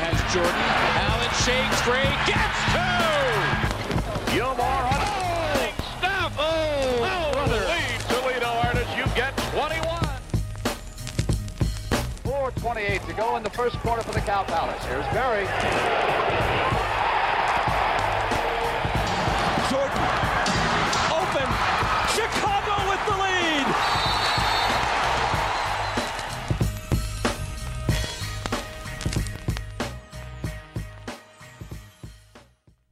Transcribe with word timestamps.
Has 0.00 0.16
Jordan. 0.32 0.56
Allen 0.96 1.28
shakes 1.44 1.76
free. 1.84 2.08
Gets 2.24 2.60
two! 2.72 4.32
Gilmore 4.34 4.64
on 4.64 4.96
Oh! 4.96 5.74
Snap! 6.00 6.32
Oh! 6.38 7.04
Oh, 7.04 7.32
brother. 7.34 7.60
lead 7.68 8.00
Toledo 8.08 8.48
artist. 8.64 8.88
You 8.96 9.04
get 9.14 9.36
21. 9.52 10.00
4.28 12.24 13.06
to 13.08 13.12
go 13.12 13.36
in 13.36 13.42
the 13.42 13.50
first 13.50 13.76
quarter 13.80 14.02
for 14.02 14.12
the 14.12 14.20
Cow 14.20 14.44
Palace. 14.44 14.82
Here's 14.86 15.04
Barry. 15.12 16.49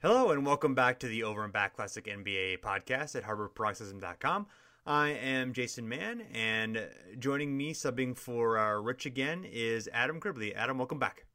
Hello 0.00 0.30
and 0.30 0.46
welcome 0.46 0.76
back 0.76 1.00
to 1.00 1.08
the 1.08 1.24
Over 1.24 1.42
and 1.42 1.52
Back 1.52 1.74
Classic 1.74 2.04
NBA 2.04 2.60
podcast 2.60 3.16
at 3.16 3.24
HardwoodParoxysm.com. 3.24 4.46
I 4.86 5.08
am 5.08 5.52
Jason 5.52 5.88
Mann, 5.88 6.20
and 6.32 6.88
joining 7.18 7.56
me, 7.56 7.74
subbing 7.74 8.16
for 8.16 8.58
uh, 8.58 8.80
Rich 8.80 9.06
again, 9.06 9.44
is 9.44 9.88
Adam 9.92 10.20
Cribley. 10.20 10.54
Adam, 10.54 10.78
welcome 10.78 11.00
back. 11.00 11.26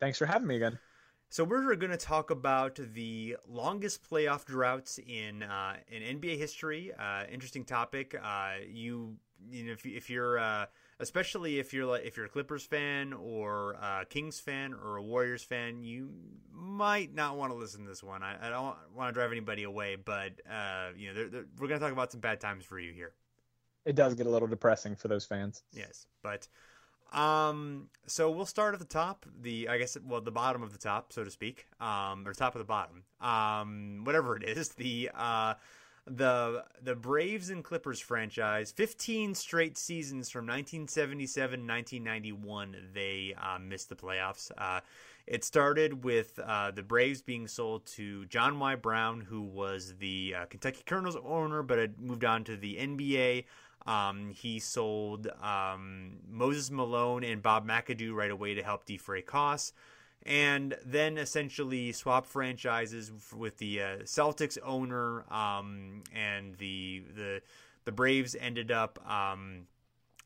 Thanks 0.00 0.16
for 0.16 0.24
having 0.24 0.48
me 0.48 0.56
again. 0.56 0.78
So 1.28 1.44
we're 1.44 1.74
going 1.74 1.90
to 1.90 1.98
talk 1.98 2.30
about 2.30 2.80
the 2.94 3.36
longest 3.46 4.08
playoff 4.08 4.46
droughts 4.46 4.98
in 5.06 5.42
uh, 5.42 5.76
in 5.88 6.18
NBA 6.18 6.38
history. 6.38 6.90
Uh, 6.98 7.24
interesting 7.30 7.66
topic. 7.66 8.18
Uh, 8.18 8.52
you 8.66 9.16
you 9.50 9.64
know 9.64 9.72
if, 9.72 9.84
if 9.86 10.10
you're 10.10 10.38
uh, 10.38 10.66
especially 11.00 11.58
if 11.58 11.72
you're 11.72 11.86
like 11.86 12.04
if 12.04 12.16
you're 12.16 12.26
a 12.26 12.28
Clippers 12.28 12.64
fan 12.64 13.12
or 13.12 13.72
a 13.72 14.04
Kings 14.08 14.40
fan 14.40 14.74
or 14.74 14.96
a 14.96 15.02
Warriors 15.02 15.42
fan, 15.42 15.82
you 15.82 16.10
might 16.52 17.14
not 17.14 17.36
want 17.36 17.52
to 17.52 17.58
listen 17.58 17.82
to 17.82 17.88
this 17.88 18.02
one. 18.02 18.22
I, 18.22 18.46
I 18.46 18.50
don't 18.50 18.76
want 18.94 19.08
to 19.08 19.12
drive 19.12 19.32
anybody 19.32 19.62
away, 19.64 19.96
but 19.96 20.32
uh, 20.50 20.88
you 20.96 21.08
know 21.08 21.14
they're, 21.14 21.28
they're- 21.28 21.46
we're 21.58 21.68
going 21.68 21.80
to 21.80 21.84
talk 21.84 21.92
about 21.92 22.12
some 22.12 22.20
bad 22.20 22.40
times 22.40 22.64
for 22.64 22.78
you 22.78 22.92
here. 22.92 23.12
It 23.84 23.94
does 23.94 24.14
get 24.14 24.26
a 24.26 24.30
little 24.30 24.48
depressing 24.48 24.96
for 24.96 25.08
those 25.08 25.24
fans. 25.24 25.62
Yes, 25.72 26.06
but 26.22 26.46
um, 27.12 27.88
so 28.06 28.30
we'll 28.30 28.44
start 28.44 28.74
at 28.74 28.80
the 28.80 28.86
top. 28.86 29.24
The 29.40 29.68
I 29.68 29.78
guess 29.78 29.96
well 30.04 30.20
the 30.20 30.30
bottom 30.30 30.62
of 30.62 30.72
the 30.72 30.78
top, 30.78 31.12
so 31.12 31.24
to 31.24 31.30
speak, 31.30 31.66
um, 31.80 32.26
or 32.26 32.34
top 32.34 32.54
of 32.54 32.58
the 32.58 32.64
bottom, 32.66 33.04
um, 33.20 34.02
whatever 34.04 34.36
it 34.36 34.42
is. 34.44 34.70
The 34.70 35.10
uh, 35.14 35.54
the 36.08 36.64
the 36.82 36.94
Braves 36.94 37.50
and 37.50 37.62
Clippers 37.62 38.00
franchise, 38.00 38.72
15 38.72 39.34
straight 39.34 39.76
seasons 39.76 40.30
from 40.30 40.46
1977 40.46 41.66
1991, 41.66 42.76
they 42.92 43.34
uh, 43.40 43.58
missed 43.58 43.88
the 43.88 43.96
playoffs. 43.96 44.50
Uh, 44.56 44.80
it 45.26 45.44
started 45.44 46.04
with 46.04 46.38
uh, 46.38 46.70
the 46.70 46.82
Braves 46.82 47.20
being 47.20 47.46
sold 47.46 47.84
to 47.86 48.24
John 48.26 48.58
Y. 48.58 48.76
Brown, 48.76 49.20
who 49.20 49.42
was 49.42 49.94
the 49.98 50.34
uh, 50.38 50.44
Kentucky 50.46 50.82
Colonels 50.86 51.16
owner, 51.22 51.62
but 51.62 51.78
had 51.78 52.00
moved 52.00 52.24
on 52.24 52.44
to 52.44 52.56
the 52.56 52.76
NBA. 52.76 53.44
Um, 53.86 54.30
he 54.30 54.58
sold 54.58 55.28
um, 55.42 56.16
Moses 56.28 56.70
Malone 56.70 57.24
and 57.24 57.42
Bob 57.42 57.66
McAdoo 57.66 58.14
right 58.14 58.30
away 58.30 58.54
to 58.54 58.62
help 58.62 58.84
defray 58.86 59.22
costs, 59.22 59.72
and 60.24 60.76
then 60.84 61.18
essentially 61.18 61.92
swap 61.92 62.26
franchises 62.26 63.10
with 63.34 63.58
the 63.58 63.82
uh, 63.82 63.86
Celtics 64.04 64.58
owner, 64.64 65.24
um, 65.32 66.02
and 66.14 66.56
the 66.56 67.04
the 67.14 67.42
the 67.84 67.92
Braves 67.92 68.36
ended 68.38 68.70
up 68.70 68.98
um, 69.10 69.66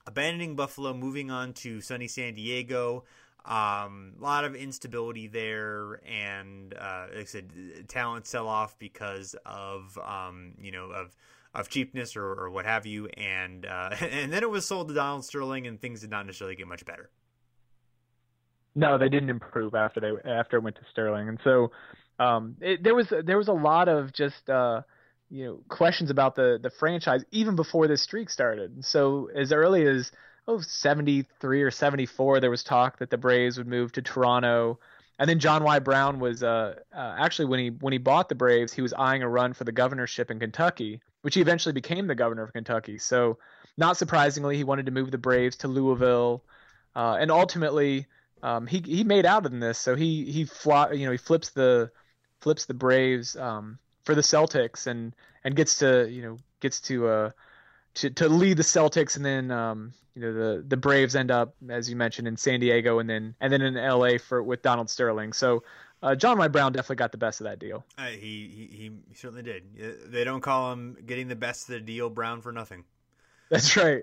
abandoning 0.06 0.56
Buffalo, 0.56 0.94
moving 0.94 1.30
on 1.30 1.53
to 1.54 1.80
sunny 1.80 2.08
San 2.08 2.34
Diego. 2.34 3.04
Um, 3.44 4.14
a 4.20 4.22
lot 4.22 4.44
of 4.44 4.54
instability 4.54 5.26
there, 5.26 6.00
and 6.06 6.74
uh, 6.74 7.06
like 7.12 7.22
I 7.22 7.24
said, 7.24 7.50
talent 7.88 8.26
sell 8.26 8.48
off 8.48 8.78
because 8.78 9.34
of 9.44 9.98
um, 9.98 10.53
you 10.60 10.72
know 10.72 10.86
of 10.86 11.16
of 11.54 11.69
cheapness 11.69 12.16
or, 12.16 12.24
or 12.24 12.50
what 12.50 12.64
have 12.64 12.86
you, 12.86 13.06
and 13.09 13.66
uh, 13.66 13.94
and 14.00 14.32
then 14.32 14.42
it 14.42 14.50
was 14.50 14.66
sold 14.66 14.88
to 14.88 14.94
Donald 14.94 15.24
Sterling, 15.24 15.66
and 15.66 15.80
things 15.80 16.00
did 16.00 16.10
not 16.10 16.26
necessarily 16.26 16.56
get 16.56 16.69
much 16.69 16.84
better. 16.84 17.10
No, 18.75 18.99
they 18.99 19.09
didn't 19.09 19.31
improve 19.31 19.75
after 19.75 20.00
they 20.00 20.31
after 20.31 20.56
it 20.56 20.62
went 20.62 20.77
to 20.77 20.83
Sterling, 20.91 21.28
and 21.28 21.38
so 21.44 21.72
um, 22.19 22.56
it, 22.60 22.83
there 22.83 22.94
was 22.94 23.12
there 23.25 23.37
was 23.37 23.49
a 23.49 23.53
lot 23.53 23.88
of 23.88 24.12
just 24.12 24.49
uh, 24.49 24.83
you 25.31 25.44
know 25.44 25.60
questions 25.69 26.10
about 26.10 26.37
the 26.37 26.59
the 26.62 26.71
franchise 26.71 27.25
even 27.31 27.56
before 27.56 27.87
this 27.87 28.03
streak 28.03 28.31
started. 28.31 28.84
So 28.84 29.28
as 29.34 29.53
early 29.53 29.87
as 29.87 30.10
oh 30.47 30.60
73 30.60 31.62
or 31.62 31.71
74, 31.71 32.41
there 32.41 32.50
was 32.50 32.62
talk 32.62 32.99
that 32.99 33.10
the 33.10 33.19
Braves 33.19 33.59
would 33.59 33.66
move 33.66 33.93
to 33.93 34.03
Toronto. 34.03 34.78
And 35.19 35.28
then 35.28 35.39
John 35.39 35.62
Y. 35.62 35.78
Brown 35.78 36.19
was 36.19 36.43
uh, 36.43 36.75
uh, 36.93 37.16
actually 37.19 37.44
when 37.44 37.60
he 37.60 37.69
when 37.69 37.93
he 37.93 37.99
bought 37.99 38.28
the 38.28 38.34
Braves, 38.34 38.72
he 38.72 38.83
was 38.83 38.93
eyeing 38.93 39.22
a 39.22 39.28
run 39.28 39.53
for 39.53 39.65
the 39.65 39.72
governorship 39.72 40.31
in 40.31 40.41
Kentucky, 40.41 41.00
which 41.21 41.34
he 41.34 41.41
eventually 41.41 41.72
became 41.72 42.06
the 42.06 42.15
governor 42.15 42.43
of 42.43 42.53
Kentucky. 42.53 42.99
So, 42.99 43.39
not 43.77 43.97
surprisingly, 43.97 44.56
he 44.56 44.65
wanted 44.65 44.87
to 44.87 44.93
move 44.93 45.10
the 45.10 45.19
Braves 45.19 45.56
to 45.59 45.69
Louisville, 45.69 46.43
uh, 46.97 47.19
and 47.21 47.31
ultimately, 47.31 48.06
um, 48.42 48.66
he 48.66 48.82
he 48.84 49.04
made 49.04 49.26
out 49.26 49.47
in 49.47 49.60
this. 49.60 49.78
So 49.78 49.94
he 49.94 50.30
he 50.30 50.44
fly, 50.44 50.92
you 50.92 51.06
know 51.06 51.12
he 51.12 51.19
flips 51.19 51.50
the 51.50 51.91
flips 52.41 52.64
the 52.66 52.75
Braves 52.75 53.36
um, 53.36 53.78
for 54.04 54.14
the 54.14 54.20
Celtics 54.20 54.86
and 54.86 55.14
and 55.44 55.54
gets 55.54 55.78
to 55.78 56.08
you 56.10 56.22
know 56.22 56.38
gets 56.60 56.80
to 56.82 57.06
uh 57.08 57.30
to 57.94 58.10
to 58.10 58.28
lead 58.28 58.56
the 58.56 58.62
Celtics 58.62 59.16
and 59.16 59.25
then 59.25 59.50
um 59.50 59.92
you 60.14 60.22
know 60.22 60.32
the 60.32 60.64
the 60.66 60.76
Braves 60.76 61.16
end 61.16 61.30
up 61.30 61.54
as 61.69 61.88
you 61.88 61.97
mentioned 61.97 62.28
in 62.28 62.36
San 62.36 62.60
Diego 62.60 62.98
and 62.98 63.08
then 63.08 63.34
and 63.41 63.53
then 63.53 63.62
in 63.62 63.75
LA 63.75 64.19
for 64.19 64.42
with 64.42 64.62
Donald 64.62 64.91
Sterling. 64.91 65.32
So 65.32 65.62
uh, 66.03 66.16
John 66.16 66.36
Y. 66.36 66.48
Brown 66.48 66.72
definitely 66.72 66.97
got 66.97 67.12
the 67.12 67.19
best 67.19 67.41
of 67.41 67.44
that 67.44 67.60
deal. 67.60 67.84
Uh, 67.97 68.06
he, 68.06 68.69
he 68.76 68.76
he 68.76 69.14
certainly 69.14 69.42
did. 69.42 69.62
Uh, 69.80 70.09
They 70.09 70.24
don't 70.24 70.41
call 70.41 70.72
him 70.72 70.97
getting 71.06 71.28
the 71.28 71.36
best 71.36 71.69
of 71.69 71.74
the 71.74 71.80
deal 71.80 72.10
Brown 72.10 72.42
for 72.42 72.50
nothing. 72.50 72.84
That's 73.50 73.77
right. 73.77 74.03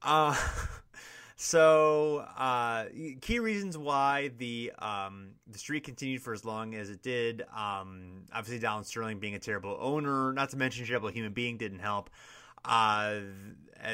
Uh, 0.00 0.36
so 1.42 2.26
uh, 2.36 2.84
key 3.22 3.38
reasons 3.38 3.78
why 3.78 4.30
the 4.36 4.72
um, 4.78 5.30
the 5.50 5.58
streak 5.58 5.84
continued 5.84 6.20
for 6.20 6.34
as 6.34 6.44
long 6.44 6.74
as 6.74 6.90
it 6.90 7.02
did. 7.02 7.46
Um, 7.56 8.24
obviously, 8.30 8.58
Donald 8.58 8.84
Sterling 8.84 9.20
being 9.20 9.34
a 9.34 9.38
terrible 9.38 9.74
owner, 9.80 10.34
not 10.34 10.50
to 10.50 10.58
mention 10.58 10.84
terrible 10.84 11.08
human 11.08 11.32
being, 11.32 11.56
didn't 11.56 11.78
help. 11.78 12.10
Uh, 12.62 13.20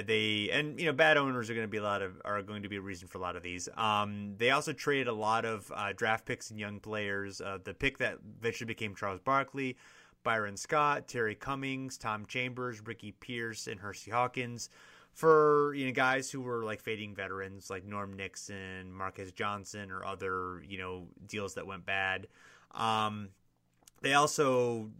they 0.05 0.51
and 0.51 0.81
you 0.81 0.87
know 0.87 0.93
bad 0.93 1.17
owners 1.17 1.49
are 1.49 1.55
going 1.55 1.65
to 1.65 1.71
be 1.71 1.77
a 1.77 1.85
lot 1.85 2.03
of 2.03 2.21
are 2.25 2.43
going 2.43 2.65
to 2.65 2.69
be 2.69 2.79
a 2.79 2.81
reason 2.81 3.07
for 3.07 3.19
a 3.19 3.21
lot 3.21 3.37
of 3.37 3.45
these. 3.45 3.69
Um, 3.77 4.35
they 4.39 4.51
also 4.51 4.73
traded 4.73 5.07
a 5.07 5.13
lot 5.13 5.45
of 5.45 5.71
uh, 5.73 5.93
draft 5.93 6.25
picks 6.25 6.51
and 6.51 6.59
young 6.59 6.81
players. 6.81 7.41
Uh, 7.41 7.59
the 7.63 7.75
pick 7.75 7.99
that 7.99 8.19
eventually 8.41 8.67
became 8.67 8.97
Charles 8.97 9.21
Barkley, 9.21 9.77
Byron 10.25 10.57
Scott, 10.57 11.07
Terry 11.07 11.37
Cummings, 11.37 11.97
Tom 11.97 12.27
Chambers, 12.27 12.85
Ricky 12.85 13.13
Pierce, 13.13 13.69
and 13.69 13.79
Hersey 13.79 14.11
Hawkins 14.11 14.69
for 15.17 15.73
you 15.75 15.87
know 15.87 15.93
guys 15.93 16.31
who 16.31 16.43
were 16.43 16.63
like 16.63 16.79
fading 16.79 17.15
veterans 17.15 17.71
like 17.71 17.87
Norm 17.87 18.13
Nixon, 18.13 18.93
Marques 18.93 19.33
Johnson, 19.33 19.91
or 19.91 20.05
other 20.05 20.63
you 20.69 20.77
know 20.77 21.09
deals 21.27 21.55
that 21.55 21.67
went 21.67 21.87
bad. 21.87 22.29
Um, 22.73 23.31
they 24.03 24.13
also 24.13 24.91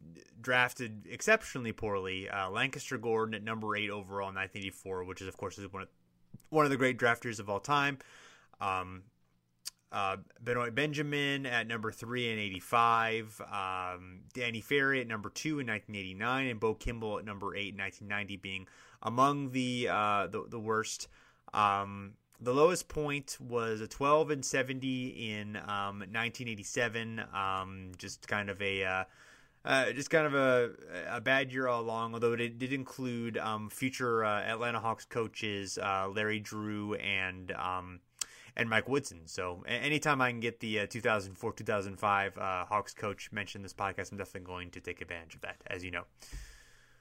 drafted 0.41 1.07
exceptionally 1.09 1.73
poorly 1.73 2.31
uh, 2.31 2.49
Lancaster 2.49 2.97
Gordon 2.97 3.35
at 3.35 3.45
number 3.45 3.77
eight 3.77 3.91
overall 3.91 4.31
in 4.31 4.35
1984, 4.37 5.05
which 5.05 5.21
is 5.21 5.29
of 5.29 5.37
course 5.37 5.59
is 5.59 5.71
one 5.71 5.83
of 5.83 5.89
one 6.49 6.65
of 6.65 6.71
the 6.71 6.79
great 6.79 6.99
drafters 6.99 7.39
of 7.39 7.51
all 7.51 7.61
time. 7.61 7.99
Um, 8.59 9.03
uh, 9.93 10.17
Benoit 10.43 10.75
Benjamin 10.75 11.45
at 11.45 11.67
number 11.67 11.93
three 11.93 12.33
in 12.33 12.39
85, 12.39 13.41
um, 13.53 14.21
Danny 14.33 14.63
Ferry 14.63 15.03
at 15.03 15.07
number 15.07 15.29
two 15.29 15.61
in 15.61 15.67
1989, 15.67 16.47
and 16.47 16.59
Bo 16.59 16.75
Kimble 16.75 17.19
at 17.19 17.25
number 17.27 17.55
eight 17.55 17.75
in 17.75 17.81
1990 17.81 18.37
being 18.39 18.67
among 19.03 19.51
the 19.53 19.89
uh, 19.91 20.27
the, 20.29 20.45
the, 20.49 20.61
worst. 20.61 21.09
Um, 21.55 22.15
the 22.41 22.53
lowest 22.53 22.89
point 22.89 23.39
was 23.41 23.81
a 23.81 23.87
12 23.87 24.31
and 24.31 24.45
70 24.45 25.31
in 25.31 25.57
um, 25.57 26.01
1987. 26.01 27.23
Um, 27.33 27.93
just 27.99 28.29
kind 28.29 28.51
of 28.51 28.61
a 28.61 28.85
uh, 28.85 29.05
uh, 29.67 29.91
just 29.93 30.11
kind 30.11 30.27
of 30.27 30.35
a, 30.35 30.71
a 31.11 31.21
bad 31.21 31.53
year 31.53 31.67
all 31.67 31.81
along, 31.81 32.15
although 32.15 32.35
it 32.35 32.59
did 32.59 32.73
include 32.73 33.37
um, 33.37 33.69
future 33.69 34.25
uh, 34.25 34.41
Atlanta 34.43 34.79
Hawks 34.79 35.05
coaches 35.05 35.77
uh, 35.79 36.09
Larry 36.15 36.39
Drew 36.39 36.95
and 36.95 37.51
um, 37.53 38.01
and 38.57 38.71
Mike 38.71 38.89
Woodson. 38.89 39.23
So 39.27 39.65
anytime 39.67 40.21
I 40.21 40.31
can 40.31 40.41
get 40.41 40.61
the 40.61 40.81
uh, 40.81 40.87
2004 40.87 41.53
2005 41.53 42.39
uh, 42.39 42.65
Hawks 42.67 42.95
coach 42.95 43.31
mentioned 43.33 43.61
in 43.61 43.63
this 43.65 43.75
podcast, 43.75 44.13
I'm 44.13 44.19
definitely 44.19 44.47
going 44.47 44.71
to 44.71 44.81
take 44.81 45.01
advantage 45.01 45.35
of 45.35 45.41
that, 45.43 45.57
as 45.67 45.85
you 45.85 45.91
know. 45.91 46.05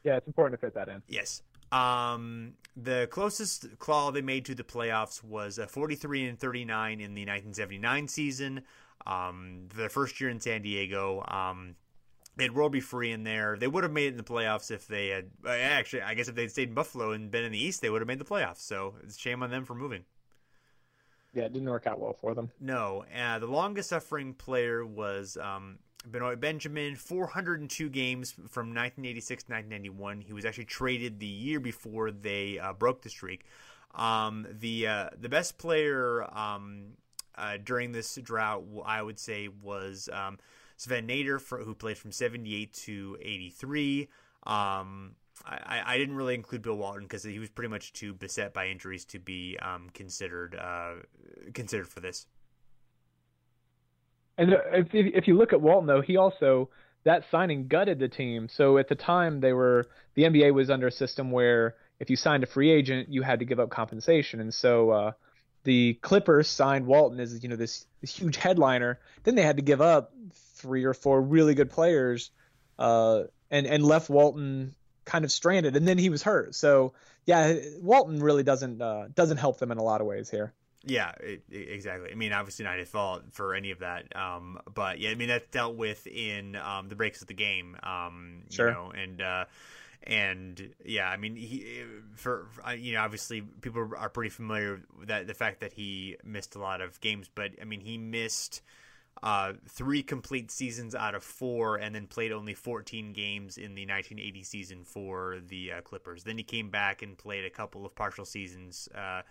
Yeah, 0.03 0.17
it's 0.17 0.27
important 0.27 0.59
to 0.59 0.65
fit 0.65 0.73
that 0.73 0.89
in. 0.89 1.01
Yes. 1.07 1.43
Um, 1.75 2.53
the 2.77 3.07
closest 3.11 3.79
claw 3.79 4.11
they 4.11 4.21
made 4.21 4.45
to 4.45 4.55
the 4.55 4.63
playoffs 4.63 5.23
was 5.23 5.57
a 5.57 5.67
43 5.67 6.25
and 6.25 6.39
39 6.39 6.93
in 6.93 7.15
the 7.15 7.21
1979 7.21 8.07
season. 8.07 8.61
Um, 9.05 9.67
their 9.75 9.89
first 9.89 10.19
year 10.19 10.29
in 10.29 10.39
San 10.39 10.61
Diego. 10.61 11.23
Um, 11.27 11.75
they 12.37 12.45
had 12.45 12.71
B. 12.71 12.79
Free 12.79 13.11
in 13.11 13.23
there. 13.23 13.57
They 13.57 13.67
would 13.67 13.83
have 13.83 13.93
made 13.93 14.07
it 14.07 14.11
in 14.11 14.17
the 14.17 14.23
playoffs 14.23 14.71
if 14.71 14.87
they 14.87 15.09
had. 15.09 15.29
Uh, 15.45 15.49
actually, 15.49 16.01
I 16.01 16.13
guess 16.15 16.27
if 16.27 16.35
they'd 16.35 16.51
stayed 16.51 16.69
in 16.69 16.73
Buffalo 16.73 17.11
and 17.11 17.31
been 17.31 17.45
in 17.45 17.51
the 17.51 17.63
East, 17.63 17.81
they 17.81 17.89
would 17.89 18.01
have 18.01 18.07
made 18.07 18.19
the 18.19 18.25
playoffs. 18.25 18.59
So 18.59 18.95
it's 19.03 19.17
shame 19.17 19.43
on 19.43 19.51
them 19.51 19.63
for 19.63 19.75
moving. 19.75 20.03
Yeah, 21.33 21.43
it 21.43 21.53
didn't 21.53 21.69
work 21.69 21.87
out 21.87 21.99
well 21.99 22.13
for 22.13 22.33
them. 22.33 22.49
No. 22.59 23.05
Uh, 23.13 23.39
the 23.39 23.47
longest 23.47 23.89
suffering 23.89 24.33
player 24.33 24.85
was 24.85 25.37
um, 25.37 25.79
Benoit 26.11 26.39
Benjamin, 26.39 26.95
402 26.95 27.89
games 27.89 28.31
from 28.31 28.73
1986 28.73 29.43
to 29.43 29.51
1991. 29.51 30.21
He 30.21 30.33
was 30.33 30.45
actually 30.45 30.65
traded 30.65 31.19
the 31.19 31.25
year 31.25 31.59
before 31.59 32.11
they 32.11 32.59
uh, 32.59 32.73
broke 32.73 33.01
the 33.01 33.09
streak. 33.09 33.45
Um, 33.93 34.45
the 34.59 34.87
uh, 34.87 35.09
the 35.19 35.29
best 35.29 35.57
player 35.57 36.23
um, 36.37 36.93
uh, 37.37 37.57
during 37.63 37.91
this 37.91 38.15
drought, 38.21 38.63
I 38.85 39.01
would 39.01 39.19
say, 39.19 39.47
was 39.47 40.09
um, 40.11 40.37
Swen 40.77 41.05
Nater, 41.05 41.39
for, 41.39 41.59
who 41.59 41.73
played 41.73 41.97
from 41.97 42.11
78 42.11 42.73
to 42.73 43.17
83. 43.21 44.09
Um, 44.45 45.15
I, 45.45 45.81
I 45.85 45.97
didn't 45.97 46.15
really 46.15 46.33
include 46.33 46.61
Bill 46.61 46.77
Walton 46.77 47.03
because 47.03 47.23
he 47.23 47.39
was 47.39 47.49
pretty 47.49 47.69
much 47.69 47.93
too 47.93 48.13
beset 48.13 48.53
by 48.53 48.67
injuries 48.67 49.05
to 49.05 49.19
be 49.19 49.57
um, 49.61 49.89
considered 49.93 50.55
uh, 50.55 50.93
considered 51.53 51.87
for 51.87 51.99
this. 51.99 52.27
And 54.37 54.53
uh, 54.53 54.57
if 54.73 54.93
if 54.93 55.27
you 55.27 55.37
look 55.37 55.53
at 55.53 55.61
Walton 55.61 55.87
though, 55.87 56.01
he 56.01 56.17
also 56.17 56.69
that 57.03 57.23
signing 57.29 57.67
gutted 57.67 57.99
the 57.99 58.07
team. 58.07 58.49
So 58.49 58.77
at 58.77 58.87
the 58.87 58.95
time 58.95 59.39
they 59.39 59.53
were 59.53 59.87
the 60.15 60.23
NBA 60.23 60.53
was 60.53 60.69
under 60.69 60.87
a 60.87 60.91
system 60.91 61.31
where 61.31 61.75
if 61.99 62.09
you 62.09 62.15
signed 62.15 62.43
a 62.43 62.47
free 62.47 62.71
agent, 62.71 63.09
you 63.09 63.21
had 63.21 63.39
to 63.39 63.45
give 63.45 63.59
up 63.59 63.69
compensation, 63.69 64.41
and 64.41 64.53
so 64.53 64.89
uh, 64.89 65.11
the 65.65 65.95
Clippers 65.95 66.47
signed 66.47 66.85
Walton 66.85 67.19
as 67.19 67.41
you 67.43 67.49
know 67.49 67.55
this, 67.55 67.85
this 68.01 68.15
huge 68.15 68.37
headliner. 68.37 68.99
Then 69.23 69.35
they 69.35 69.41
had 69.41 69.57
to 69.57 69.63
give 69.63 69.81
up 69.81 70.13
three 70.55 70.85
or 70.85 70.93
four 70.93 71.21
really 71.21 71.55
good 71.55 71.69
players, 71.69 72.31
uh, 72.79 73.23
and 73.51 73.67
and 73.67 73.83
left 73.83 74.09
Walton 74.09 74.75
kind 75.05 75.25
of 75.25 75.31
stranded, 75.31 75.75
and 75.75 75.87
then 75.87 75.97
he 75.97 76.09
was 76.09 76.23
hurt. 76.23 76.55
So 76.55 76.93
yeah, 77.25 77.55
Walton 77.81 78.21
really 78.21 78.43
doesn't 78.43 78.81
uh, 78.81 79.07
doesn't 79.13 79.37
help 79.37 79.59
them 79.59 79.71
in 79.71 79.77
a 79.77 79.83
lot 79.83 80.01
of 80.01 80.07
ways 80.07 80.29
here. 80.29 80.53
Yeah, 80.85 81.11
it, 81.19 81.43
exactly. 81.49 82.11
I 82.11 82.15
mean, 82.15 82.31
obviously 82.31 82.65
not 82.65 82.77
his 82.77 82.89
fault 82.89 83.23
for 83.31 83.55
any 83.55 83.71
of 83.71 83.79
that. 83.79 84.15
Um, 84.15 84.59
but 84.73 84.99
yeah, 84.99 85.09
I 85.09 85.15
mean 85.15 85.29
that's 85.29 85.47
dealt 85.47 85.75
with 85.75 86.05
in 86.07 86.55
um, 86.55 86.89
the 86.89 86.95
breaks 86.95 87.21
of 87.21 87.27
the 87.27 87.33
game. 87.33 87.75
Um, 87.83 88.43
sure. 88.49 88.69
You 88.69 88.73
know, 88.73 88.91
and 88.91 89.21
uh, 89.21 89.45
and 90.03 90.73
yeah, 90.83 91.09
I 91.09 91.17
mean, 91.17 91.35
he 91.35 91.83
for 92.15 92.47
you 92.77 92.93
know 92.93 93.01
obviously 93.01 93.41
people 93.41 93.89
are 93.97 94.09
pretty 94.09 94.29
familiar 94.29 94.81
with 94.99 95.07
that 95.07 95.27
the 95.27 95.33
fact 95.33 95.61
that 95.61 95.73
he 95.73 96.17
missed 96.23 96.55
a 96.55 96.59
lot 96.59 96.81
of 96.81 97.01
games, 97.01 97.29
but 97.33 97.51
I 97.59 97.65
mean 97.65 97.81
he 97.81 97.97
missed 97.97 98.61
uh, 99.23 99.53
three 99.67 100.03
complete 100.03 100.51
seasons 100.51 100.93
out 100.93 101.15
of 101.15 101.23
four, 101.23 101.77
and 101.77 101.95
then 101.95 102.05
played 102.05 102.31
only 102.31 102.53
14 102.53 103.13
games 103.13 103.57
in 103.57 103.73
the 103.73 103.83
1980 103.83 104.43
season 104.43 104.83
for 104.83 105.39
the 105.47 105.71
uh, 105.71 105.81
Clippers. 105.81 106.23
Then 106.23 106.37
he 106.37 106.43
came 106.43 106.69
back 106.69 107.01
and 107.01 107.17
played 107.17 107.45
a 107.45 107.49
couple 107.49 107.85
of 107.85 107.95
partial 107.95 108.25
seasons 108.25 108.89
uh, 108.93 109.21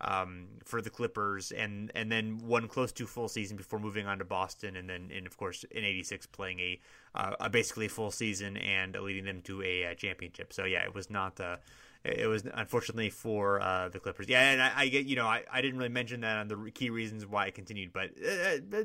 um, 0.00 0.46
for 0.64 0.80
the 0.80 0.90
Clippers, 0.90 1.52
and 1.52 1.90
and 1.94 2.10
then 2.10 2.38
one 2.38 2.68
close 2.68 2.92
to 2.92 3.06
full 3.06 3.28
season 3.28 3.56
before 3.56 3.78
moving 3.78 4.06
on 4.06 4.18
to 4.18 4.24
Boston, 4.24 4.76
and 4.76 4.88
then 4.88 5.10
and 5.14 5.26
of 5.26 5.36
course 5.36 5.64
in 5.70 5.84
'86 5.84 6.26
playing 6.26 6.60
a, 6.60 6.80
uh, 7.14 7.36
a 7.40 7.50
basically 7.50 7.88
full 7.88 8.10
season 8.10 8.56
and 8.56 8.94
leading 8.94 9.24
them 9.24 9.40
to 9.42 9.62
a, 9.62 9.82
a, 9.82 9.90
uh, 9.90 9.94
championship. 9.94 10.52
So 10.52 10.64
yeah, 10.64 10.84
it 10.84 10.94
was 10.94 11.10
not. 11.10 11.40
Uh, 11.40 11.56
it 12.04 12.28
was 12.28 12.44
unfortunately 12.54 13.10
for 13.10 13.60
uh, 13.60 13.88
the 13.88 13.98
Clippers. 13.98 14.28
Yeah, 14.28 14.50
and 14.50 14.62
I, 14.62 14.72
I, 14.76 14.88
get 14.88 15.06
you 15.06 15.16
know 15.16 15.26
I, 15.26 15.42
I 15.50 15.60
didn't 15.60 15.78
really 15.78 15.90
mention 15.90 16.20
that 16.20 16.36
on 16.38 16.48
the 16.48 16.70
key 16.72 16.90
reasons 16.90 17.26
why 17.26 17.46
it 17.46 17.54
continued, 17.54 17.92
but 17.92 18.10
uh, 18.22 18.84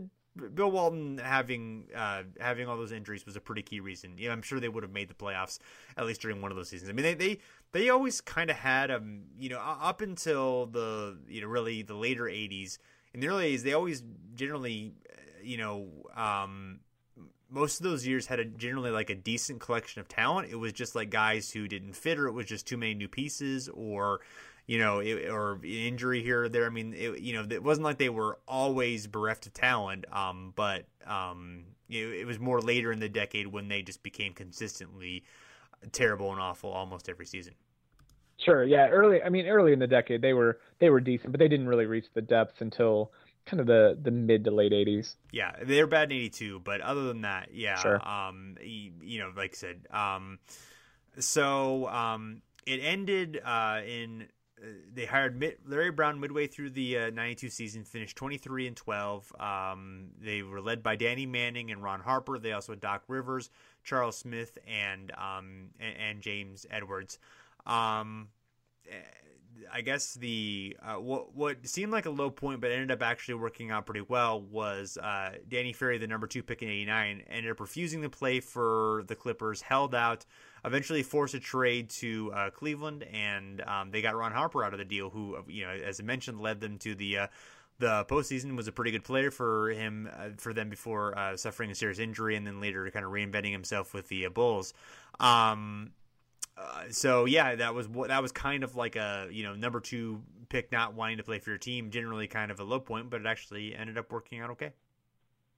Bill 0.54 0.72
Walton 0.72 1.18
having 1.18 1.88
uh, 1.96 2.24
having 2.40 2.68
all 2.68 2.78
those 2.78 2.92
injuries 2.92 3.26
was 3.26 3.36
a 3.36 3.42
pretty 3.42 3.62
key 3.62 3.80
reason. 3.80 4.16
Yeah, 4.18 4.32
I'm 4.32 4.42
sure 4.42 4.60
they 4.60 4.70
would 4.70 4.84
have 4.84 4.92
made 4.92 5.10
the 5.10 5.14
playoffs 5.14 5.60
at 5.98 6.06
least 6.06 6.22
during 6.22 6.42
one 6.42 6.52
of 6.52 6.58
those 6.58 6.70
seasons. 6.70 6.90
I 6.90 6.94
mean, 6.94 7.04
they 7.04 7.14
they, 7.14 7.40
they 7.74 7.90
always 7.90 8.22
kind 8.22 8.50
of 8.50 8.56
had 8.56 8.92
um 8.92 9.24
you 9.38 9.50
know 9.50 9.60
up 9.60 10.02
until 10.02 10.68
the 10.68 11.18
you 11.28 11.42
know 11.42 11.48
really 11.48 11.82
the 11.82 11.96
later 11.96 12.24
'80s. 12.24 12.78
In 13.14 13.20
the 13.20 13.28
early 13.28 13.58
'80s, 13.58 13.64
they 13.64 13.74
always 13.74 14.04
generally 14.34 14.94
you 15.44 15.58
know 15.58 15.90
um 16.16 16.80
most 17.50 17.82
of 17.82 17.84
those 17.84 18.08
years 18.08 18.28
had 18.28 18.40
a 18.40 18.46
generally 18.46 18.92
like 18.92 19.10
a 19.10 19.16
decent 19.16 19.60
collection 19.60 20.00
of 20.00 20.08
talent. 20.08 20.50
It 20.50 20.56
was 20.56 20.72
just 20.72 20.96
like 20.96 21.10
guys 21.10 21.52
who 21.52 21.68
didn't 21.68 21.94
fit, 21.94 22.18
or 22.18 22.28
it 22.28 22.32
was 22.32 22.46
just 22.46 22.66
too 22.66 22.78
many 22.78 22.94
new 22.94 23.10
pieces, 23.10 23.68
or 23.68 24.22
you 24.68 24.80
know, 24.80 25.00
it, 25.00 25.30
or 25.30 25.60
injury 25.64 26.24
here 26.24 26.44
or 26.44 26.50
there. 26.50 26.66
I 26.66 26.70
mean, 26.70 26.94
it, 26.94 27.20
you 27.20 27.34
know, 27.34 27.46
it 27.50 27.64
wasn't 27.64 27.86
like 27.86 27.98
they 27.98 28.10
were 28.10 28.40
always 28.48 29.08
bereft 29.08 29.46
of 29.46 29.54
talent, 29.54 30.06
um, 30.12 30.54
but 30.56 30.86
um, 31.06 31.66
know, 32.08 32.14
it 32.14 32.26
was 32.26 32.40
more 32.40 32.62
later 32.62 32.92
in 32.92 33.00
the 33.00 33.10
decade 33.10 33.48
when 33.48 33.68
they 33.68 33.82
just 33.82 34.04
became 34.04 34.34
consistently 34.34 35.24
terrible 35.92 36.32
and 36.32 36.40
awful 36.40 36.72
almost 36.72 37.10
every 37.10 37.26
season. 37.26 37.54
Sure, 38.38 38.64
yeah, 38.64 38.88
early. 38.88 39.22
I 39.22 39.30
mean, 39.30 39.46
early 39.48 39.74
in 39.74 39.80
the 39.80 39.88
decade 39.88 40.22
they 40.22 40.34
were 40.34 40.60
they 40.80 40.90
were 40.90 41.00
decent, 41.00 41.32
but 41.32 41.40
they 41.40 41.48
didn't 41.48 41.68
really 41.68 41.86
reach 41.86 42.06
the 42.14 42.22
depth 42.22 42.62
until 42.62 43.12
kind 43.46 43.60
of 43.60 43.68
the 43.68 43.98
the 44.02 44.12
mid 44.12 44.44
to 44.46 44.52
late 44.52 44.72
80s. 44.72 45.16
Yeah, 45.32 45.52
they 45.62 45.82
were 45.82 45.88
bad 45.88 46.12
in 46.12 46.18
82, 46.18 46.60
but 46.60 46.82
other 46.82 47.04
than 47.04 47.22
that, 47.22 47.50
yeah, 47.54 47.76
sure. 47.76 48.08
um 48.08 48.58
you, 48.62 48.94
you 49.02 49.20
know, 49.20 49.32
like 49.36 49.52
I 49.54 49.56
said, 49.56 49.88
um 49.92 50.40
so 51.20 51.88
um 51.90 52.42
it 52.66 52.78
ended 52.78 53.42
uh 53.44 53.82
in 53.86 54.28
they 54.94 55.06
hired 55.06 55.40
Mid- 55.40 55.58
Larry 55.66 55.92
Brown 55.92 56.20
midway 56.20 56.48
through 56.48 56.72
the 56.72 56.98
uh, 56.98 57.10
92 57.10 57.50
season, 57.50 57.84
finished 57.84 58.16
23 58.16 58.68
and 58.68 58.76
12. 58.76 59.34
Um, 59.40 60.10
they 60.20 60.44
were 60.44 60.62
led 60.62 60.84
by 60.84 60.96
Danny 60.96 61.26
Manning 61.26 61.72
and 61.72 61.82
Ron 61.82 62.02
Harper. 62.02 62.38
They 62.38 62.52
also 62.52 62.74
had 62.74 62.80
Doc 62.80 63.04
Rivers, 63.08 63.50
Charles 63.84 64.18
Smith, 64.18 64.58
and 64.68 65.12
um, 65.12 65.70
and, 65.80 65.96
and, 65.98 66.22
James 66.22 66.66
Edwards. 66.70 67.18
Um, 67.66 68.30
eh, 68.90 68.96
I 69.72 69.82
guess 69.82 70.14
the 70.16 70.78
uh, 70.82 70.96
what 70.96 71.36
what 71.36 71.68
seemed 71.68 71.92
like 71.92 72.06
a 72.06 72.12
low 72.12 72.30
point, 72.30 72.62
but 72.62 72.72
ended 72.72 72.92
up 72.92 73.02
actually 73.02 73.36
working 73.36 73.72
out 73.72 73.86
pretty 73.86 74.06
well 74.08 74.42
was 74.42 74.98
uh, 74.98 75.34
Danny 75.48 75.74
Ferry, 75.74 75.98
the 75.98 76.08
number 76.08 76.28
two 76.28 76.44
pick 76.44 76.62
in 76.62 76.70
'89, 76.70 77.24
ended 77.30 77.52
up 77.52 77.60
refusing 77.60 78.02
to 78.02 78.10
play 78.10 78.40
for 78.40 79.04
the 79.08 79.16
Clippers, 79.16 79.62
held 79.62 79.96
out 79.96 80.26
eventually 80.66 81.04
forced 81.04 81.34
a 81.34 81.40
trade 81.40 81.90
to 81.90 82.32
uh, 82.34 82.50
Cleveland, 82.50 83.04
and 83.04 83.62
um, 83.62 83.92
they 83.92 84.02
got 84.02 84.16
Ron 84.16 84.32
Harper 84.32 84.64
out 84.64 84.74
of 84.74 84.80
the 84.80 84.86
deal, 84.86 85.10
who, 85.10 85.38
you 85.48 85.66
know, 85.66 85.72
as 85.72 86.00
I 86.00 86.04
mentioned, 86.04 86.40
led 86.40 86.60
them 86.60 86.78
to 86.80 86.96
the 86.96 87.18
uh, 87.18 87.28
the 87.80 88.06
postseason. 88.06 88.56
Was 88.56 88.68
a 88.68 88.72
pretty 88.72 88.92
good 88.92 89.04
player 89.04 89.32
for 89.32 89.70
him 89.70 90.10
uh, 90.18 90.30
for 90.38 90.54
them 90.54 90.70
before 90.70 91.18
uh, 91.18 91.36
suffering 91.36 91.72
a 91.72 91.76
serious 91.76 92.00
injury, 92.00 92.36
and 92.36 92.46
then 92.46 92.62
later 92.62 92.90
kind 92.92 93.06
of 93.06 93.12
reinventing 93.12 93.52
himself 93.52 93.94
with 93.94 94.08
the 94.08 94.26
uh, 94.26 94.30
Bulls. 94.30 94.74
Um, 95.20 95.92
uh, 96.58 96.84
so 96.90 97.26
yeah, 97.26 97.56
that 97.56 97.74
was 97.74 97.88
what 97.88 98.10
that 98.10 98.22
was 98.22 98.32
kind 98.32 98.64
of 98.64 98.76
like 98.76 98.96
a 98.96 99.28
you 99.32 99.44
know 99.44 99.56
number 99.56 99.80
two 99.80 100.22
pick 100.50 100.72
not 100.72 100.94
wanting 100.94 101.18
to 101.18 101.24
play 101.24 101.40
for 101.40 101.50
your 101.50 101.58
team. 101.58 101.90
Generally, 101.90 102.28
kind 102.28 102.52
of 102.52 102.60
a 102.60 102.64
low 102.64 102.80
point, 102.80 103.10
but 103.10 103.22
it 103.22 103.28
actually 103.28 103.76
ended 103.76 103.98
up 103.98 104.12
working 104.12 104.40
out 104.40 104.52
okay. 104.52 104.72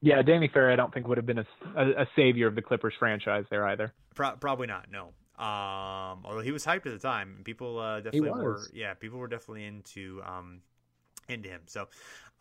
Yeah, 0.04 0.22
Danny 0.22 0.50
Ferry, 0.50 0.74
I 0.74 0.76
don't 0.76 0.94
think 0.94 1.08
would 1.08 1.18
have 1.18 1.26
been 1.26 1.40
a, 1.40 1.46
a, 1.78 2.02
a 2.02 2.08
savior 2.14 2.48
of 2.48 2.56
the 2.56 2.62
Clippers 2.62 2.94
franchise 3.00 3.46
there 3.50 3.66
either. 3.68 3.94
Pro- 4.14 4.36
probably 4.36 4.68
not. 4.68 4.88
No. 4.92 5.14
Um, 5.42 6.26
although 6.26 6.42
he 6.42 6.52
was 6.52 6.66
hyped 6.66 6.86
at 6.86 6.92
the 6.92 7.00
time, 7.00 7.40
people 7.46 7.80
uh, 7.80 8.02
definitely 8.02 8.30
were. 8.30 8.68
Yeah, 8.74 8.96
people 8.96 9.18
were 9.18 9.30
definitely 9.30 9.64
into 9.66 10.22
um, 10.26 10.60
into 11.30 11.48
him. 11.48 11.62
So 11.68 11.88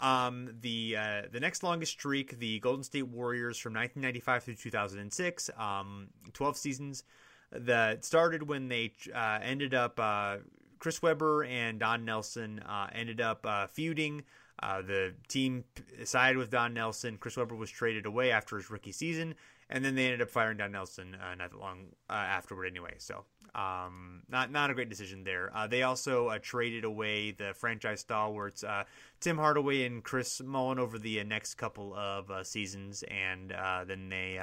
um, 0.00 0.56
the 0.60 0.96
uh, 0.98 1.22
the 1.30 1.38
next 1.38 1.62
longest 1.62 1.92
streak, 1.92 2.40
the 2.40 2.58
Golden 2.58 2.82
State 2.82 3.06
Warriors 3.06 3.58
from 3.58 3.74
1995 3.74 4.42
through 4.42 4.54
2006, 4.56 5.50
um, 5.56 6.08
12 6.32 6.56
seasons. 6.56 7.04
That 7.52 8.04
started 8.04 8.48
when 8.48 8.68
they 8.68 8.92
uh, 9.14 9.38
ended 9.40 9.72
up 9.72 10.00
uh, 10.00 10.38
Chris 10.80 11.00
Webber 11.00 11.44
and 11.44 11.78
Don 11.78 12.04
Nelson 12.04 12.58
uh, 12.58 12.88
ended 12.92 13.20
up 13.20 13.46
uh, 13.46 13.68
feuding. 13.68 14.24
Uh, 14.62 14.80
the 14.80 15.12
team 15.28 15.64
sided 16.04 16.38
with 16.38 16.50
Don 16.50 16.74
Nelson. 16.74 17.18
Chris 17.18 17.36
Webber 17.36 17.56
was 17.56 17.70
traded 17.70 18.06
away 18.06 18.30
after 18.30 18.56
his 18.56 18.70
rookie 18.70 18.92
season, 18.92 19.34
and 19.68 19.84
then 19.84 19.94
they 19.94 20.04
ended 20.04 20.22
up 20.22 20.30
firing 20.30 20.58
Don 20.58 20.72
Nelson 20.72 21.16
uh, 21.16 21.34
not 21.34 21.50
that 21.50 21.58
long 21.58 21.86
uh, 22.08 22.12
afterward 22.12 22.66
anyway. 22.66 22.94
So 22.98 23.24
um, 23.54 24.22
not 24.28 24.52
not 24.52 24.70
a 24.70 24.74
great 24.74 24.88
decision 24.88 25.24
there. 25.24 25.50
Uh, 25.54 25.66
they 25.66 25.82
also 25.82 26.28
uh, 26.28 26.38
traded 26.40 26.84
away 26.84 27.32
the 27.32 27.54
franchise 27.54 28.00
stalwarts 28.00 28.62
uh, 28.62 28.84
Tim 29.20 29.36
Hardaway 29.36 29.84
and 29.84 30.04
Chris 30.04 30.40
Mullin 30.40 30.78
over 30.78 30.98
the 30.98 31.22
next 31.24 31.54
couple 31.54 31.94
of 31.94 32.30
seasons, 32.46 33.02
and 33.08 33.50
then 33.86 34.08
they 34.08 34.40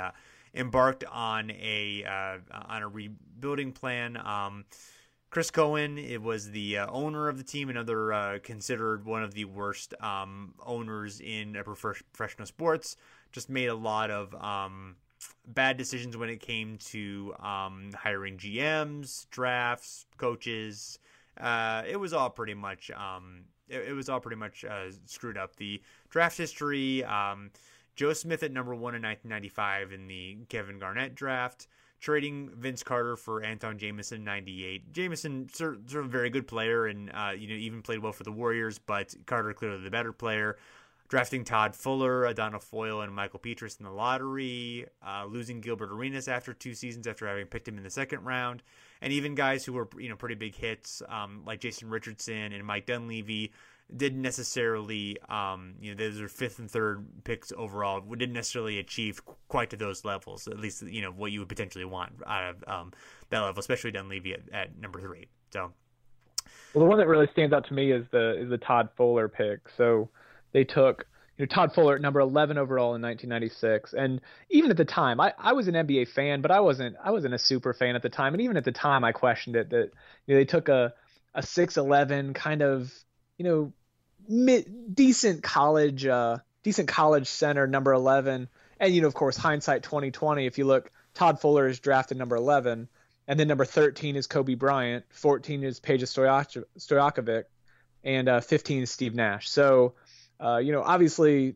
embarked 0.53 1.05
on 1.05 1.51
a 1.51 2.03
on 2.51 2.81
a 2.83 2.87
rebuilding 2.87 3.71
plan. 3.71 4.17
Um, 4.17 4.65
Chris 5.29 5.51
Cohan, 5.51 5.99
it 5.99 6.21
was 6.23 6.49
the 6.49 6.79
uh, 6.79 6.87
owner 6.89 7.29
of 7.29 7.37
the 7.37 7.43
team, 7.43 7.69
another 7.69 8.11
uh, 8.11 8.39
considered 8.41 9.05
one 9.05 9.21
of 9.21 9.35
the 9.35 9.45
worst 9.45 9.93
um, 10.01 10.55
owners 10.65 11.21
in 11.21 11.55
professional 11.63 12.47
sports. 12.47 12.97
Just 13.31 13.47
made 13.47 13.67
a 13.67 13.75
lot 13.75 14.09
of 14.09 14.33
um, 14.33 14.95
bad 15.45 15.77
decisions 15.77 16.17
when 16.17 16.29
it 16.29 16.39
came 16.39 16.79
to 16.85 17.35
um, 17.39 17.91
hiring 17.95 18.37
GMs, 18.37 19.29
drafts, 19.29 20.07
coaches. 20.17 20.97
Uh, 21.39 21.83
it 21.87 21.97
was 21.97 22.11
all 22.11 22.31
pretty 22.31 22.55
much. 22.55 22.89
Um, 22.89 23.41
it, 23.67 23.89
it, 23.89 23.93
was 23.93 24.09
all 24.09 24.19
pretty 24.19 24.37
much 24.37 24.65
uh, 24.65 24.89
screwed 25.05 25.37
up. 25.37 25.55
The 25.57 25.79
draft 26.09 26.39
history. 26.39 27.03
Um, 27.03 27.51
Joe 27.95 28.13
Smith 28.13 28.41
at 28.41 28.51
number 28.51 28.73
one 28.73 28.95
in 28.95 29.03
1995 29.03 29.91
in 29.91 30.07
the 30.07 30.37
Kevin 30.47 30.79
Garnett 30.79 31.13
draft 31.13 31.67
trading 31.99 32.49
Vince 32.55 32.83
Carter 32.83 33.15
for 33.15 33.43
Antawn 33.43 33.77
Jamison 33.77 34.23
'98. 34.23 34.91
Jamison, 34.93 35.49
sort 35.53 35.75
of 35.75 35.95
a 35.95 36.03
very 36.03 36.29
good 36.29 36.47
player, 36.47 36.87
and 36.87 37.11
uh, 37.13 37.31
you 37.37 37.47
know 37.47 37.55
even 37.55 37.81
played 37.81 37.99
well 37.99 38.13
for 38.13 38.23
the 38.23 38.31
Warriors, 38.31 38.79
but 38.79 39.13
Carter 39.25 39.53
clearly 39.53 39.83
the 39.83 39.91
better 39.91 40.13
player. 40.13 40.57
Drafting 41.09 41.43
Todd 41.43 41.75
Fuller, 41.75 42.25
Adonal 42.25 42.59
Foyle, 42.59 43.01
and 43.01 43.11
Mickael 43.11 43.41
Pietrus 43.41 43.77
in 43.77 43.85
the 43.85 43.91
lottery, 43.91 44.85
uh, 45.03 45.25
losing 45.25 45.59
Gilbert 45.59 45.91
Arenas 45.91 46.27
after 46.27 46.53
two 46.53 46.75
seasons 46.75 47.07
after 47.07 47.27
having 47.27 47.47
picked 47.47 47.67
him 47.67 47.79
in 47.79 47.83
the 47.83 47.89
second 47.89 48.23
round, 48.25 48.61
and 49.01 49.11
even 49.11 49.33
guys 49.33 49.65
who 49.65 49.73
were 49.73 49.87
you 49.97 50.07
know 50.07 50.15
pretty 50.15 50.35
big 50.35 50.55
hits 50.55 51.01
um, 51.09 51.41
like 51.45 51.59
Jason 51.61 51.89
Richardson 51.89 52.53
and 52.53 52.63
Mike 52.63 52.85
Dunleavy 52.85 53.51
didn't 53.95 54.21
necessarily, 54.21 55.17
um, 55.29 55.73
you 55.81 55.91
know, 55.91 55.97
those 55.97 56.21
are 56.21 56.27
fifth 56.27 56.59
and 56.59 56.69
third 56.69 57.05
picks 57.23 57.51
overall. 57.57 58.01
Didn't 58.01 58.33
necessarily 58.33 58.79
achieve 58.79 59.21
quite 59.47 59.71
to 59.71 59.77
those 59.77 60.05
levels. 60.05 60.47
At 60.47 60.59
least, 60.59 60.83
you 60.83 61.01
know, 61.01 61.11
what 61.11 61.31
you 61.31 61.39
would 61.39 61.49
potentially 61.49 61.85
want 61.85 62.13
out 62.25 62.55
of 62.55 62.63
um, 62.67 62.93
that 63.29 63.39
level, 63.39 63.59
especially 63.59 63.91
Dunleavy 63.91 64.33
at, 64.33 64.41
at 64.51 64.77
number 64.79 65.01
three. 65.01 65.27
So, 65.51 65.71
well, 66.73 66.83
the 66.83 66.89
one 66.89 66.99
that 66.99 67.07
really 67.07 67.27
stands 67.31 67.53
out 67.53 67.67
to 67.67 67.73
me 67.73 67.91
is 67.91 68.05
the 68.11 68.39
is 68.39 68.49
the 68.49 68.57
Todd 68.57 68.89
Fuller 68.95 69.27
pick. 69.27 69.61
So 69.75 70.09
they 70.51 70.63
took 70.63 71.07
you 71.37 71.45
know 71.45 71.47
Todd 71.47 71.73
Fuller 71.73 71.95
at 71.95 72.01
number 72.01 72.19
11 72.19 72.59
overall 72.59 72.95
in 72.95 73.01
1996, 73.01 73.93
and 73.93 74.21
even 74.51 74.69
at 74.69 74.77
the 74.77 74.85
time, 74.85 75.19
I, 75.19 75.33
I 75.39 75.53
was 75.53 75.67
an 75.67 75.73
NBA 75.73 76.09
fan, 76.09 76.41
but 76.41 76.51
I 76.51 76.59
wasn't 76.59 76.95
I 77.03 77.09
wasn't 77.09 77.33
a 77.33 77.39
super 77.39 77.73
fan 77.73 77.95
at 77.95 78.03
the 78.03 78.09
time, 78.09 78.33
and 78.35 78.41
even 78.41 78.55
at 78.55 78.65
the 78.65 78.71
time, 78.71 79.03
I 79.03 79.11
questioned 79.11 79.55
it 79.55 79.71
that 79.71 79.91
you 80.27 80.35
know, 80.35 80.39
they 80.39 80.45
took 80.45 80.69
a 80.69 80.93
a 81.33 81.41
6'11 81.41 82.33
kind 82.35 82.61
of 82.61 82.91
you 83.37 83.45
know 83.45 83.73
mid, 84.29 84.95
decent 84.95 85.43
college 85.43 86.05
uh, 86.05 86.37
decent 86.63 86.87
college 86.87 87.27
center 87.27 87.67
number 87.67 87.91
11 87.91 88.47
and 88.79 88.93
you 88.93 89.01
know 89.01 89.07
of 89.07 89.13
course 89.13 89.35
hindsight 89.35 89.83
2020 89.83 90.45
if 90.45 90.57
you 90.57 90.65
look 90.65 90.91
Todd 91.15 91.41
Fuller 91.41 91.67
is 91.67 91.79
drafted 91.79 92.17
number 92.17 92.35
11 92.35 92.87
and 93.27 93.39
then 93.39 93.47
number 93.47 93.65
13 93.65 94.15
is 94.15 94.27
Kobe 94.27 94.55
Bryant 94.55 95.03
14 95.09 95.63
is 95.63 95.79
Peja 95.79 96.05
Stojakovic 96.77 97.43
and 98.03 98.29
uh, 98.29 98.39
15 98.39 98.83
is 98.83 98.91
Steve 98.91 99.15
Nash. 99.15 99.49
So 99.49 99.95
uh, 100.39 100.57
you 100.57 100.71
know 100.71 100.83
obviously 100.83 101.55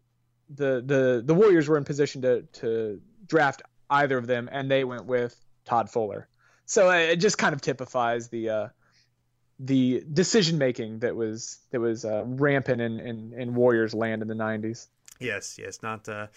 the 0.49 0.83
the 0.85 1.23
the 1.25 1.33
Warriors 1.33 1.69
were 1.69 1.77
in 1.77 1.85
position 1.85 2.23
to 2.23 2.41
to 2.53 3.01
draft 3.27 3.61
either 3.89 4.17
of 4.17 4.27
them 4.27 4.49
and 4.51 4.69
they 4.69 4.83
went 4.83 5.05
with 5.05 5.35
Todd 5.65 5.89
Fuller. 5.89 6.27
So 6.65 6.89
it 6.89 7.17
just 7.17 7.37
kind 7.37 7.53
of 7.53 7.61
typifies 7.61 8.29
the 8.29 8.49
uh, 8.49 8.67
the 9.63 10.03
decision 10.11 10.57
making 10.57 10.99
that 10.99 11.15
was 11.15 11.59
that 11.71 11.79
was 11.79 12.03
uh, 12.05 12.23
rampant 12.25 12.81
in, 12.81 12.99
in, 12.99 13.33
in 13.33 13.55
Warriors 13.55 13.93
land 13.93 14.21
in 14.21 14.27
the 14.27 14.33
90s. 14.33 14.87
Yes, 15.19 15.57
yes, 15.57 15.81
not 15.81 16.07
uh, 16.09 16.27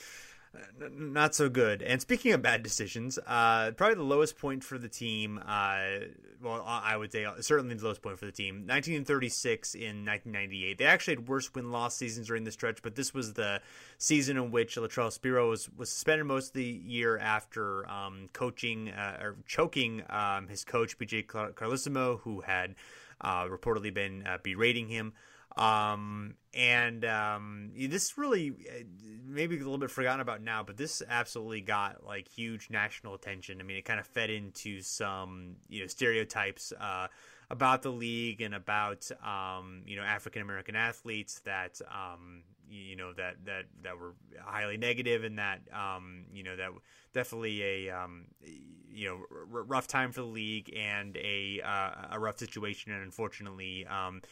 not 0.91 1.35
so 1.35 1.49
good. 1.49 1.83
And 1.83 2.01
speaking 2.01 2.33
of 2.33 2.41
bad 2.41 2.63
decisions, 2.63 3.19
uh, 3.27 3.73
probably 3.73 3.97
the 3.97 4.03
lowest 4.03 4.39
point 4.39 4.63
for 4.63 4.79
the 4.79 4.89
team. 4.89 5.41
Uh, 5.45 6.07
well, 6.43 6.63
I 6.67 6.97
would 6.97 7.13
say 7.13 7.25
uh, 7.25 7.41
certainly 7.41 7.75
the 7.75 7.85
lowest 7.85 8.01
point 8.01 8.19
for 8.19 8.27
the 8.27 8.33
team. 8.33 8.67
1936 8.67 9.75
in 9.75 10.05
1998. 10.05 10.79
They 10.79 10.85
actually 10.85 11.17
had 11.17 11.29
worse 11.29 11.53
win 11.55 11.73
loss 11.73 11.97
seasons 11.97 12.29
during 12.29 12.45
the 12.45 12.53
stretch, 12.53 12.83
but 12.83 12.95
this 12.95 13.13
was 13.13 13.35
the 13.35 13.61
season 13.99 14.37
in 14.37 14.51
which 14.51 14.77
Latrell 14.77 15.17
Sprewell 15.19 15.51
was, 15.51 15.69
was 15.77 15.91
suspended 15.91 16.27
most 16.27 16.49
of 16.49 16.55
the 16.55 16.65
year 16.65 17.19
after 17.19 17.89
um, 17.91 18.29
coaching 18.33 18.91
uh, 18.91 19.19
or 19.21 19.37
choking 19.47 20.05
um, 20.09 20.49
his 20.49 20.65
coach 20.65 20.97
PJ 20.99 21.27
Carlesimo, 21.27 22.21
who 22.21 22.43
had 22.43 22.77
reportedly 23.23 23.93
been 23.93 24.27
uh, 24.27 24.39
berating 24.43 24.89
him. 24.89 25.13
Um, 25.57 26.35
and 26.53 27.05
um, 27.05 27.71
this 27.75 28.19
really 28.19 28.51
uh, 28.51 28.83
maybe 29.27 29.57
a 29.57 29.59
little 29.59 29.79
bit 29.79 29.91
forgotten 29.91 30.21
about 30.21 30.43
now, 30.43 30.63
but 30.63 30.77
this 30.77 31.03
absolutely 31.09 31.63
got 31.63 32.05
like 32.05 32.29
huge 32.29 32.69
national 32.69 33.15
attention. 33.15 33.61
I 33.61 33.65
mean, 33.65 33.79
it 33.79 33.85
kind 33.87 33.99
of 33.99 34.07
fed 34.07 34.29
into 34.29 34.83
some 34.83 35.57
you 35.69 35.81
know 35.81 35.87
stereotypes 35.87 36.73
uh, 36.79 37.07
about 37.51 37.83
the 37.83 37.91
league 37.91 38.41
and 38.41 38.55
about 38.55 39.09
um, 39.25 39.83
you 39.87 39.97
know 39.97 40.03
African 40.03 40.43
American 40.43 40.77
athletes 40.77 41.41
that 41.45 41.81
um, 41.91 42.43
you 42.69 42.97
know 42.97 43.13
that 43.13 43.37
that 43.45 43.65
that 43.83 43.99
were 43.99 44.15
highly 44.45 44.77
negative 44.77 45.25
and 45.25 45.39
that 45.39 45.61
um, 45.73 46.25
you 46.33 46.43
know 46.43 46.57
that 46.57 46.71
definitely 47.13 47.63
a 47.63 47.91
um, 47.91 48.27
you 48.43 49.09
know 49.09 49.19
r- 49.53 49.63
rough 49.63 49.87
time 49.87 50.13
for 50.13 50.21
the 50.21 50.27
league 50.27 50.73
and 50.77 51.17
a 51.17 51.61
uh, 51.65 51.91
a 52.13 52.19
rough 52.19 52.39
situation 52.39 52.93
and 52.93 53.03
unfortunately 53.03 53.87
um, 53.87 54.23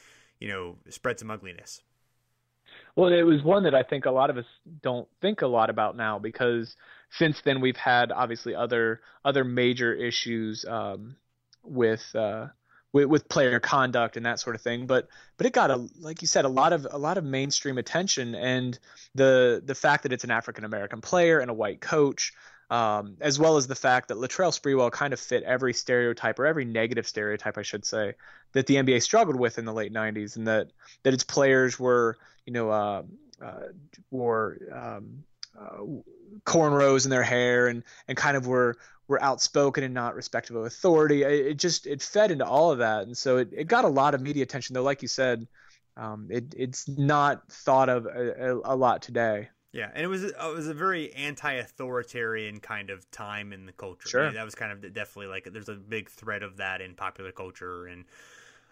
you 0.40 0.48
know 0.48 0.76
spread 0.88 1.18
some 1.18 1.30
ugliness. 1.30 1.82
Well, 2.96 3.12
it 3.12 3.22
was 3.22 3.42
one 3.42 3.64
that 3.64 3.74
I 3.74 3.82
think 3.82 4.06
a 4.06 4.10
lot 4.10 4.30
of 4.30 4.38
us 4.38 4.46
don't 4.82 5.08
think 5.20 5.42
a 5.42 5.46
lot 5.46 5.70
about 5.70 5.96
now 5.96 6.18
because 6.18 6.76
since 7.10 7.40
then 7.44 7.60
we've 7.60 7.76
had 7.76 8.10
obviously 8.10 8.54
other 8.54 9.00
other 9.24 9.44
major 9.44 9.92
issues 9.92 10.64
um, 10.68 11.16
with 11.62 12.04
uh, 12.14 12.48
with, 12.94 13.06
with 13.06 13.28
player 13.28 13.60
conduct 13.60 14.16
and 14.16 14.24
that 14.24 14.40
sort 14.40 14.56
of 14.56 14.62
thing. 14.62 14.86
But 14.86 15.08
but 15.36 15.46
it 15.46 15.52
got 15.52 15.70
a 15.70 15.86
like 16.00 16.22
you 16.22 16.28
said 16.28 16.46
a 16.46 16.48
lot 16.48 16.72
of 16.72 16.86
a 16.90 16.96
lot 16.96 17.18
of 17.18 17.24
mainstream 17.24 17.76
attention, 17.76 18.34
and 18.34 18.78
the 19.14 19.60
the 19.62 19.74
fact 19.74 20.04
that 20.04 20.14
it's 20.14 20.24
an 20.24 20.30
African 20.30 20.64
American 20.64 21.02
player 21.02 21.40
and 21.40 21.50
a 21.50 21.54
white 21.54 21.82
coach. 21.82 22.32
Um, 22.70 23.18
as 23.20 23.38
well 23.38 23.58
as 23.58 23.66
the 23.66 23.74
fact 23.74 24.08
that 24.08 24.16
Latrell 24.16 24.50
Sprewell 24.50 24.90
kind 24.90 25.12
of 25.12 25.20
fit 25.20 25.42
every 25.42 25.74
stereotype 25.74 26.38
or 26.38 26.46
every 26.46 26.64
negative 26.64 27.06
stereotype, 27.06 27.58
I 27.58 27.62
should 27.62 27.84
say, 27.84 28.14
that 28.52 28.66
the 28.66 28.76
NBA 28.76 29.02
struggled 29.02 29.36
with 29.36 29.58
in 29.58 29.66
the 29.66 29.72
late 29.72 29.92
'90s, 29.92 30.36
and 30.36 30.48
that 30.48 30.70
that 31.02 31.12
its 31.12 31.24
players 31.24 31.78
were, 31.78 32.16
you 32.46 32.54
know, 32.54 32.70
uh, 32.70 33.02
uh, 33.42 33.64
wore 34.10 34.56
um, 34.72 35.24
uh, 35.58 35.78
cornrows 36.44 37.04
in 37.04 37.10
their 37.10 37.22
hair 37.22 37.68
and 37.68 37.82
and 38.08 38.16
kind 38.16 38.36
of 38.36 38.46
were 38.46 38.76
were 39.08 39.22
outspoken 39.22 39.84
and 39.84 39.92
not 39.92 40.14
respectful 40.14 40.58
of 40.58 40.64
authority. 40.64 41.22
It, 41.22 41.46
it, 41.46 41.54
just 41.54 41.86
it 41.86 42.02
fed 42.02 42.30
into 42.30 42.46
all 42.46 42.70
of 42.70 42.78
that, 42.78 43.02
and 43.02 43.16
so 43.16 43.36
it, 43.38 43.50
it 43.52 43.68
got 43.68 43.84
a 43.84 43.88
lot 43.88 44.14
of 44.14 44.20
media 44.20 44.42
attention. 44.42 44.74
Though, 44.74 44.82
like 44.82 45.02
you 45.02 45.08
said, 45.08 45.46
um, 45.96 46.28
it 46.30 46.54
it's 46.56 46.88
not 46.88 47.50
thought 47.50 47.88
of 47.88 48.06
a, 48.06 48.52
a, 48.52 48.74
a, 48.74 48.76
lot 48.76 49.02
today. 49.02 49.48
Yeah, 49.72 49.90
and 49.94 50.04
it 50.04 50.08
was 50.08 50.24
it 50.24 50.36
was 50.38 50.68
a 50.68 50.74
very 50.74 51.12
anti-authoritarian 51.14 52.60
kind 52.60 52.90
of 52.90 53.10
time 53.10 53.52
in 53.52 53.66
the 53.66 53.72
culture. 53.72 54.08
Sure, 54.08 54.32
that 54.32 54.44
was 54.44 54.54
kind 54.54 54.72
of 54.72 54.80
definitely 54.94 55.26
like 55.26 55.48
there's 55.52 55.68
a 55.68 55.74
big 55.74 56.08
thread 56.08 56.42
of 56.42 56.56
that 56.56 56.80
in 56.80 56.94
popular 56.94 57.32
culture, 57.32 57.86
and 57.86 58.04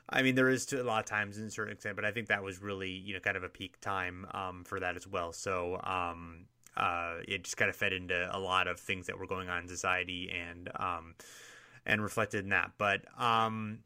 I 0.09 0.23
mean 0.23 0.35
there 0.35 0.49
is 0.49 0.65
to 0.67 0.81
a 0.81 0.85
lot 0.85 1.01
of 1.01 1.07
times 1.07 1.39
in 1.39 1.51
certain 1.51 1.75
extent, 1.75 1.97
but 1.97 2.05
I 2.05 2.11
think 2.11 2.29
that 2.29 2.43
was 2.43 2.62
really 2.62 2.91
you 2.91 3.15
know 3.15 3.21
kind 3.21 3.37
of 3.37 3.43
a 3.43 3.49
peak 3.49 3.81
time 3.81 4.27
um, 4.33 4.65
for 4.65 4.81
that 4.81 4.97
as 4.97 5.07
well. 5.07 5.33
So 5.33 5.81
um, 5.85 6.47
uh, 6.76 7.17
it 7.26 7.45
just 7.45 7.57
kind 7.57 7.69
of 7.69 7.76
fed 7.76 7.93
into 7.93 8.29
a 8.35 8.38
lot 8.38 8.69
of 8.69 8.81
things 8.81 9.07
that 9.07 9.19
were 9.19 9.26
going 9.26 9.49
on 9.49 9.62
in 9.62 9.69
society 9.69 10.31
and 10.31 10.71
um, 10.76 11.14
and 11.85 12.02
reflected 12.02 12.45
in 12.45 12.50
that. 12.50 12.73
But 12.79 13.02
um, 13.21 13.81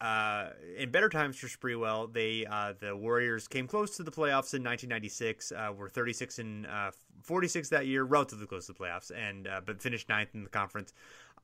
uh, 0.00 0.50
in 0.76 0.90
better 0.90 1.08
times 1.08 1.36
for 1.36 1.46
Sprewell, 1.46 2.12
they 2.12 2.44
uh, 2.44 2.74
the 2.78 2.94
Warriors 2.94 3.48
came 3.48 3.66
close 3.66 3.96
to 3.96 4.02
the 4.02 4.10
playoffs 4.10 4.52
in 4.52 4.62
1996. 4.62 5.52
Uh, 5.52 5.72
were 5.76 5.88
36 5.88 6.38
and 6.38 6.66
uh, 6.66 6.90
46 7.22 7.70
that 7.70 7.86
year, 7.86 8.04
relatively 8.04 8.46
close 8.46 8.66
to 8.66 8.72
the 8.72 8.78
playoffs, 8.78 9.10
and 9.14 9.46
uh, 9.46 9.60
but 9.64 9.80
finished 9.80 10.08
ninth 10.08 10.30
in 10.34 10.44
the 10.44 10.50
conference. 10.50 10.92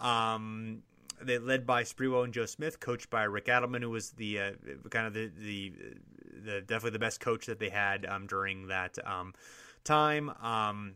Um, 0.01 0.83
they 1.21 1.39
led 1.39 1.67
by 1.67 1.85
Sprewell 1.85 2.25
and 2.25 2.35
Joe 2.35 2.47
Smith, 2.47 2.81
coached 2.81 3.09
by 3.09 3.23
Rick 3.25 3.47
Adelman, 3.47 3.81
who 3.81 3.91
was 3.91 4.11
the 4.11 4.39
uh, 4.39 4.51
kind 4.91 5.07
of 5.07 5.15
the 5.15 5.31
the 5.39 5.73
the 6.45 6.61
definitely 6.61 6.91
the 6.91 6.99
best 6.99 7.21
coach 7.21 7.47
that 7.47 7.59
they 7.59 7.71
had 7.71 8.05
um, 8.05 8.27
during 8.27 8.67
that 8.67 8.99
um, 9.07 9.33
time. 9.85 10.31
Um, 10.43 10.95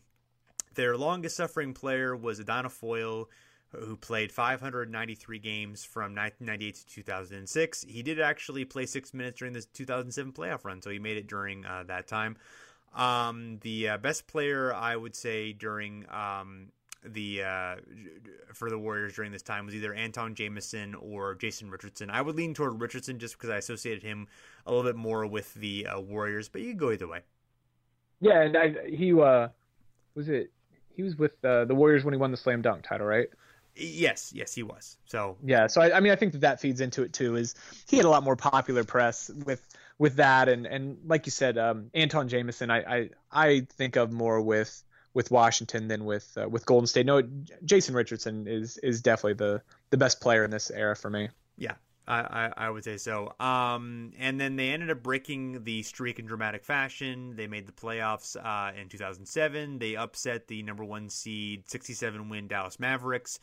their 0.74 0.96
longest 0.96 1.36
suffering 1.36 1.74
player 1.74 2.14
was 2.14 2.38
Adonal 2.38 2.70
Foyle, 2.70 3.28
who 3.70 3.96
played 3.96 4.30
593 4.32 5.38
games 5.38 5.84
from 5.84 6.14
1998 6.14 6.74
to 6.74 6.86
2006. 6.86 7.84
He 7.88 8.02
did 8.02 8.20
actually 8.20 8.64
play 8.64 8.86
six 8.86 9.12
minutes 9.12 9.38
during 9.38 9.54
the 9.54 9.62
2007 9.72 10.32
playoff 10.32 10.64
run, 10.64 10.82
so 10.82 10.90
he 10.90 10.98
made 10.98 11.16
it 11.16 11.26
during 11.26 11.64
uh, 11.64 11.84
that 11.86 12.06
time. 12.06 12.36
Um, 12.94 13.58
the 13.62 13.90
uh, 13.90 13.98
best 13.98 14.26
player 14.26 14.72
I 14.72 14.96
would 14.96 15.14
say 15.14 15.52
during 15.52 16.06
um, 16.10 16.68
the 17.04 17.42
uh, 17.42 17.76
for 18.54 18.70
the 18.70 18.78
Warriors 18.78 19.14
during 19.14 19.32
this 19.32 19.42
time 19.42 19.66
was 19.66 19.74
either 19.74 19.92
Antawn 19.94 20.34
Jamison 20.34 20.94
or 20.94 21.34
Jason 21.34 21.70
Richardson. 21.70 22.10
I 22.10 22.22
would 22.22 22.36
lean 22.36 22.54
toward 22.54 22.80
Richardson 22.80 23.18
just 23.18 23.36
because 23.36 23.50
I 23.50 23.56
associated 23.56 24.02
him 24.02 24.28
a 24.66 24.70
little 24.72 24.84
bit 24.84 24.96
more 24.96 25.26
with 25.26 25.52
the 25.54 25.86
uh, 25.86 26.00
Warriors, 26.00 26.48
but 26.48 26.62
you 26.62 26.68
can 26.68 26.78
go 26.78 26.90
either 26.90 27.08
way. 27.08 27.20
Yeah, 28.20 28.42
and 28.42 28.56
I, 28.56 28.74
he 28.88 29.12
uh, 29.12 29.48
was 30.14 30.28
it. 30.28 30.52
He 30.94 31.02
was 31.02 31.16
with 31.16 31.32
uh, 31.44 31.66
the 31.66 31.74
Warriors 31.74 32.04
when 32.04 32.14
he 32.14 32.18
won 32.18 32.30
the 32.30 32.36
slam 32.36 32.62
dunk 32.62 32.82
title, 32.82 33.06
right? 33.06 33.28
Yes, 33.74 34.32
yes, 34.34 34.54
he 34.54 34.62
was. 34.62 34.96
So 35.04 35.36
yeah, 35.44 35.66
so 35.66 35.82
I, 35.82 35.98
I 35.98 36.00
mean, 36.00 36.12
I 36.12 36.16
think 36.16 36.32
that 36.32 36.40
that 36.40 36.60
feeds 36.60 36.80
into 36.80 37.02
it 37.02 37.12
too. 37.12 37.36
Is 37.36 37.54
he 37.88 37.98
had 37.98 38.06
a 38.06 38.08
lot 38.08 38.22
more 38.22 38.36
popular 38.36 38.84
press 38.84 39.30
with 39.44 39.66
with 39.98 40.16
that, 40.16 40.48
and 40.48 40.66
and 40.66 40.98
like 41.04 41.26
you 41.26 41.32
said, 41.32 41.58
um, 41.58 41.90
Antawn 41.94 42.28
Jamison, 42.28 42.70
I, 42.70 42.78
I 42.78 43.10
I 43.30 43.66
think 43.76 43.96
of 43.96 44.12
more 44.12 44.40
with 44.40 44.82
with 45.12 45.30
Washington 45.30 45.88
than 45.88 46.06
with 46.06 46.30
uh, 46.40 46.48
with 46.48 46.64
Golden 46.64 46.86
State. 46.86 47.04
No, 47.04 47.22
Jason 47.64 47.94
Richardson 47.94 48.46
is 48.46 48.78
is 48.78 49.02
definitely 49.02 49.34
the 49.34 49.62
the 49.90 49.98
best 49.98 50.20
player 50.20 50.44
in 50.44 50.50
this 50.50 50.70
era 50.70 50.96
for 50.96 51.10
me. 51.10 51.28
Yeah, 51.58 51.74
I, 52.06 52.20
I, 52.20 52.52
I, 52.56 52.70
would 52.70 52.84
say 52.84 52.98
so. 52.98 53.32
Um, 53.40 54.12
and 54.18 54.40
then 54.40 54.56
they 54.56 54.70
ended 54.70 54.90
up 54.90 55.02
breaking 55.02 55.64
the 55.64 55.82
streak 55.82 56.18
in 56.18 56.26
dramatic 56.26 56.64
fashion. 56.64 57.34
They 57.36 57.46
made 57.46 57.66
the 57.66 57.72
playoffs 57.72 58.36
uh, 58.36 58.72
in 58.80 58.88
2007. 58.88 59.78
They 59.78 59.96
upset 59.96 60.46
the 60.46 60.62
number 60.62 60.84
one 60.84 61.08
seed, 61.08 61.68
67 61.68 62.28
win 62.28 62.48
Dallas 62.48 62.78
Mavericks 62.78 63.40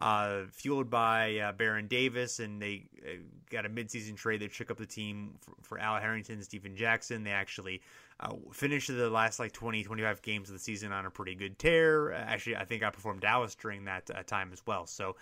uh, 0.00 0.42
fueled 0.50 0.88
by 0.88 1.38
uh, 1.38 1.52
Baron 1.52 1.86
Davis, 1.86 2.40
and 2.40 2.60
they 2.60 2.86
uh, 3.04 3.16
got 3.50 3.66
a 3.66 3.68
midseason 3.68 4.16
trade 4.16 4.40
that 4.40 4.52
shook 4.52 4.70
up 4.70 4.78
the 4.78 4.86
team 4.86 5.34
for, 5.40 5.52
for 5.62 5.78
Al 5.78 5.98
Harrington, 5.98 6.42
Stephen 6.42 6.74
Jackson. 6.74 7.22
They 7.22 7.32
actually 7.32 7.82
uh, 8.20 8.34
finished 8.52 8.88
the 8.88 9.10
last 9.10 9.38
like 9.38 9.52
20, 9.52 9.84
25 9.84 10.22
games 10.22 10.48
of 10.48 10.54
the 10.54 10.58
season 10.58 10.92
on 10.92 11.06
a 11.06 11.10
pretty 11.10 11.34
good 11.34 11.58
tear. 11.58 12.12
Actually, 12.12 12.56
I 12.56 12.64
think 12.64 12.82
I 12.82 12.90
performed 12.90 13.20
Dallas 13.20 13.54
during 13.54 13.84
that 13.84 14.10
uh, 14.14 14.22
time 14.22 14.50
as 14.52 14.62
well. 14.66 14.86
So, 14.86 15.16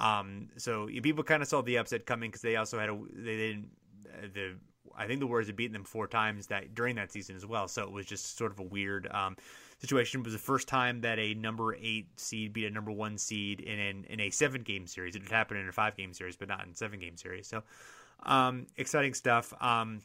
um, 0.00 0.48
so 0.56 0.86
people 0.86 1.24
kind 1.24 1.42
of 1.42 1.48
saw 1.48 1.60
the 1.60 1.76
upset 1.76 2.06
coming 2.06 2.30
because 2.30 2.42
they 2.42 2.56
also 2.56 2.78
had 2.78 2.88
a 2.88 2.98
they 3.12 3.36
didn't 3.36 3.70
the 4.34 4.54
I 4.96 5.06
think 5.06 5.20
the 5.20 5.26
Warriors 5.26 5.46
had 5.46 5.56
beaten 5.56 5.72
them 5.72 5.84
four 5.84 6.06
times 6.06 6.46
that 6.48 6.74
during 6.74 6.96
that 6.96 7.12
season 7.12 7.36
as 7.36 7.46
well. 7.46 7.68
So 7.68 7.82
it 7.82 7.90
was 7.90 8.06
just 8.06 8.36
sort 8.36 8.52
of 8.52 8.58
a 8.58 8.64
weird. 8.64 9.08
Um, 9.10 9.36
situation. 9.82 10.20
It 10.20 10.24
was 10.24 10.32
the 10.32 10.38
first 10.38 10.68
time 10.68 11.00
that 11.02 11.18
a 11.18 11.34
number 11.34 11.74
eight 11.74 12.06
seed 12.18 12.52
beat 12.52 12.66
a 12.66 12.70
number 12.70 12.92
one 12.92 13.18
seed 13.18 13.60
in 13.60 13.78
an, 13.78 14.06
in 14.08 14.20
a 14.20 14.30
seven 14.30 14.62
game 14.62 14.86
series. 14.86 15.16
It 15.16 15.22
had 15.22 15.32
happened 15.32 15.60
in 15.60 15.68
a 15.68 15.72
five 15.72 15.96
game 15.96 16.14
series, 16.14 16.36
but 16.36 16.48
not 16.48 16.64
in 16.66 16.74
seven 16.74 17.00
game 17.00 17.16
series. 17.16 17.46
So 17.48 17.62
um, 18.22 18.66
exciting 18.76 19.14
stuff. 19.14 19.52
Um, 19.60 20.00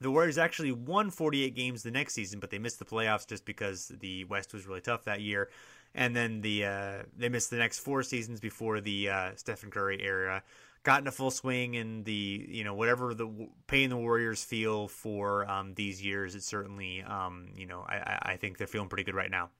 the 0.00 0.10
Warriors 0.10 0.36
actually 0.36 0.72
won 0.72 1.10
48 1.10 1.54
games 1.54 1.82
the 1.82 1.90
next 1.90 2.12
season, 2.12 2.38
but 2.38 2.50
they 2.50 2.58
missed 2.58 2.78
the 2.78 2.84
playoffs 2.84 3.26
just 3.26 3.46
because 3.46 3.90
the 4.00 4.24
West 4.24 4.52
was 4.52 4.66
really 4.66 4.82
tough 4.82 5.04
that 5.04 5.22
year. 5.22 5.48
And 5.94 6.14
then 6.14 6.42
the 6.42 6.66
uh, 6.66 7.02
they 7.16 7.30
missed 7.30 7.48
the 7.48 7.56
next 7.56 7.78
four 7.78 8.02
seasons 8.02 8.38
before 8.38 8.82
the 8.82 9.08
uh, 9.08 9.30
Stephen 9.36 9.70
Curry 9.70 10.02
era 10.02 10.42
got 10.86 11.04
a 11.08 11.10
full 11.10 11.32
swing 11.32 11.76
and 11.76 12.04
the 12.04 12.46
you 12.48 12.62
know 12.62 12.72
whatever 12.72 13.12
the 13.12 13.48
pain 13.66 13.90
the 13.90 13.96
Warriors 13.96 14.44
feel 14.44 14.86
for 14.86 15.44
um, 15.50 15.74
these 15.74 16.02
years, 16.02 16.36
it's 16.36 16.46
certainly 16.46 17.02
um, 17.02 17.48
you 17.56 17.66
know 17.66 17.80
I, 17.80 18.18
I 18.22 18.36
think 18.36 18.56
they're 18.56 18.68
feeling 18.68 18.88
pretty 18.88 19.02
good 19.02 19.16
right 19.16 19.30
now. 19.30 19.50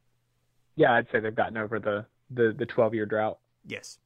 Yeah, 0.77 0.95
I'd 0.95 1.09
say 1.11 1.19
they've 1.19 1.35
gotten 1.35 1.57
over 1.57 1.81
the 1.81 2.07
the 2.31 2.55
the 2.57 2.65
twelve 2.65 2.95
year 2.95 3.07
drought. 3.07 3.39
Yes. 3.67 3.99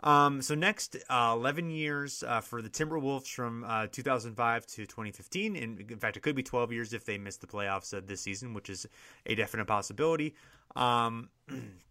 Um, 0.00 0.42
so 0.42 0.54
next, 0.54 0.96
uh, 1.10 1.32
11 1.34 1.70
years 1.70 2.22
uh, 2.22 2.40
for 2.40 2.62
the 2.62 2.68
Timberwolves 2.68 3.26
from 3.26 3.64
uh, 3.64 3.88
2005 3.90 4.64
to 4.64 4.86
2015. 4.86 5.56
And 5.56 5.80
in 5.90 5.98
fact, 5.98 6.16
it 6.16 6.20
could 6.20 6.36
be 6.36 6.44
12 6.44 6.70
years 6.70 6.92
if 6.92 7.04
they 7.04 7.18
miss 7.18 7.36
the 7.38 7.48
playoffs 7.48 7.92
uh, 7.92 8.00
this 8.06 8.20
season, 8.20 8.54
which 8.54 8.70
is 8.70 8.86
a 9.26 9.34
definite 9.34 9.66
possibility. 9.66 10.36
Um, 10.76 11.30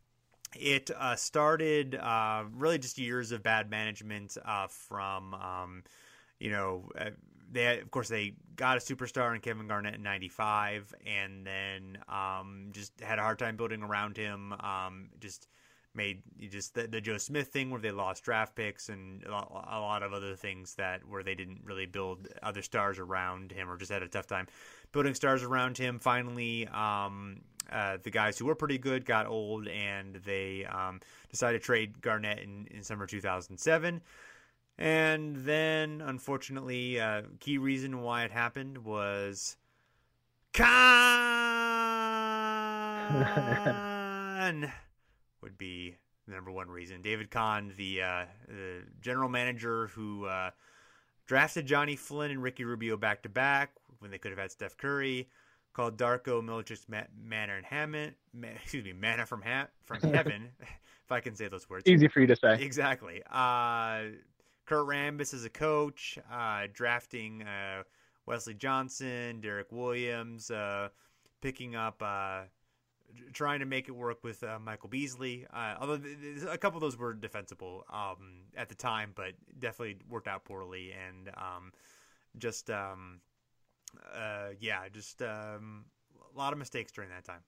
it 0.60 0.92
uh, 0.96 1.16
started 1.16 1.96
uh, 1.96 2.44
really 2.56 2.78
just 2.78 2.98
years 2.98 3.32
of 3.32 3.44
bad 3.44 3.70
management 3.70 4.38
uh, 4.44 4.68
from 4.68 5.34
um, 5.34 5.84
you 6.40 6.52
know 6.52 6.90
uh, 6.98 7.10
they 7.52 7.80
of 7.80 7.92
course 7.92 8.10
they 8.10 8.34
got 8.56 8.78
a 8.78 8.80
superstar 8.80 9.34
in 9.34 9.42
Kevin 9.42 9.68
Garnett 9.68 9.96
in 9.96 10.04
'95 10.04 10.94
and 11.06 11.46
then 11.46 11.98
um, 12.10 12.70
just 12.72 13.00
had 13.02 13.20
a 13.20 13.22
hard 13.22 13.40
time 13.40 13.56
building 13.56 13.84
around 13.84 14.18
him. 14.18 14.54
Um, 14.54 15.10
just 15.20 15.48
made 15.98 16.22
just 16.52 16.76
the, 16.76 16.88
the, 16.88 17.02
Joe 17.02 17.18
Smith 17.18 17.48
thing 17.48 17.72
where 17.72 17.82
they 17.82 17.92
lost 17.92 18.24
draft 18.24 18.56
picks 18.56 18.88
and 18.88 19.24
a 19.24 19.32
lot 19.32 20.04
of 20.04 20.14
other 20.14 20.36
things 20.36 20.76
that 20.76 21.06
where 21.08 21.24
they 21.24 21.34
didn't 21.34 21.62
really 21.66 21.88
build 21.88 22.28
other 22.44 22.62
stars 22.62 23.00
around 23.00 23.52
him 23.52 23.68
or 23.68 23.78
just 23.78 23.92
had 23.92 24.04
a 24.04 24.08
tough 24.08 24.28
time 24.28 24.48
building 24.92 25.16
stars 25.16 25.44
around 25.44 25.78
him. 25.78 26.00
Finally, 26.00 26.68
um, 26.68 27.42
uh, 27.72 27.98
the 28.02 28.10
guys 28.10 28.38
who 28.38 28.46
were 28.46 28.56
pretty 28.56 28.78
good 28.78 29.06
got 29.06 29.28
old, 29.28 29.68
and 29.68 30.16
they 30.26 30.66
um, 30.66 31.00
decided 31.30 31.60
to 31.60 31.66
trade 31.66 32.02
Garnett 32.02 32.40
in, 32.40 32.68
in 32.72 32.84
summer 32.84 33.06
2007. 33.06 34.02
And 34.80 35.36
then, 35.38 36.02
unfortunately, 36.02 37.00
uh, 37.00 37.24
key 37.40 37.58
reason 37.58 38.02
why 38.02 38.24
it 38.26 38.32
happened 38.32 38.86
was 38.86 39.58
Kahn 40.54 40.72
would 45.42 45.58
be 45.58 45.96
the 46.28 46.34
number 46.36 46.52
one 46.52 46.70
reason. 46.70 47.02
David 47.02 47.32
Kahn, 47.32 47.74
the, 47.76 48.04
uh, 48.04 48.26
the 48.48 48.84
general 49.02 49.30
manager 49.30 49.88
who 49.88 50.26
uh, 50.26 50.52
drafted 51.26 51.66
Jonny 51.66 51.96
Flynn 51.96 52.32
and 52.32 52.44
Ricky 52.44 52.64
Rubio 52.64 52.98
back 52.98 53.24
to 53.24 53.30
back 53.30 53.72
when 54.00 54.12
they 54.12 54.18
could 54.18 54.32
have 54.32 54.40
had 54.40 54.52
Steph 54.52 54.78
Curry, 54.78 55.28
called 55.78 55.96
Darko 55.96 56.42
Milicic's 56.42 56.88
Manna 56.90 57.54
and 57.54 57.66
Hammond. 57.66 58.16
excuse 58.56 58.84
me, 58.84 58.94
Manna 58.94 59.28
from 59.28 59.44
ha- 59.44 59.68
from 59.86 60.02
Heaven, 60.14 60.50
if 60.60 61.12
I 61.12 61.20
can 61.20 61.36
say 61.36 61.48
those 61.48 61.70
words. 61.70 61.84
Easy 61.86 62.08
for 62.08 62.20
you 62.20 62.28
to 62.28 62.36
say. 62.36 62.60
Exactly. 62.60 63.22
Uh, 63.32 64.18
Kurt 64.66 64.88
Rambis 64.88 65.36
as 65.36 65.46
a 65.46 65.50
coach, 65.50 66.18
uh, 66.32 66.64
drafting 66.74 67.44
uh, 67.44 67.84
Wesley 68.26 68.56
Johnson, 68.56 69.40
Derrick 69.40 69.72
Williams, 69.72 70.50
uh, 70.50 70.90
picking 71.42 71.76
up, 71.76 72.02
uh, 72.04 72.42
trying 73.32 73.60
to 73.60 73.66
make 73.68 73.88
it 73.88 73.92
work 73.92 74.24
with 74.24 74.44
uh, 74.44 74.58
Michael 74.60 74.90
Beasley. 74.90 75.46
although 75.80 76.02
a 76.50 76.58
couple 76.58 76.78
of 76.78 76.82
those 76.82 76.98
were 76.98 77.14
defensible 77.14 77.86
um, 77.94 78.42
at 78.58 78.68
the 78.68 78.76
time, 78.76 79.12
but 79.16 79.34
definitely 79.60 79.98
worked 80.10 80.28
out 80.28 80.44
poorly 80.44 80.92
and 81.08 81.30
um, 81.38 81.72
just. 82.40 82.72
Um, 82.72 83.22
uh, 84.16 84.50
yeah, 84.60 84.88
just 84.92 85.22
um, 85.22 85.86
a 86.34 86.38
lot 86.38 86.54
of 86.54 86.60
mistakes 86.60 86.92
during 86.92 87.10
that 87.10 87.26
time. 87.26 87.42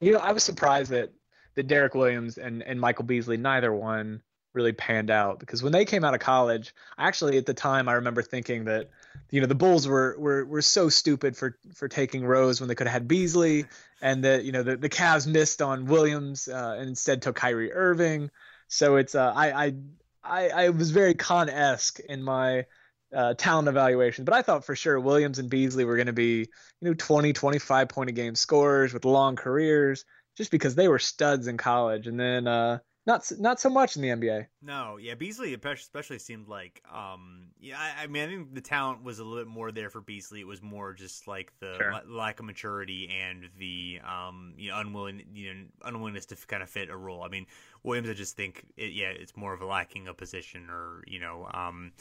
You 0.00 0.12
know, 0.12 0.18
I 0.18 0.32
was 0.32 0.44
surprised 0.44 0.90
that 0.90 1.12
that 1.54 1.66
Derrick 1.66 1.94
Williams 1.94 2.38
and 2.38 2.62
and 2.62 2.80
Michael 2.80 3.04
Beasley, 3.04 3.36
neither 3.36 3.72
one 3.72 4.22
really 4.54 4.72
panned 4.72 5.10
out 5.10 5.38
because 5.38 5.62
when 5.62 5.72
they 5.72 5.84
came 5.84 6.04
out 6.04 6.14
of 6.14 6.20
college, 6.20 6.74
actually 6.96 7.36
at 7.36 7.46
the 7.46 7.54
time 7.54 7.88
I 7.88 7.94
remember 7.94 8.22
thinking 8.22 8.64
that 8.64 8.90
you 9.30 9.40
know 9.40 9.46
the 9.46 9.54
Bulls 9.54 9.86
were 9.86 10.16
were 10.18 10.44
were 10.44 10.62
so 10.62 10.88
stupid 10.88 11.36
for 11.36 11.58
for 11.74 11.88
taking 11.88 12.24
Rose 12.24 12.60
when 12.60 12.68
they 12.68 12.74
could 12.74 12.86
have 12.86 12.94
had 12.94 13.08
Beasley, 13.08 13.66
and 14.00 14.24
that 14.24 14.44
you 14.44 14.52
know 14.52 14.62
the 14.62 14.76
the 14.76 14.88
Cavs 14.88 15.26
missed 15.26 15.62
on 15.62 15.86
Williams 15.86 16.48
uh, 16.48 16.76
and 16.78 16.88
instead 16.88 17.22
took 17.22 17.36
Kyrie 17.36 17.72
Irving. 17.72 18.30
So 18.68 18.96
it's 18.96 19.14
uh, 19.14 19.32
I 19.34 19.66
I 19.66 19.74
I, 20.22 20.48
I 20.48 20.68
was 20.70 20.90
very 20.90 21.14
Kahn 21.14 21.48
esque 21.48 22.00
in 22.00 22.22
my 22.22 22.66
uh, 23.14 23.34
talent 23.34 23.68
evaluation. 23.68 24.24
But 24.24 24.34
I 24.34 24.42
thought 24.42 24.64
for 24.64 24.76
sure 24.76 24.98
Williams 25.00 25.38
and 25.38 25.50
Beasley 25.50 25.84
were 25.84 25.96
going 25.96 26.06
to 26.06 26.12
be, 26.12 26.48
you 26.80 26.88
know, 26.88 26.94
20, 26.94 27.32
25 27.32 27.88
point 27.88 28.10
a 28.10 28.12
game 28.12 28.34
scorers 28.34 28.92
with 28.92 29.04
long 29.04 29.36
careers 29.36 30.04
just 30.36 30.50
because 30.50 30.74
they 30.74 30.88
were 30.88 30.98
studs 30.98 31.46
in 31.46 31.56
college. 31.56 32.06
And 32.06 32.18
then, 32.18 32.46
uh, 32.46 32.78
not 33.08 33.24
not 33.38 33.58
so 33.58 33.70
much 33.70 33.96
in 33.96 34.02
the 34.02 34.08
NBA. 34.08 34.46
No, 34.60 34.98
yeah, 34.98 35.14
Beasley 35.14 35.54
especially 35.54 36.18
seemed 36.18 36.46
like, 36.46 36.82
um, 36.94 37.46
yeah, 37.58 37.78
I, 37.78 38.02
I, 38.02 38.06
mean, 38.06 38.22
I 38.22 38.26
think 38.26 38.54
the 38.54 38.60
talent 38.60 39.02
was 39.02 39.18
a 39.18 39.24
little 39.24 39.42
bit 39.42 39.50
more 39.50 39.72
there 39.72 39.88
for 39.88 40.02
Beasley. 40.02 40.40
It 40.40 40.46
was 40.46 40.60
more 40.60 40.92
just 40.92 41.26
like 41.26 41.50
the 41.58 41.74
sure. 41.78 41.94
l- 41.94 42.02
lack 42.06 42.38
of 42.38 42.44
maturity 42.44 43.08
and 43.08 43.48
the, 43.58 44.00
um, 44.06 44.52
you 44.58 44.68
know, 44.68 44.78
unwilling, 44.78 45.22
you 45.32 45.54
know, 45.54 45.60
unwillingness 45.86 46.26
to 46.26 46.36
kind 46.46 46.62
of 46.62 46.68
fit 46.68 46.90
a 46.90 46.96
role. 46.96 47.22
I 47.22 47.28
mean, 47.28 47.46
Williams, 47.82 48.10
I 48.10 48.12
just 48.12 48.36
think, 48.36 48.66
it, 48.76 48.92
yeah, 48.92 49.08
it's 49.08 49.34
more 49.34 49.54
of 49.54 49.62
a 49.62 49.66
lacking 49.66 50.06
a 50.06 50.12
position 50.12 50.68
or, 50.68 51.02
you 51.06 51.18
know, 51.18 51.48
um, 51.54 51.92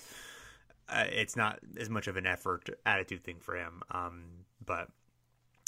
uh, 0.90 1.06
it's 1.10 1.36
not 1.36 1.60
as 1.80 1.90
much 1.90 2.08
of 2.08 2.18
an 2.18 2.26
effort 2.26 2.70
attitude 2.86 3.24
thing 3.24 3.38
for 3.40 3.56
him. 3.56 3.82
Um, 3.92 4.24
but 4.66 4.90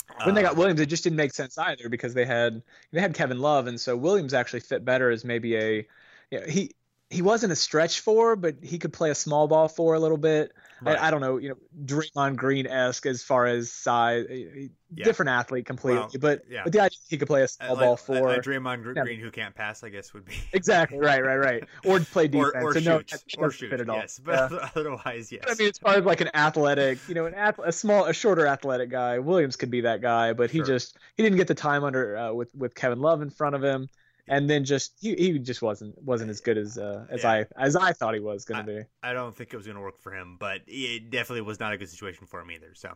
uh, 0.09 0.23
when 0.23 0.35
they 0.35 0.41
got 0.41 0.55
Williams, 0.55 0.79
it 0.79 0.87
just 0.87 1.03
didn't 1.03 1.17
make 1.17 1.33
sense 1.33 1.57
either 1.57 1.89
because 1.89 2.13
they 2.13 2.25
had 2.25 2.61
they 2.91 3.01
had 3.01 3.13
Kevin 3.13 3.39
Love, 3.39 3.67
and 3.67 3.79
so 3.79 3.95
Williams 3.95 4.33
actually 4.33 4.61
fit 4.61 4.83
better 4.85 5.09
as 5.09 5.25
maybe 5.25 5.55
a 5.55 5.87
you 6.31 6.39
know, 6.39 6.45
he 6.45 6.71
he 7.09 7.21
wasn't 7.21 7.51
a 7.51 7.55
stretch 7.55 8.01
four, 8.01 8.35
but 8.35 8.55
he 8.61 8.77
could 8.77 8.93
play 8.93 9.09
a 9.09 9.15
small 9.15 9.47
ball 9.47 9.67
four 9.67 9.95
a 9.95 9.99
little 9.99 10.17
bit. 10.17 10.53
Right. 10.81 10.97
I, 10.97 11.07
I, 11.07 11.11
don't 11.11 11.21
know, 11.21 11.37
you 11.37 11.49
know, 11.49 11.55
Draymond 11.85 12.35
Green 12.35 12.65
esque 12.65 13.05
as 13.05 13.21
far 13.21 13.45
as 13.45 13.71
size, 13.71 14.25
yeah. 14.29 15.03
different 15.03 15.29
athlete 15.29 15.65
completely, 15.65 15.99
well, 15.99 16.11
but 16.19 16.43
yeah. 16.49 16.63
but 16.63 16.71
the 16.73 16.79
idea 16.79 16.97
he 17.09 17.17
could 17.17 17.27
play 17.27 17.43
a 17.43 17.47
small 17.47 17.75
like, 17.75 17.79
ball 17.79 17.97
four. 17.97 18.29
Like 18.29 18.41
Draymond 18.41 18.83
Green 18.83 18.95
yeah. 18.95 19.23
who 19.23 19.31
can't 19.31 19.53
pass, 19.53 19.83
I 19.83 19.89
guess 19.89 20.13
would 20.13 20.25
be 20.25 20.35
exactly 20.53 20.99
right, 20.99 21.23
right, 21.23 21.37
right, 21.37 21.63
or 21.85 21.99
play 21.99 22.27
defense, 22.29 22.53
or, 22.55 22.69
or 22.69 22.73
so 22.73 22.79
shoot, 22.79 23.37
no, 23.37 23.45
or 23.45 23.51
shoot, 23.51 23.73
at 23.73 23.89
all. 23.89 23.97
yes, 23.97 24.19
but 24.23 24.51
otherwise, 24.75 25.31
yes. 25.31 25.43
I 25.47 25.55
mean, 25.55 25.69
as 25.69 25.77
far 25.77 25.95
as 25.95 26.05
like 26.05 26.21
an 26.21 26.29
athletic, 26.33 26.99
you 27.07 27.15
know, 27.15 27.25
an 27.25 27.33
ath- 27.33 27.59
a 27.63 27.71
small, 27.71 28.05
a 28.05 28.13
shorter 28.13 28.47
athletic 28.47 28.89
guy, 28.89 29.19
Williams 29.19 29.55
could 29.55 29.71
be 29.71 29.81
that 29.81 30.01
guy, 30.01 30.33
but 30.33 30.49
he 30.49 30.59
sure. 30.59 30.65
just 30.65 30.97
he 31.17 31.23
didn't 31.23 31.37
get 31.37 31.47
the 31.47 31.55
time 31.55 31.83
under 31.83 32.17
uh, 32.17 32.33
with 32.33 32.53
with 32.55 32.73
Kevin 32.75 32.99
Love 32.99 33.21
in 33.21 33.29
front 33.29 33.55
of 33.55 33.63
him 33.63 33.89
and 34.29 34.47
then 34.47 34.63
just 34.63 34.93
he, 35.01 35.15
he 35.15 35.39
just 35.39 35.61
wasn't 35.61 36.01
wasn't 36.03 36.29
as 36.29 36.39
good 36.39 36.57
as 36.57 36.77
uh, 36.77 37.05
as 37.09 37.23
yeah. 37.23 37.31
I 37.31 37.45
as 37.57 37.75
I 37.75 37.91
thought 37.91 38.13
he 38.13 38.19
was 38.19 38.45
going 38.45 38.63
to 38.65 38.71
be. 38.71 38.81
I 39.03 39.11
don't 39.11 39.35
think 39.35 39.53
it 39.53 39.57
was 39.57 39.65
going 39.65 39.75
to 39.75 39.81
work 39.81 39.97
for 39.97 40.13
him, 40.13 40.37
but 40.39 40.61
it 40.67 41.09
definitely 41.09 41.41
was 41.41 41.59
not 41.59 41.73
a 41.73 41.77
good 41.77 41.89
situation 41.89 42.27
for 42.27 42.39
him 42.39 42.51
either. 42.51 42.73
So, 42.75 42.89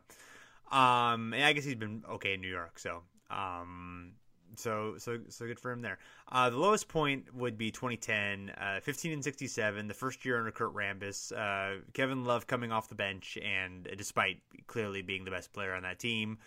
um, 0.71 1.33
and 1.33 1.43
I 1.43 1.51
guess 1.53 1.65
he's 1.65 1.75
been 1.75 2.03
okay 2.07 2.35
in 2.35 2.41
New 2.41 2.51
York. 2.51 2.77
So, 2.77 3.01
um, 3.31 4.11
so 4.55 4.95
so 4.99 5.19
so 5.27 5.47
good 5.47 5.59
for 5.59 5.71
him 5.71 5.81
there. 5.81 5.97
Uh, 6.31 6.51
the 6.51 6.57
lowest 6.57 6.87
point 6.87 7.33
would 7.33 7.57
be 7.57 7.71
2010, 7.71 8.51
uh, 8.51 8.79
15 8.81 9.13
and 9.13 9.23
67, 9.23 9.87
the 9.87 9.93
first 9.95 10.23
year 10.23 10.37
under 10.37 10.51
Kurt 10.51 10.73
Rambis. 10.75 11.31
Uh, 11.35 11.81
Kevin 11.93 12.25
Love 12.25 12.45
coming 12.45 12.71
off 12.71 12.89
the 12.89 12.95
bench, 12.95 13.39
and 13.43 13.89
despite 13.97 14.37
clearly 14.67 15.01
being 15.01 15.25
the 15.25 15.31
best 15.31 15.51
player 15.51 15.73
on 15.73 15.81
that 15.81 15.97
team. 15.97 16.37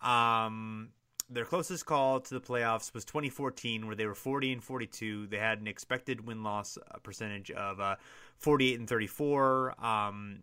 Um, 0.00 0.92
their 1.30 1.44
closest 1.44 1.86
call 1.86 2.20
to 2.20 2.34
the 2.34 2.40
playoffs 2.40 2.92
was 2.92 3.04
2014, 3.04 3.86
where 3.86 3.94
they 3.94 4.06
were 4.06 4.14
40 4.14 4.52
and 4.52 4.64
42. 4.64 5.28
They 5.28 5.38
had 5.38 5.60
an 5.60 5.68
expected 5.68 6.26
win 6.26 6.42
loss 6.42 6.76
uh, 6.76 6.98
percentage 6.98 7.50
of 7.52 7.78
uh, 7.78 7.96
48 8.38 8.80
and 8.80 8.88
34. 8.88 9.84
Um, 9.84 10.40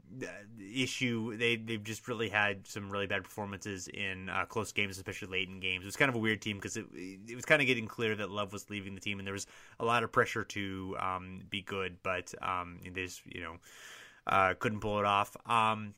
issue 0.59 1.35
they 1.35 1.57
they've 1.57 1.83
just 1.83 2.07
really 2.07 2.29
had 2.29 2.65
some 2.67 2.89
really 2.89 3.07
bad 3.07 3.23
performances 3.23 3.89
in 3.89 4.29
uh, 4.29 4.45
close 4.45 4.71
games, 4.71 4.97
especially 4.97 5.27
late 5.27 5.49
in 5.49 5.59
games. 5.59 5.83
It 5.83 5.87
was 5.87 5.97
kind 5.97 6.09
of 6.09 6.15
a 6.15 6.19
weird 6.19 6.41
team 6.41 6.57
because 6.57 6.77
it 6.77 6.85
it 6.93 7.35
was 7.35 7.45
kind 7.45 7.61
of 7.61 7.67
getting 7.67 7.87
clear 7.87 8.15
that 8.15 8.31
Love 8.31 8.53
was 8.53 8.69
leaving 8.69 8.95
the 8.95 9.01
team, 9.01 9.19
and 9.19 9.27
there 9.27 9.33
was 9.33 9.47
a 9.79 9.85
lot 9.85 10.03
of 10.03 10.11
pressure 10.11 10.45
to 10.45 10.95
um, 10.99 11.41
be 11.49 11.61
good, 11.61 11.97
but 12.01 12.33
um, 12.41 12.79
they 12.83 13.03
just 13.03 13.21
you 13.25 13.41
know 13.41 13.57
uh, 14.27 14.53
couldn't 14.57 14.79
pull 14.79 14.99
it 14.99 15.05
off. 15.05 15.35
Um, 15.45 15.93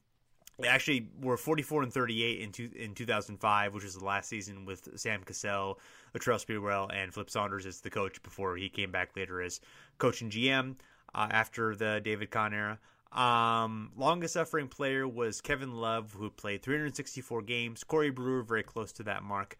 actually 0.67 1.07
were 1.21 1.37
44 1.37 1.83
and 1.83 1.93
38 1.93 2.41
in 2.41 2.51
two, 2.51 2.69
in 2.75 2.93
2005, 2.93 3.73
which 3.73 3.83
was 3.83 3.95
the 3.95 4.05
last 4.05 4.29
season 4.29 4.65
with 4.65 4.87
Sam 4.99 5.23
Cassell, 5.23 5.79
Latrell 6.15 6.43
Sprewell, 6.43 6.89
and 6.93 7.13
Flip 7.13 7.29
Saunders 7.29 7.65
as 7.65 7.81
the 7.81 7.89
coach 7.89 8.21
before 8.23 8.57
he 8.57 8.69
came 8.69 8.91
back 8.91 9.15
later 9.15 9.41
as 9.41 9.61
coach 9.97 10.21
and 10.21 10.31
GM 10.31 10.75
uh, 11.15 11.27
after 11.31 11.75
the 11.75 12.01
David 12.03 12.31
Kahn 12.31 12.53
era. 12.53 12.79
Um, 13.11 13.91
longest 13.97 14.35
suffering 14.35 14.67
player 14.67 15.07
was 15.07 15.41
Kevin 15.41 15.73
Love, 15.75 16.13
who 16.13 16.29
played 16.29 16.61
364 16.61 17.41
games. 17.41 17.83
Corey 17.83 18.11
Brewer, 18.11 18.43
very 18.43 18.63
close 18.63 18.91
to 18.93 19.03
that 19.03 19.23
mark. 19.23 19.57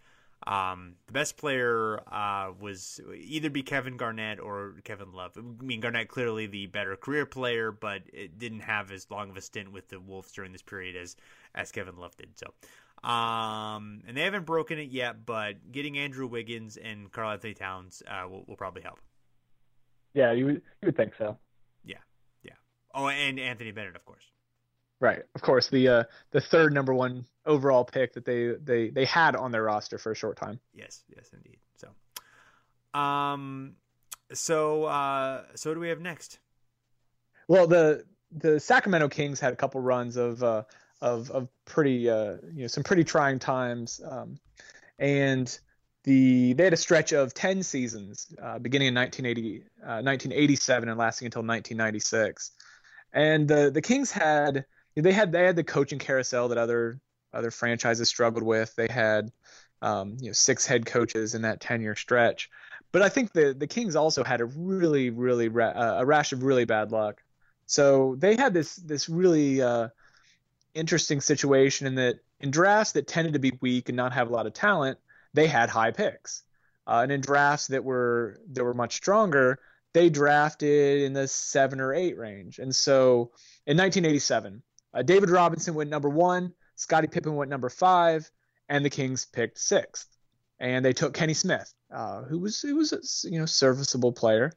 Um, 0.48 0.96
the 1.08 1.14
best 1.14 1.38
player 1.38 2.02
uh, 2.12 2.54
was 2.60 3.00
either 3.14 3.50
be 3.50 3.62
Kevin 3.62 3.98
Garnett 3.98 4.40
or 4.40 4.76
Kevin 4.86 5.12
Love. 5.12 5.38
I 5.38 5.64
mean, 5.64 5.82
Garnett 5.82 6.08
clearly 6.08 6.48
the 6.48 6.66
better 6.68 6.96
career 6.96 7.26
player, 7.26 7.72
but 7.72 8.04
it 8.14 8.40
didn't 8.40 8.62
have 8.62 8.92
as 8.92 9.12
long 9.12 9.30
of 9.30 9.38
a 9.38 9.42
stint 9.42 9.72
with 9.74 9.90
the 9.90 10.00
Wolves 10.00 10.32
during 10.32 10.54
this 10.54 10.62
period 10.62 10.96
as 10.96 11.18
as 11.54 11.72
Kevin 11.72 11.98
Love 11.98 12.16
did. 12.16 12.30
So, 12.38 12.54
um, 13.08 14.02
and 14.08 14.16
they 14.16 14.22
haven't 14.22 14.46
broken 14.46 14.80
it 14.80 14.90
yet, 14.90 15.26
but 15.26 15.72
getting 15.72 15.98
Andrew 15.98 16.28
Wiggins 16.28 16.78
and 16.78 17.12
Karl-Anthony 17.12 17.54
Towns 17.54 18.02
uh, 18.08 18.28
will, 18.30 18.46
will 18.48 18.56
probably 18.56 18.82
help. 18.82 19.00
Yeah, 20.14 20.32
you 20.32 20.46
would, 20.46 20.56
you 20.56 20.86
would 20.86 20.98
think 20.98 21.14
so. 21.18 21.38
Yeah, 21.84 21.98
yeah. 22.44 22.54
Oh, 22.94 23.10
and 23.10 23.40
Anthony 23.40 23.72
Bennett, 23.72 23.96
of 23.96 24.06
course. 24.06 24.32
Right. 25.02 25.22
Of 25.34 25.42
course, 25.42 25.70
the 25.70 25.88
uh, 25.88 26.04
the 26.32 26.42
third 26.42 26.74
number 26.74 26.94
one 26.94 27.26
overall 27.46 27.86
pick 27.86 28.14
that 28.14 28.26
they 28.26 28.54
they 28.62 28.90
they 28.90 29.06
had 29.06 29.36
on 29.36 29.52
their 29.52 29.64
roster 29.64 29.98
for 29.98 30.12
a 30.12 30.16
short 30.16 30.38
time. 30.38 30.60
Yes, 30.74 31.04
yes, 31.16 31.30
indeed. 31.34 31.58
So, 31.78 33.00
um, 33.00 33.76
so 34.34 34.84
uh, 34.86 35.44
so 35.56 35.70
what 35.70 35.76
do 35.76 35.80
we 35.80 35.90
have 35.90 36.02
next? 36.02 36.40
Well, 37.48 37.66
the 37.66 38.04
the 38.32 38.60
Sacramento 38.60 39.08
Kings 39.08 39.40
had 39.40 39.54
a 39.54 39.56
couple 39.56 39.80
runs 39.80 40.18
of 40.18 40.44
uh, 40.44 40.64
of 41.02 41.32
of 41.32 41.48
pretty 41.64 42.10
uh, 42.10 42.36
you 42.54 42.62
know 42.62 42.68
some 42.68 42.84
pretty 42.84 43.06
trying 43.06 43.40
times, 43.40 44.02
um, 44.10 44.38
and 45.00 45.58
the 46.04 46.54
they 46.54 46.66
had 46.66 46.74
a 46.74 46.78
stretch 46.78 47.14
of 47.14 47.34
ten 47.34 47.64
seasons 47.64 48.34
uh, 48.42 48.60
beginning 48.60 48.90
in 48.90 48.96
1980 48.96 49.64
uh, 49.82 50.04
1987 50.04 50.90
and 50.90 50.98
lasting 50.98 51.26
until 51.26 51.42
1996, 51.42 52.52
and 53.14 53.48
the 53.48 53.72
the 53.72 53.82
Kings 53.82 54.12
had 54.12 54.66
they 55.02 55.12
had 55.12 55.32
they 55.32 55.44
had 55.44 55.56
the 55.56 55.64
coaching 55.64 56.00
carousel 56.00 56.50
that 56.50 56.58
other 56.58 57.00
other 57.34 57.52
franchises 57.52 58.10
struggled 58.10 58.44
with. 58.44 58.76
They 58.76 58.88
had 58.90 59.32
um, 59.82 60.18
you 60.20 60.28
know 60.28 60.34
six 60.34 60.66
head 60.66 60.86
coaches 60.86 61.36
in 61.36 61.44
that 61.44 61.60
ten 61.60 61.82
year 61.82 61.96
stretch, 61.96 62.50
but 62.92 63.02
I 63.02 63.10
think 63.10 63.32
the 63.32 63.54
the 63.58 63.68
Kings 63.68 63.96
also 63.96 64.24
had 64.24 64.42
a 64.42 64.46
really 64.46 65.10
really 65.10 65.48
ra- 65.48 65.68
uh, 65.68 65.98
a 66.00 66.06
rash 66.06 66.34
of 66.34 66.44
really 66.44 66.66
bad 66.66 66.92
luck. 66.92 67.22
So 67.66 68.16
they 68.18 68.36
had 68.36 68.54
this 68.54 68.76
this 68.78 69.10
really 69.10 69.62
uh, 69.62 69.90
interesting 70.74 71.22
situation 71.22 71.88
in 71.88 71.96
that 71.96 72.20
in 72.40 72.52
drafts 72.52 72.94
that 72.94 73.08
tended 73.08 73.34
to 73.34 73.40
be 73.40 73.58
weak 73.62 73.90
and 73.90 73.96
not 73.96 74.14
have 74.14 74.30
a 74.30 74.34
lot 74.34 74.48
of 74.48 74.54
talent, 74.54 74.98
they 75.34 75.48
had 75.48 75.70
high 75.70 75.92
picks, 75.92 76.44
uh, 76.88 77.02
and 77.04 77.12
in 77.12 77.22
drafts 77.22 77.68
that 77.68 77.84
were 77.84 78.40
that 78.54 78.64
were 78.64 78.74
much 78.74 78.96
stronger, 78.96 79.60
they 79.94 80.10
drafted 80.10 81.02
in 81.02 81.14
the 81.14 81.28
seven 81.28 81.80
or 81.80 81.94
eight 81.94 82.18
range. 82.18 82.60
And 82.60 82.76
so 82.76 83.32
in 83.66 83.78
1987, 83.78 84.62
uh, 84.94 85.02
David 85.02 85.30
Robinson 85.30 85.76
went 85.76 85.90
number 85.90 86.10
one, 86.10 86.54
Scottie 86.76 87.08
Pippen 87.08 87.36
went 87.36 87.50
number 87.50 87.70
five, 87.70 88.30
and 88.70 88.84
the 88.84 88.90
Kings 88.90 89.26
picked 89.26 89.60
sixth. 89.60 90.08
And 90.60 90.84
they 90.84 90.94
took 90.94 91.14
Kenny 91.14 91.34
Smith, 91.34 91.74
uh, 91.92 92.24
who 92.24 92.40
was 92.40 92.62
who 92.62 92.76
was 92.76 92.94
a 92.94 93.30
you 93.30 93.40
know 93.40 93.46
serviceable 93.46 94.12
player. 94.12 94.52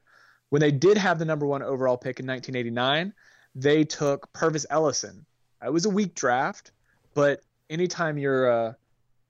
When 0.49 0.59
they 0.59 0.71
did 0.71 0.97
have 0.97 1.17
the 1.17 1.25
number 1.25 1.45
one 1.45 1.63
overall 1.63 1.97
pick 1.97 2.19
in 2.19 2.27
1989, 2.27 3.13
they 3.55 3.83
took 3.85 4.31
Pervis 4.33 4.65
Ellison. 4.69 5.25
It 5.65 5.71
was 5.71 5.85
a 5.85 5.89
weak 5.89 6.13
draft, 6.13 6.71
but 7.13 7.41
anytime 7.69 8.17
you're 8.17 8.51
uh, 8.51 8.73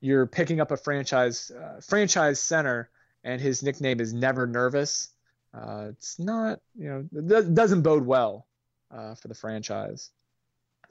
you're 0.02 0.26
picking 0.26 0.60
up 0.60 0.72
a 0.72 0.78
franchise 0.78 1.52
uh, 1.52 1.80
franchise 1.82 2.40
center 2.40 2.90
and 3.24 3.40
his 3.40 3.62
nickname 3.64 4.02
is 4.02 4.14
Never 4.14 4.48
Nervous, 4.48 5.10
uh, 5.54 5.88
it's 5.90 6.18
not 6.20 6.60
you 6.76 6.90
know 6.90 7.08
it 7.14 7.54
doesn't 7.54 7.84
bode 7.84 8.06
well 8.06 8.48
uh, 8.90 9.14
for 9.16 9.28
the 9.28 9.36
franchise. 9.36 10.10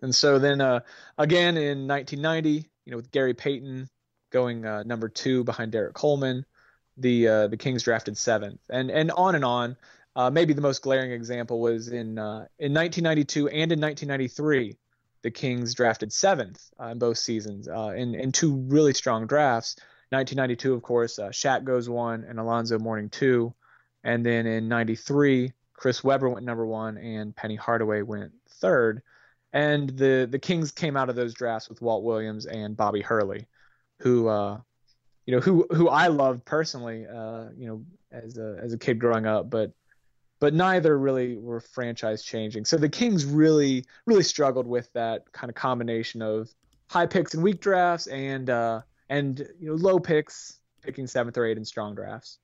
And 0.02 0.14
so 0.14 0.38
then 0.38 0.60
uh, 0.60 0.80
again 1.16 1.56
in 1.56 1.86
1990, 1.86 2.68
you 2.84 2.90
know, 2.90 2.96
with 2.96 3.10
Gary 3.10 3.34
Payton 3.34 3.88
going 4.30 4.66
uh, 4.66 4.82
number 4.82 5.08
two 5.08 5.44
behind 5.44 5.72
Derrick 5.72 5.94
Coleman, 5.94 6.44
the 6.96 7.28
uh, 7.28 7.46
the 7.48 7.56
Kings 7.56 7.84
drafted 7.84 8.18
seventh, 8.18 8.60
and 8.68 8.90
and 8.90 9.10
on 9.12 9.34
and 9.34 9.44
on. 9.44 9.76
Uh, 10.14 10.28
maybe 10.28 10.52
the 10.52 10.60
most 10.60 10.82
glaring 10.82 11.10
example 11.10 11.58
was 11.60 11.88
in 11.88 12.18
uh, 12.18 12.44
in 12.58 12.74
1992 12.74 13.48
and 13.48 13.72
in 13.72 13.80
1993, 13.80 14.76
the 15.22 15.30
Kings 15.30 15.74
drafted 15.74 16.12
seventh 16.12 16.62
uh, 16.78 16.88
in 16.88 16.98
both 16.98 17.16
seasons 17.16 17.68
in 17.68 18.14
in 18.14 18.32
two 18.32 18.56
really 18.68 18.92
strong 18.92 19.26
drafts. 19.26 19.76
1992, 20.10 20.74
of 20.74 20.82
course, 20.82 21.18
Shaq 21.18 21.64
goes 21.64 21.88
one 21.88 22.24
and 22.28 22.38
Alonzo 22.38 22.78
Mourning 22.78 23.08
two, 23.08 23.54
and 24.04 24.26
then 24.26 24.46
in 24.46 24.68
'93, 24.68 25.52
Chris 25.72 26.04
Webber 26.04 26.28
went 26.28 26.44
number 26.44 26.66
one 26.66 26.98
and 26.98 27.34
Penny 27.34 27.56
Hardaway 27.56 28.02
went 28.02 28.32
third. 28.60 29.02
And 29.52 29.90
the 29.90 30.26
the 30.30 30.38
Kings 30.38 30.70
came 30.70 30.96
out 30.96 31.10
of 31.10 31.16
those 31.16 31.34
drafts 31.34 31.68
with 31.68 31.82
Walt 31.82 32.04
Williams 32.04 32.46
and 32.46 32.76
Bobby 32.76 33.02
Hurley, 33.02 33.46
who 34.00 34.28
uh, 34.28 34.58
you 35.26 35.34
know 35.34 35.40
who 35.40 35.66
who 35.72 35.88
I 35.88 36.06
loved 36.08 36.44
personally, 36.44 37.06
uh, 37.06 37.46
you 37.56 37.66
know, 37.66 37.84
as 38.10 38.38
a 38.38 38.58
as 38.62 38.72
a 38.72 38.78
kid 38.78 38.98
growing 38.98 39.26
up, 39.26 39.50
but 39.50 39.72
but 40.40 40.54
neither 40.54 40.98
really 40.98 41.36
were 41.36 41.60
franchise 41.60 42.24
changing. 42.24 42.64
So 42.64 42.76
the 42.76 42.88
Kings 42.88 43.24
really 43.24 43.84
really 44.06 44.22
struggled 44.22 44.66
with 44.66 44.92
that 44.94 45.30
kind 45.32 45.50
of 45.50 45.54
combination 45.54 46.22
of 46.22 46.50
high 46.88 47.06
picks 47.06 47.34
and 47.34 47.42
weak 47.42 47.60
drafts 47.60 48.06
and 48.06 48.50
uh, 48.50 48.80
and 49.08 49.38
you 49.60 49.68
know 49.68 49.74
low 49.74 49.98
picks 49.98 50.58
picking 50.82 51.06
seventh 51.06 51.36
or 51.38 51.46
eighth 51.46 51.58
in 51.58 51.64
strong 51.64 51.94
drafts. 51.94 52.38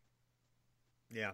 Yeah. 1.11 1.33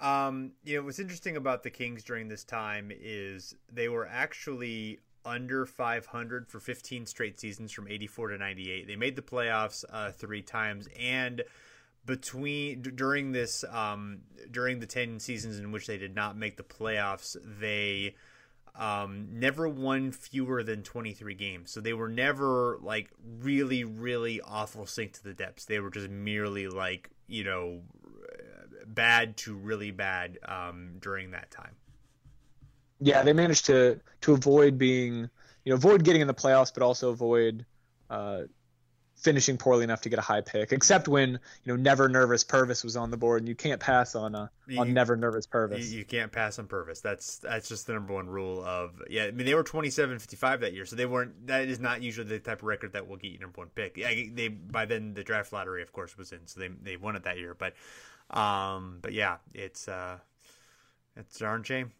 Um, 0.00 0.52
you 0.64 0.76
know, 0.76 0.84
what's 0.84 0.98
interesting 0.98 1.36
about 1.36 1.62
the 1.62 1.70
Kings 1.70 2.02
during 2.02 2.28
this 2.28 2.44
time 2.44 2.90
is 2.92 3.54
they 3.72 3.88
were 3.88 4.06
actually 4.06 5.00
under 5.24 5.64
500 5.64 6.48
for 6.48 6.60
15 6.60 7.06
straight 7.06 7.40
seasons 7.40 7.72
from 7.72 7.88
84 7.88 8.28
to 8.28 8.38
98. 8.38 8.86
They 8.86 8.96
made 8.96 9.16
the 9.16 9.22
playoffs 9.22 9.84
uh, 9.90 10.10
three 10.10 10.42
times, 10.42 10.88
and 10.98 11.42
between 12.04 12.82
d- 12.82 12.90
during 12.90 13.32
this 13.32 13.64
um, 13.70 14.20
during 14.50 14.80
the 14.80 14.86
10 14.86 15.20
seasons 15.20 15.58
in 15.58 15.72
which 15.72 15.86
they 15.86 15.96
did 15.96 16.14
not 16.14 16.36
make 16.36 16.56
the 16.56 16.62
playoffs, 16.62 17.36
they 17.60 18.14
um, 18.76 19.28
never 19.30 19.68
won 19.68 20.10
fewer 20.10 20.62
than 20.62 20.82
23 20.82 21.34
games. 21.34 21.70
So 21.70 21.80
they 21.80 21.92
were 21.92 22.08
never 22.08 22.78
like 22.82 23.10
really, 23.40 23.84
really 23.84 24.40
awful 24.40 24.86
sink 24.86 25.12
to 25.14 25.24
the 25.24 25.34
depths. 25.34 25.64
They 25.64 25.80
were 25.80 25.90
just 25.90 26.10
merely 26.10 26.68
like, 26.68 27.10
you 27.28 27.44
know, 27.44 27.82
bad 28.86 29.36
to 29.38 29.54
really 29.54 29.90
bad 29.90 30.38
um, 30.46 30.94
during 31.00 31.30
that 31.32 31.50
time. 31.50 31.72
yeah, 33.00 33.22
they 33.22 33.32
managed 33.32 33.66
to 33.66 34.00
to 34.22 34.32
avoid 34.32 34.78
being, 34.78 35.28
you 35.64 35.70
know, 35.70 35.74
avoid 35.74 36.04
getting 36.04 36.20
in 36.20 36.26
the 36.26 36.34
playoffs, 36.34 36.72
but 36.72 36.82
also 36.82 37.10
avoid 37.10 37.66
uh, 38.10 38.42
finishing 39.16 39.56
poorly 39.56 39.84
enough 39.84 40.02
to 40.02 40.08
get 40.08 40.18
a 40.18 40.22
high 40.22 40.40
pick. 40.40 40.72
Except 40.72 41.08
when 41.08 41.30
you 41.64 41.72
know 41.72 41.76
Never 41.76 42.08
Nervous 42.08 42.44
Pervis 42.44 42.84
was 42.84 42.96
on 42.96 43.10
the 43.10 43.16
board, 43.16 43.40
and 43.42 43.48
you 43.48 43.54
can't 43.54 43.80
pass 43.80 44.14
on 44.14 44.34
uh, 44.34 44.48
on 44.78 44.88
You- 44.88 44.94
Never 44.94 45.16
Nervous 45.16 45.46
Pervis. 45.46 45.90
You, 45.90 45.98
you 45.98 46.04
can't 46.04 46.30
pass 46.32 46.58
on 46.58 46.66
Pervis. 46.66 47.02
That's 47.02 47.38
that's 47.38 47.68
just 47.68 47.86
the 47.86 47.94
number 47.94 48.14
one 48.14 48.28
rule 48.28 48.62
of 48.64 49.02
yeah. 49.10 49.24
I 49.24 49.30
mean 49.32 49.46
they 49.46 49.54
were 49.54 49.64
27-55 49.64 50.60
that 50.60 50.72
year, 50.72 50.86
so 50.86 50.96
they 50.96 51.06
weren't. 51.06 51.46
That 51.46 51.68
is 51.68 51.80
not 51.80 52.02
usually 52.02 52.28
the 52.28 52.38
type 52.38 52.58
of 52.60 52.64
record 52.64 52.92
that 52.92 53.06
will 53.08 53.16
get 53.16 53.32
you 53.32 53.38
number 53.38 53.60
one 53.60 53.68
pick. 53.74 53.96
Yeah, 53.96 54.08
they 54.32 54.48
by 54.48 54.84
then 54.84 55.14
the 55.14 55.24
draft 55.24 55.52
lottery 55.52 55.82
of 55.82 55.92
course 55.92 56.16
was 56.16 56.32
in, 56.32 56.46
so 56.46 56.60
they 56.60 56.68
they 56.68 56.96
won 56.96 57.16
it 57.16 57.24
that 57.24 57.38
year. 57.38 57.54
But 57.54 57.74
um, 58.30 58.98
but 59.02 59.12
yeah, 59.12 59.36
it's 59.52 59.88
uh, 59.88 60.18
it's 61.16 61.38
darn 61.38 61.62
shame. 61.62 61.92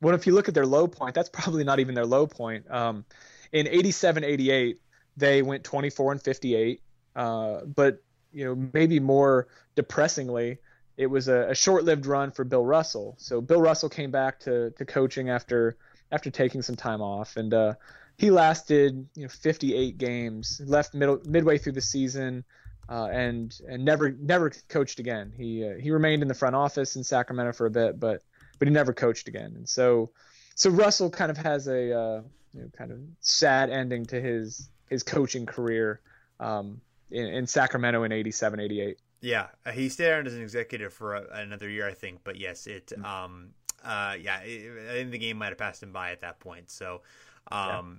Well, 0.00 0.14
if 0.14 0.26
you 0.26 0.34
look 0.34 0.48
at 0.48 0.54
their 0.54 0.66
low 0.66 0.86
point, 0.86 1.14
that's 1.14 1.28
probably 1.28 1.64
not 1.64 1.80
even 1.80 1.94
their 1.94 2.06
low 2.06 2.26
point. 2.26 2.70
Um, 2.70 3.04
in 3.52 3.66
87 3.66 4.24
88, 4.24 4.80
they 5.16 5.42
went 5.42 5.64
24 5.64 6.12
and 6.12 6.22
58. 6.22 6.80
Uh, 7.16 7.60
but, 7.64 8.02
you 8.32 8.44
know, 8.44 8.70
maybe 8.72 9.00
more 9.00 9.48
depressingly, 9.74 10.58
it 10.96 11.06
was 11.06 11.28
a, 11.28 11.50
a 11.50 11.54
short 11.54 11.84
lived 11.84 12.06
run 12.06 12.30
for 12.30 12.44
Bill 12.44 12.64
Russell. 12.64 13.16
So 13.18 13.40
Bill 13.40 13.60
Russell 13.60 13.88
came 13.88 14.10
back 14.10 14.40
to, 14.40 14.70
to 14.70 14.84
coaching 14.84 15.30
after 15.30 15.76
after 16.12 16.30
taking 16.30 16.62
some 16.62 16.76
time 16.76 17.00
off. 17.00 17.36
And 17.36 17.54
uh, 17.54 17.74
he 18.16 18.30
lasted, 18.30 19.06
you 19.14 19.22
know, 19.22 19.28
58 19.28 19.96
games, 19.96 20.60
left 20.64 20.92
middle 20.92 21.20
midway 21.24 21.58
through 21.58 21.72
the 21.72 21.80
season. 21.80 22.44
Uh, 22.90 23.06
and 23.12 23.60
and 23.68 23.84
never 23.84 24.10
never 24.10 24.50
coached 24.68 24.98
again. 24.98 25.32
He 25.36 25.64
uh, 25.64 25.74
he 25.74 25.92
remained 25.92 26.22
in 26.22 26.28
the 26.28 26.34
front 26.34 26.56
office 26.56 26.96
in 26.96 27.04
Sacramento 27.04 27.52
for 27.52 27.66
a 27.66 27.70
bit, 27.70 28.00
but 28.00 28.22
but 28.58 28.66
he 28.66 28.74
never 28.74 28.92
coached 28.92 29.28
again. 29.28 29.54
And 29.56 29.68
so, 29.68 30.10
so 30.56 30.70
Russell 30.70 31.08
kind 31.08 31.30
of 31.30 31.36
has 31.38 31.68
a 31.68 31.96
uh, 31.96 32.22
you 32.52 32.62
know, 32.62 32.70
kind 32.76 32.90
of 32.90 32.98
sad 33.20 33.70
ending 33.70 34.06
to 34.06 34.20
his 34.20 34.68
his 34.88 35.04
coaching 35.04 35.46
career 35.46 36.00
um, 36.40 36.80
in, 37.10 37.26
in 37.26 37.46
Sacramento 37.46 38.02
in 38.02 38.12
87, 38.12 38.58
88. 38.58 38.98
Yeah, 39.20 39.46
uh, 39.64 39.70
he 39.70 39.88
stayed 39.88 40.12
on 40.12 40.26
as 40.26 40.34
an 40.34 40.42
executive 40.42 40.92
for 40.92 41.14
a, 41.14 41.26
another 41.32 41.68
year, 41.68 41.86
I 41.86 41.94
think. 41.94 42.20
But 42.24 42.36
yes, 42.36 42.66
it 42.66 42.92
um 43.04 43.50
uh 43.84 44.16
yeah, 44.20 44.40
it, 44.40 44.90
I 44.90 44.92
think 44.94 45.12
the 45.12 45.18
game 45.18 45.38
might 45.38 45.50
have 45.50 45.58
passed 45.58 45.82
him 45.82 45.92
by 45.92 46.10
at 46.10 46.22
that 46.22 46.40
point. 46.40 46.70
So 46.70 47.02
um 47.50 47.98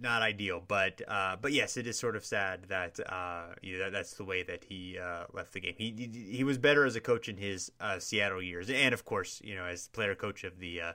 not 0.00 0.20
ideal 0.20 0.62
but 0.66 1.00
uh 1.08 1.36
but 1.40 1.52
yes 1.52 1.76
it 1.76 1.86
is 1.86 1.98
sort 1.98 2.16
of 2.16 2.24
sad 2.24 2.64
that 2.68 2.98
uh 3.10 3.46
you 3.62 3.78
know, 3.78 3.90
that's 3.90 4.14
the 4.14 4.24
way 4.24 4.42
that 4.42 4.64
he 4.64 4.98
uh 4.98 5.24
left 5.32 5.52
the 5.52 5.60
game. 5.60 5.74
He 5.78 5.94
he, 5.96 6.36
he 6.36 6.44
was 6.44 6.58
better 6.58 6.84
as 6.84 6.94
a 6.96 7.00
coach 7.00 7.28
in 7.28 7.36
his 7.36 7.72
uh 7.80 7.98
Seattle 7.98 8.42
years 8.42 8.68
and 8.68 8.92
of 8.92 9.04
course 9.04 9.40
you 9.42 9.54
know 9.54 9.64
as 9.64 9.88
player 9.88 10.14
coach 10.14 10.44
of 10.44 10.58
the 10.58 10.80
uh 10.80 10.92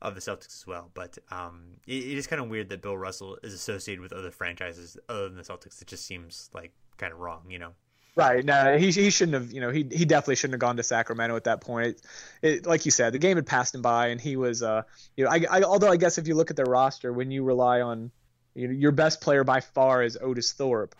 of 0.00 0.14
the 0.14 0.20
Celtics 0.20 0.54
as 0.60 0.66
well. 0.66 0.90
But 0.94 1.18
um 1.30 1.78
it, 1.86 2.04
it 2.04 2.18
is 2.18 2.26
kind 2.26 2.40
of 2.40 2.48
weird 2.48 2.68
that 2.68 2.82
Bill 2.82 2.96
Russell 2.96 3.38
is 3.42 3.54
associated 3.54 4.00
with 4.02 4.12
other 4.12 4.30
franchises 4.30 4.96
other 5.08 5.28
than 5.28 5.36
the 5.36 5.42
Celtics. 5.42 5.80
It 5.82 5.88
just 5.88 6.06
seems 6.06 6.50
like 6.54 6.72
kind 6.96 7.12
of 7.12 7.18
wrong 7.18 7.42
you 7.48 7.58
know 7.58 7.72
Right. 8.14 8.44
No, 8.44 8.76
he 8.76 8.90
he 8.90 9.08
shouldn't 9.08 9.34
have. 9.34 9.52
You 9.52 9.62
know, 9.62 9.70
he 9.70 9.86
he 9.90 10.04
definitely 10.04 10.36
shouldn't 10.36 10.54
have 10.54 10.60
gone 10.60 10.76
to 10.76 10.82
Sacramento 10.82 11.34
at 11.34 11.44
that 11.44 11.62
point. 11.62 11.86
It, 11.86 12.02
it 12.42 12.66
like 12.66 12.84
you 12.84 12.90
said, 12.90 13.14
the 13.14 13.18
game 13.18 13.38
had 13.38 13.46
passed 13.46 13.74
him 13.74 13.80
by, 13.80 14.08
and 14.08 14.20
he 14.20 14.36
was. 14.36 14.62
Uh, 14.62 14.82
you 15.16 15.24
know, 15.24 15.30
I, 15.30 15.44
I 15.50 15.62
although 15.62 15.90
I 15.90 15.96
guess 15.96 16.18
if 16.18 16.28
you 16.28 16.34
look 16.34 16.50
at 16.50 16.56
their 16.56 16.66
roster, 16.66 17.10
when 17.10 17.30
you 17.30 17.42
rely 17.42 17.80
on, 17.80 18.10
you 18.54 18.68
know, 18.68 18.74
your 18.74 18.92
best 18.92 19.22
player 19.22 19.44
by 19.44 19.60
far 19.60 20.02
is 20.02 20.18
Otis 20.20 20.52
Thorpe, 20.52 20.94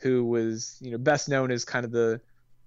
who 0.00 0.26
was 0.26 0.76
you 0.82 0.90
know 0.90 0.98
best 0.98 1.30
known 1.30 1.50
as 1.50 1.64
kind 1.64 1.86
of 1.86 1.90
the 1.90 2.20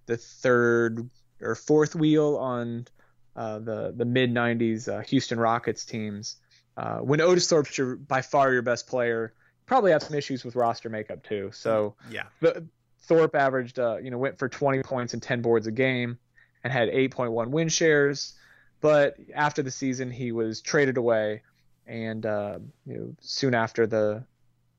the 0.08 0.18
third 0.18 1.08
or 1.40 1.54
fourth 1.54 1.94
wheel 1.94 2.38
on 2.38 2.88
uh, 3.36 3.60
the 3.60 3.94
the 3.96 4.06
mid 4.06 4.34
'90s 4.34 4.92
uh, 4.92 5.02
Houston 5.02 5.40
Rockets 5.40 5.86
teams. 5.86 6.38
Uh, 6.76 7.00
when 7.00 7.22
Otis 7.22 7.48
Thorpe's 7.48 7.78
your 7.78 7.98
by 7.98 8.24
far 8.24 8.52
your 8.52 8.64
best 8.64 8.88
player, 8.88 9.36
probably 9.68 9.92
have 9.92 10.02
some 10.02 10.18
issues 10.18 10.44
with 10.44 10.56
roster 10.56 10.90
makeup 10.90 11.24
too. 11.24 11.52
So 11.54 11.94
yeah 12.10 12.24
but 12.40 12.64
Thorpe 13.04 13.36
averaged, 13.36 13.80
uh, 13.80 13.98
you 13.98 14.12
know, 14.12 14.18
went 14.18 14.38
for 14.38 14.48
20 14.48 14.84
points 14.84 15.14
and 15.14 15.22
10 15.22 15.42
boards 15.42 15.68
a 15.68 15.72
game, 15.72 16.18
and 16.64 16.72
had 16.72 16.90
8.1 16.90 17.50
win 17.50 17.70
shares. 17.70 18.34
But 18.80 19.18
after 19.34 19.62
the 19.64 19.72
season, 19.72 20.12
he 20.12 20.32
was 20.32 20.62
traded 20.62 20.98
away, 20.98 21.44
and 21.86 22.26
uh, 22.26 22.60
you 22.86 22.98
know, 22.98 23.16
soon 23.22 23.54
after 23.54 23.86
the, 23.86 24.24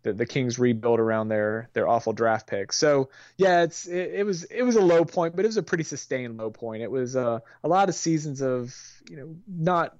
the 0.02 0.12
the 0.12 0.26
Kings 0.26 0.58
rebuilt 0.58 0.98
around 0.98 1.28
their 1.28 1.68
their 1.72 1.86
awful 1.86 2.12
draft 2.12 2.48
pick. 2.48 2.72
So 2.72 3.10
yeah, 3.36 3.62
it's 3.62 3.86
it, 3.86 4.14
it 4.14 4.26
was 4.26 4.42
it 4.44 4.62
was 4.62 4.74
a 4.74 4.80
low 4.80 5.04
point, 5.04 5.36
but 5.36 5.44
it 5.44 5.48
was 5.48 5.56
a 5.56 5.62
pretty 5.62 5.84
sustained 5.84 6.36
low 6.36 6.50
point. 6.50 6.82
It 6.82 6.90
was 6.90 7.14
uh, 7.14 7.38
a 7.62 7.68
lot 7.68 7.88
of 7.88 7.94
seasons 7.94 8.42
of 8.42 8.74
you 9.08 9.16
know 9.16 9.36
not 9.46 9.96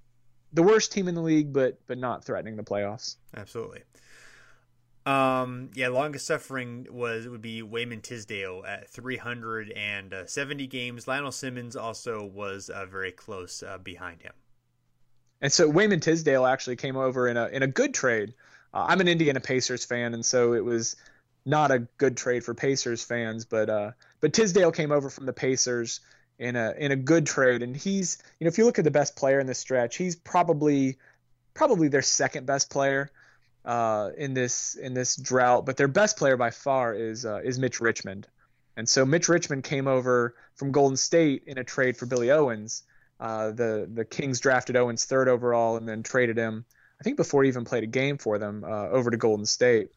the 0.53 0.65
worst 0.65 0.91
team 0.91 1.07
in 1.07 1.15
the 1.15 1.23
league, 1.23 1.53
but 1.53 1.79
but 1.87 1.99
not 1.99 2.25
threatening 2.25 2.57
the 2.57 2.65
playoffs. 2.65 3.17
Absolutely. 3.37 3.83
Um, 5.05 5.71
yeah, 5.75 5.89
longest 5.89 6.27
suffering 6.27 6.87
was 6.91 7.27
would 7.27 7.43
be 7.43 7.63
Wayman 7.63 8.03
Tisdale 8.03 8.63
at 8.67 8.89
370 8.89 10.67
games. 10.69 11.09
Lionel 11.09 11.33
Simmons 11.33 11.75
also 11.75 12.25
was 12.25 12.69
uh, 12.69 12.87
very 12.87 13.11
close 13.11 13.65
uh, 13.65 13.79
behind 13.79 14.23
him. 14.23 14.33
And 15.41 15.53
so 15.53 15.69
Wayman 15.69 15.99
Tisdale 15.99 16.47
actually 16.47 16.77
came 16.77 16.97
over 16.97 17.27
in 17.27 17.37
a 17.37 17.49
in 17.49 17.65
a 17.65 17.67
good 17.67 17.95
trade. 17.95 18.35
Uh, 18.73 18.87
I'm 18.89 19.01
an 19.01 19.09
Indiana 19.09 19.41
Pacers 19.41 19.85
fan, 19.85 20.15
and 20.15 20.25
so 20.25 20.55
it 20.55 20.65
was 20.65 20.95
not 21.45 21.73
a 21.73 21.81
good 21.99 22.17
trade 22.17 22.45
for 22.45 22.55
Pacers 22.55 23.03
fans. 23.03 23.45
But 23.45 23.69
uh, 23.69 23.91
but 24.21 24.33
Tisdale 24.33 24.71
came 24.71 24.93
over 24.93 25.11
from 25.11 25.27
the 25.27 25.33
Pacers 25.33 25.99
in 26.39 26.55
a 26.55 26.75
in 26.79 26.93
a 26.93 26.97
good 26.97 27.27
trade, 27.27 27.65
and 27.65 27.77
he's 27.77 28.19
you 28.39 28.45
know 28.45 28.49
if 28.49 28.57
you 28.57 28.65
look 28.65 28.79
at 28.79 28.85
the 28.85 28.93
best 28.93 29.17
player 29.17 29.41
in 29.41 29.49
this 29.49 29.59
stretch, 29.59 29.97
he's 29.97 30.15
probably 30.15 30.97
probably 31.55 31.89
their 31.89 32.03
second 32.03 32.47
best 32.47 32.71
player 32.71 33.11
uh, 33.65 34.11
in 34.17 34.35
this 34.35 34.75
in 34.75 34.95
this 34.95 35.17
drought. 35.17 35.67
But 35.67 35.77
their 35.77 35.89
best 35.89 36.17
player 36.17 36.37
by 36.37 36.51
far 36.51 36.95
is 36.95 37.25
uh, 37.25 37.41
is 37.45 37.59
Mitch 37.59 37.81
Richmond. 37.81 38.27
And 38.77 38.89
so 38.89 39.05
Mitch 39.05 39.29
Richmond 39.29 39.65
came 39.65 39.87
over 39.87 40.35
from 40.55 40.73
Golden 40.73 40.97
State 40.97 41.45
in 41.47 41.59
a 41.59 41.65
trade 41.65 41.97
for 41.97 42.07
Billy 42.07 42.31
Owens. 42.31 42.83
Uh, 43.21 43.51
the 43.51 43.89
the 43.93 44.05
Kings 44.05 44.41
drafted 44.41 44.77
Owens 44.77 45.05
third 45.05 45.29
overall 45.29 45.77
and 45.77 45.89
then 45.89 46.03
traded 46.03 46.37
him. 46.37 46.65
I 47.01 47.05
think 47.05 47.17
before 47.17 47.43
he 47.43 47.49
even 47.49 47.65
played 47.65 47.85
a 47.85 47.89
game 47.89 48.19
for 48.19 48.39
them 48.39 48.65
uh, 48.65 48.89
over 48.89 49.11
to 49.11 49.17
Golden 49.17 49.47
State. 49.47 49.91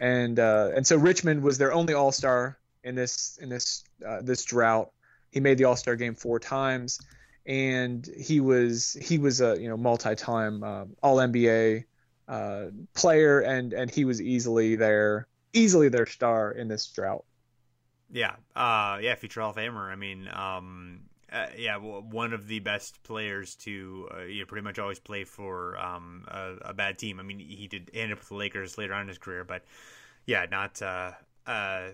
And 0.00 0.38
uh, 0.38 0.70
and 0.74 0.86
so 0.86 0.96
Richmond 0.96 1.42
was 1.42 1.58
their 1.58 1.72
only 1.72 1.94
All 1.94 2.12
Star 2.12 2.58
in 2.82 2.94
this 2.94 3.38
in 3.40 3.48
this 3.48 3.84
uh, 4.06 4.22
this 4.22 4.44
drought. 4.44 4.90
He 5.30 5.40
made 5.40 5.58
the 5.58 5.64
All 5.64 5.76
Star 5.76 5.94
game 5.94 6.14
four 6.14 6.40
times, 6.40 7.00
and 7.46 8.08
he 8.18 8.40
was 8.40 8.96
he 9.00 9.18
was 9.18 9.40
a 9.40 9.60
you 9.60 9.68
know 9.68 9.76
multi 9.76 10.16
time 10.16 10.64
All 11.02 11.16
NBA 11.16 11.84
uh, 12.28 12.66
player, 12.94 13.40
and 13.40 13.72
and 13.72 13.90
he 13.90 14.04
was 14.04 14.20
easily 14.20 14.76
their 14.76 15.26
easily 15.52 15.88
their 15.88 16.06
star 16.06 16.52
in 16.52 16.68
this 16.68 16.86
drought. 16.86 17.24
Yeah, 18.10 18.36
uh, 18.54 18.98
yeah, 19.00 19.14
future 19.14 19.40
Hall 19.40 19.50
of 19.50 19.56
Famer. 19.56 19.90
I 19.90 19.96
mean, 19.96 20.28
um, 20.28 21.00
uh, 21.32 21.46
yeah, 21.56 21.76
one 21.78 22.32
of 22.32 22.46
the 22.46 22.58
best 22.60 23.02
players 23.02 23.54
to 23.56 24.08
uh, 24.14 24.22
you 24.22 24.40
know, 24.40 24.46
pretty 24.46 24.64
much 24.64 24.78
always 24.78 24.98
play 24.98 25.24
for 25.24 25.78
um, 25.78 26.26
a, 26.28 26.56
a 26.66 26.74
bad 26.74 26.98
team. 26.98 27.18
I 27.18 27.22
mean, 27.22 27.38
he 27.38 27.66
did 27.68 27.90
end 27.94 28.12
up 28.12 28.18
with 28.18 28.28
the 28.28 28.34
Lakers 28.34 28.76
later 28.76 28.92
on 28.92 29.02
in 29.02 29.08
his 29.08 29.18
career, 29.18 29.44
but 29.44 29.64
yeah, 30.26 30.44
not 30.50 30.80
uh, 30.82 31.12
uh, 31.46 31.88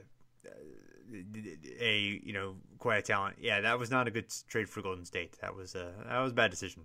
a 1.81 2.21
you 2.23 2.33
know 2.33 2.57
quite 2.79 2.99
a 2.99 3.03
talent. 3.03 3.37
Yeah, 3.41 3.61
that 3.61 3.79
was 3.79 3.91
not 3.91 4.09
a 4.09 4.11
good 4.11 4.27
trade 4.49 4.69
for 4.69 4.83
Golden 4.83 5.05
State. 5.05 5.37
That 5.41 5.55
was 5.55 5.75
a 5.75 5.93
that 6.09 6.19
was 6.19 6.33
a 6.33 6.35
bad 6.35 6.51
decision. 6.51 6.83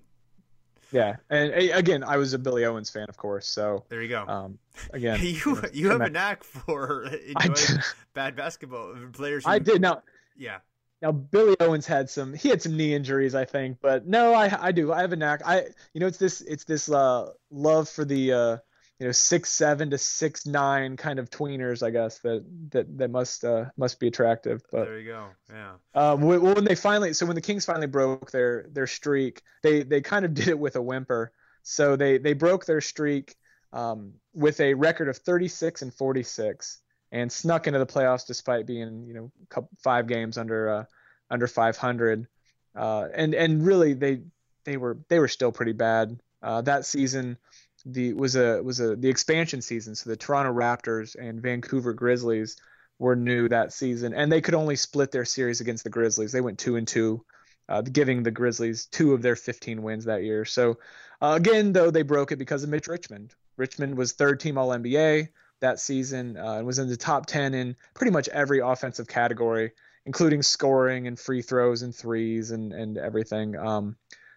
Yeah, 0.93 1.15
and 1.29 1.51
again, 1.53 2.03
I 2.03 2.17
was 2.17 2.33
a 2.33 2.39
Billy 2.39 2.65
Owens 2.65 2.89
fan, 2.89 3.07
of 3.09 3.17
course. 3.17 3.47
So 3.47 3.83
there 3.89 4.01
you 4.01 4.09
go. 4.09 4.25
Um, 4.27 4.59
again, 4.93 5.19
you 5.21 5.61
you 5.73 5.89
have 5.89 6.01
a 6.01 6.09
knack 6.09 6.43
for 6.43 7.03
enjoying 7.43 7.81
bad 8.13 8.35
basketball 8.35 8.95
players. 9.11 9.43
Who, 9.43 9.51
I 9.51 9.59
did 9.59 9.81
now. 9.81 10.03
Yeah. 10.37 10.59
Now 11.01 11.11
Billy 11.11 11.55
Owens 11.59 11.85
had 11.85 12.09
some 12.09 12.33
he 12.33 12.47
had 12.47 12.61
some 12.61 12.77
knee 12.77 12.93
injuries, 12.93 13.35
I 13.35 13.43
think, 13.43 13.79
but 13.81 14.07
no, 14.07 14.33
I 14.33 14.67
I 14.67 14.71
do 14.71 14.93
I 14.93 15.01
have 15.01 15.11
a 15.11 15.17
knack. 15.17 15.41
I 15.43 15.65
you 15.93 15.99
know 15.99 16.07
it's 16.07 16.17
this 16.17 16.41
it's 16.41 16.63
this 16.63 16.89
uh, 16.89 17.31
love 17.51 17.89
for 17.89 18.05
the 18.05 18.31
uh, 18.31 18.57
you 18.99 19.07
know 19.07 19.11
six 19.11 19.49
seven 19.49 19.89
to 19.89 19.97
six 19.97 20.45
nine 20.45 20.97
kind 20.97 21.19
of 21.19 21.29
tweeners, 21.29 21.83
I 21.83 21.89
guess 21.89 22.19
that 22.19 22.45
that 22.71 22.97
that 22.97 23.11
must 23.11 23.43
uh, 23.43 23.65
must 23.77 23.99
be 23.99 24.07
attractive. 24.07 24.61
But 24.71 24.85
there 24.85 24.99
you 24.99 25.11
go. 25.11 25.27
Yeah. 25.51 25.73
Um, 25.93 26.21
when, 26.21 26.41
when 26.41 26.63
they 26.63 26.75
finally 26.75 27.13
so 27.13 27.25
when 27.25 27.35
the 27.35 27.41
Kings 27.41 27.65
finally 27.65 27.87
broke 27.87 28.31
their 28.31 28.67
their 28.71 28.87
streak, 28.87 29.41
they 29.61 29.83
they 29.83 30.01
kind 30.01 30.25
of 30.25 30.33
did 30.33 30.47
it 30.47 30.59
with 30.59 30.75
a 30.75 30.81
whimper. 30.81 31.31
So 31.63 31.95
they 31.95 32.17
they 32.17 32.33
broke 32.33 32.65
their 32.65 32.81
streak 32.81 33.35
um, 33.73 34.13
with 34.33 34.59
a 34.59 34.73
record 34.73 35.09
of 35.09 35.17
36 35.17 35.81
and 35.81 35.93
46 35.93 36.79
and 37.11 37.31
snuck 37.31 37.67
into 37.67 37.79
the 37.79 37.85
playoffs 37.85 38.25
despite 38.25 38.65
being 38.65 39.05
you 39.07 39.13
know 39.13 39.31
couple, 39.49 39.69
five 39.83 40.07
games 40.07 40.37
under 40.37 40.69
uh, 40.69 40.83
under 41.29 41.47
500 41.47 42.27
uh, 42.75 43.07
and 43.13 43.33
and 43.33 43.65
really 43.65 43.93
they 43.93 44.21
they 44.65 44.77
were 44.77 44.97
they 45.09 45.19
were 45.19 45.27
still 45.27 45.51
pretty 45.51 45.73
bad 45.73 46.19
uh, 46.41 46.61
that 46.61 46.85
season 46.85 47.37
the 47.85 48.13
was 48.13 48.35
a 48.35 48.61
was 48.63 48.79
a 48.79 48.95
the 48.95 49.09
expansion 49.09 49.61
season 49.61 49.95
so 49.95 50.09
the 50.09 50.15
Toronto 50.17 50.53
Raptors 50.53 51.15
and 51.15 51.41
Vancouver 51.41 51.93
Grizzlies 51.93 52.55
were 52.99 53.15
new 53.15 53.49
that 53.49 53.73
season 53.73 54.13
and 54.13 54.31
they 54.31 54.41
could 54.41 54.53
only 54.53 54.75
split 54.75 55.11
their 55.11 55.25
series 55.25 55.61
against 55.61 55.83
the 55.83 55.89
Grizzlies 55.89 56.31
they 56.31 56.41
went 56.41 56.59
two 56.59 56.75
and 56.75 56.87
two 56.87 57.25
uh, 57.69 57.81
giving 57.81 58.23
the 58.23 58.31
Grizzlies 58.31 58.85
two 58.87 59.13
of 59.13 59.21
their 59.21 59.35
15 59.35 59.81
wins 59.81 60.05
that 60.05 60.23
year. 60.23 60.45
So 60.45 60.79
uh, 61.21 61.33
again, 61.35 61.73
though, 61.73 61.91
they 61.91 62.01
broke 62.01 62.31
it 62.31 62.37
because 62.37 62.63
of 62.63 62.69
Mitch 62.69 62.87
Richmond. 62.87 63.33
Richmond 63.57 63.97
was 63.97 64.11
third 64.11 64.39
team 64.39 64.57
All 64.57 64.69
NBA 64.69 65.29
that 65.61 65.79
season 65.79 66.37
uh, 66.37 66.55
and 66.55 66.67
was 66.67 66.79
in 66.79 66.89
the 66.89 66.97
top 66.97 67.25
10 67.25 67.53
in 67.53 67.75
pretty 67.93 68.11
much 68.11 68.27
every 68.29 68.59
offensive 68.59 69.07
category, 69.07 69.71
including 70.05 70.41
scoring 70.41 71.07
and 71.07 71.17
free 71.17 71.41
throws 71.41 71.83
and 71.83 71.95
threes 71.95 72.51
and 72.51 72.73
and 72.73 72.97
everything. 72.97 73.55
Um, 73.55 73.95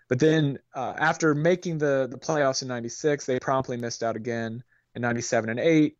but 0.09 0.19
then 0.19 0.59
uh, 0.75 0.95
after 0.97 1.35
making 1.35 1.79
the 1.79 2.09
the 2.11 2.19
playoffs 2.19 2.62
in 2.62 2.69
'96, 2.69 3.27
they 3.27 3.38
promptly 3.38 3.77
missed 3.77 4.03
out 4.03 4.16
again 4.16 4.62
in 4.95 5.03
'97 5.03 5.51
and 5.51 5.61
'8. 5.61 5.97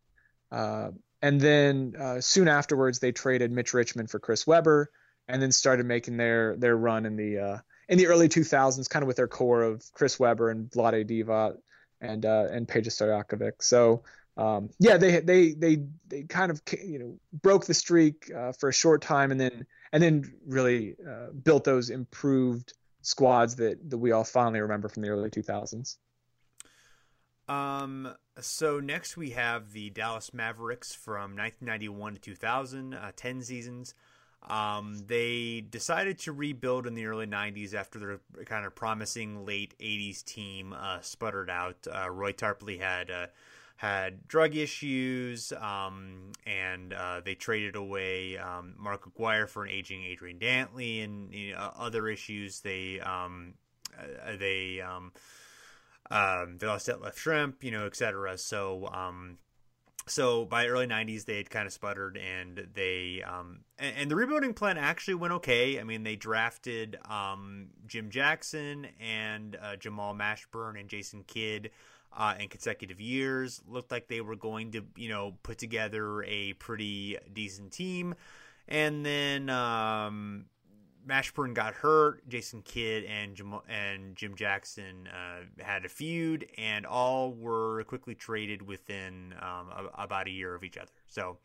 Uh, 0.51 0.91
and 1.23 1.41
then 1.41 1.95
uh, 1.99 2.21
soon 2.21 2.49
afterwards, 2.49 2.99
they 2.99 3.13
traded 3.13 3.51
Mitch 3.51 3.75
Richmond 3.75 4.11
for 4.11 4.19
Chris 4.19 4.47
Webber, 4.47 4.91
and 5.29 5.43
then 5.43 5.51
started 5.53 5.87
making 5.87 6.17
their 6.17 6.57
their 6.57 6.77
run 6.77 7.07
in 7.07 7.17
the 7.17 7.39
uh, 7.39 7.59
in 7.89 7.99
the 7.99 8.07
early 8.07 8.29
2000s, 8.29 8.89
kind 8.89 9.03
of 9.03 9.07
with 9.07 9.17
their 9.17 9.29
core 9.29 9.63
of 9.63 9.85
Chris 9.93 10.19
Webber 10.19 10.51
and 10.51 10.71
Vlade 10.71 11.09
Divac 11.09 11.57
and 12.01 12.25
uh, 12.25 12.47
and 12.51 12.69
Peja 12.69 12.89
Stojakovic. 12.89 13.55
So 13.61 14.05
um, 14.37 14.71
yeah, 14.79 14.99
they 14.99 15.21
they 15.21 15.53
they 15.53 15.79
they 16.09 16.23
kind 16.25 16.51
of 16.51 16.61
you 16.85 16.99
know 16.99 17.19
broke 17.33 17.67
the 17.67 17.75
streak 17.75 18.31
uh, 18.35 18.53
for 18.53 18.69
a 18.69 18.73
short 18.73 19.03
time, 19.03 19.31
and 19.31 19.41
then 19.41 19.67
and 19.93 20.03
then 20.03 20.33
really 20.47 20.97
uh, 21.09 21.31
built 21.31 21.65
those 21.65 21.91
improved 21.91 22.73
squads 23.07 23.55
that 23.55 23.89
that 23.89 23.99
we 23.99 24.11
all 24.11 24.25
fondly 24.25 24.61
remember 24.61 24.89
from 24.89 25.03
the 25.03 25.09
early 25.09 25.31
2000s. 25.31 25.97
Um. 27.49 28.13
So 28.41 28.81
next 28.81 29.17
we 29.17 29.31
have 29.31 29.73
the 29.73 29.91
Dallas 29.91 30.35
Mavericks 30.35 30.93
from 30.93 31.37
1991 31.37 32.15
to 32.15 32.21
2000, 32.21 32.95
uh, 32.95 33.13
10 33.15 33.43
seasons. 33.43 33.95
Um, 34.49 34.99
they 35.07 35.61
decided 35.61 36.19
to 36.21 36.33
rebuild 36.33 36.87
in 36.87 36.95
the 36.95 37.07
early 37.07 37.27
90s 37.27 37.73
after 37.73 37.99
their 37.99 38.21
kind 38.45 38.67
of 38.67 38.75
promising 38.75 39.47
late 39.47 39.75
80s 39.81 40.25
team 40.25 40.75
uh, 40.77 41.01
sputtered 41.01 41.49
out. 41.49 41.87
Uh, 41.91 42.11
Roy 42.11 42.33
Tarpley 42.33 42.81
had 42.81 43.11
uh, 43.11 43.27
had 43.77 44.27
drug 44.27 44.57
issues, 44.57 45.53
um, 45.53 46.33
and 46.47 46.95
uh, 46.95 47.21
they 47.23 47.35
traded 47.35 47.77
away 47.77 48.39
um, 48.39 48.75
Mark 48.79 49.07
Aguirre 49.07 49.47
for 49.47 49.65
an 49.65 49.71
aging 49.71 50.03
Adrian 50.03 50.39
Dantley 50.39 51.05
and 51.05 51.33
you 51.33 51.53
know, 51.53 51.73
other 51.79 52.09
issues. 52.09 52.61
They 52.61 53.01
um, 53.01 53.55
uh, 53.99 54.37
they 54.39 54.81
um, 54.81 55.13
um, 56.11 56.57
they 56.59 56.67
lost 56.67 56.89
left 56.89 57.19
shrimp 57.19 57.63
you 57.63 57.71
know, 57.71 57.85
etc. 57.85 58.39
So, 58.39 58.89
um, 58.93 59.37
so 60.07 60.47
by 60.47 60.69
early 60.69 60.87
'90s, 60.87 61.27
they 61.27 61.37
had 61.37 61.51
kind 61.51 61.67
of 61.67 61.73
sputtered, 61.75 62.17
and 62.17 62.69
they 62.73 63.23
um, 63.27 63.61
and, 63.79 63.95
and, 63.99 64.11
the 64.11 64.17
rebuilding 64.17 64.55
plan 64.55 64.79
actually 64.79 65.17
went 65.17 65.35
okay. 65.35 65.79
I 65.79 65.85
mean, 65.85 66.03
they 66.03 66.17
drafted 66.17 66.97
um, 67.11 67.67
Jim 67.87 68.09
Jackson 68.09 68.87
and 68.99 69.55
uh, 69.61 69.77
Jamal 69.77 70.15
Mashburn 70.15 70.81
and 70.81 70.89
Jason 70.89 71.25
Kidd. 71.27 71.73
Uh, 72.19 72.35
in 72.41 72.49
consecutive 72.49 72.99
years, 72.99 73.61
looked 73.69 73.91
like 73.93 74.09
they 74.09 74.23
were 74.23 74.37
going 74.37 74.73
to, 74.73 74.83
you 74.97 75.11
know, 75.11 75.35
put 75.43 75.59
together 75.59 76.23
a 76.23 76.55
pretty 76.55 77.19
decent 77.35 77.71
team, 77.73 78.15
and 78.69 79.05
then 79.05 79.51
um, 79.51 80.47
Mashburn 81.07 81.55
got 81.55 81.75
hurt. 81.75 82.27
Jason 82.27 82.63
Kidd 82.63 83.05
and 83.05 83.37
Jim, 83.37 83.55
and 83.69 84.17
Jim 84.17 84.35
Jackson 84.35 85.09
uh, 85.09 85.63
had 85.63 85.85
a 85.85 85.89
feud, 85.89 86.49
and 86.57 86.87
all 86.87 87.33
were 87.33 87.85
quickly 87.85 88.15
traded 88.15 88.63
within 88.63 89.35
um, 89.41 89.69
a, 89.69 90.03
about 90.03 90.27
a 90.27 90.31
year 90.31 90.55
of 90.55 90.65
each 90.65 90.79
other. 90.79 90.91
So, 91.07 91.37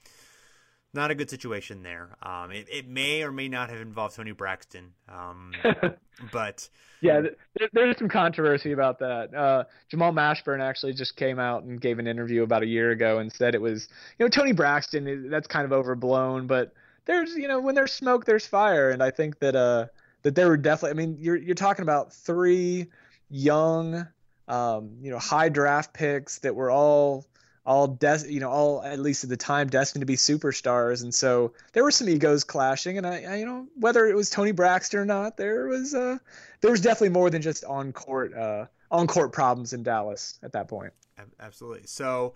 not 0.93 1.11
a 1.11 1.15
good 1.15 1.29
situation 1.29 1.83
there. 1.83 2.17
Um, 2.21 2.51
it, 2.51 2.67
it, 2.69 2.87
may 2.87 3.23
or 3.23 3.31
may 3.31 3.47
not 3.47 3.69
have 3.69 3.79
involved 3.79 4.15
Toni 4.15 4.31
Braxton, 4.31 4.91
um, 5.07 5.53
but 6.33 6.67
yeah, 7.01 7.21
there, 7.57 7.69
there's 7.71 7.97
some 7.97 8.09
controversy 8.09 8.73
about 8.73 8.99
that. 8.99 9.33
Uh, 9.33 9.63
Jamal 9.89 10.11
Mashburn 10.11 10.61
actually 10.61 10.93
just 10.93 11.15
came 11.15 11.39
out 11.39 11.63
and 11.63 11.79
gave 11.79 11.99
an 11.99 12.07
interview 12.07 12.43
about 12.43 12.63
a 12.63 12.67
year 12.67 12.91
ago 12.91 13.19
and 13.19 13.31
said 13.31 13.55
it 13.55 13.61
was, 13.61 13.87
you 14.19 14.25
know, 14.25 14.29
Toni 14.29 14.51
Braxton. 14.51 15.29
That's 15.29 15.47
kind 15.47 15.65
of 15.65 15.71
overblown, 15.71 16.47
but 16.47 16.73
there's 17.05 17.35
you 17.35 17.47
know 17.47 17.59
when 17.59 17.75
there's 17.75 17.91
smoke 17.91 18.25
there's 18.25 18.45
fire 18.45 18.89
and 18.89 19.01
i 19.01 19.09
think 19.09 19.39
that 19.39 19.55
uh 19.55 19.85
that 20.23 20.35
there 20.35 20.47
were 20.47 20.57
definitely 20.57 20.91
i 20.91 21.05
mean 21.05 21.17
you're 21.19 21.35
you're 21.35 21.55
talking 21.55 21.83
about 21.83 22.13
three 22.13 22.87
young 23.29 24.07
um 24.47 24.91
you 25.01 25.11
know 25.11 25.19
high 25.19 25.49
draft 25.49 25.93
picks 25.93 26.39
that 26.39 26.55
were 26.55 26.69
all 26.69 27.25
all 27.71 27.87
des- 27.87 28.27
you 28.27 28.41
know 28.41 28.49
all 28.49 28.83
at 28.83 28.99
least 28.99 29.23
at 29.23 29.29
the 29.29 29.37
time 29.37 29.69
destined 29.69 30.01
to 30.01 30.05
be 30.05 30.17
superstars 30.17 31.03
and 31.03 31.13
so 31.13 31.53
there 31.71 31.83
were 31.83 31.91
some 31.91 32.09
egos 32.09 32.43
clashing 32.43 32.97
and 32.97 33.07
I, 33.07 33.23
I, 33.23 33.35
you 33.37 33.45
know 33.45 33.65
whether 33.79 34.07
it 34.07 34.15
was 34.15 34.29
Toni 34.29 34.51
Braxton 34.51 34.99
or 34.99 35.05
not 35.05 35.37
there 35.37 35.67
was 35.67 35.95
uh 35.95 36.17
there 36.59 36.71
was 36.71 36.81
definitely 36.81 37.09
more 37.09 37.29
than 37.29 37.41
just 37.41 37.63
on 37.63 37.93
court 37.93 38.33
uh 38.33 38.65
on 38.91 39.07
court 39.07 39.31
problems 39.31 39.71
in 39.71 39.83
Dallas 39.83 40.37
at 40.43 40.51
that 40.51 40.67
point 40.67 40.91
absolutely 41.39 41.87
so 41.87 42.33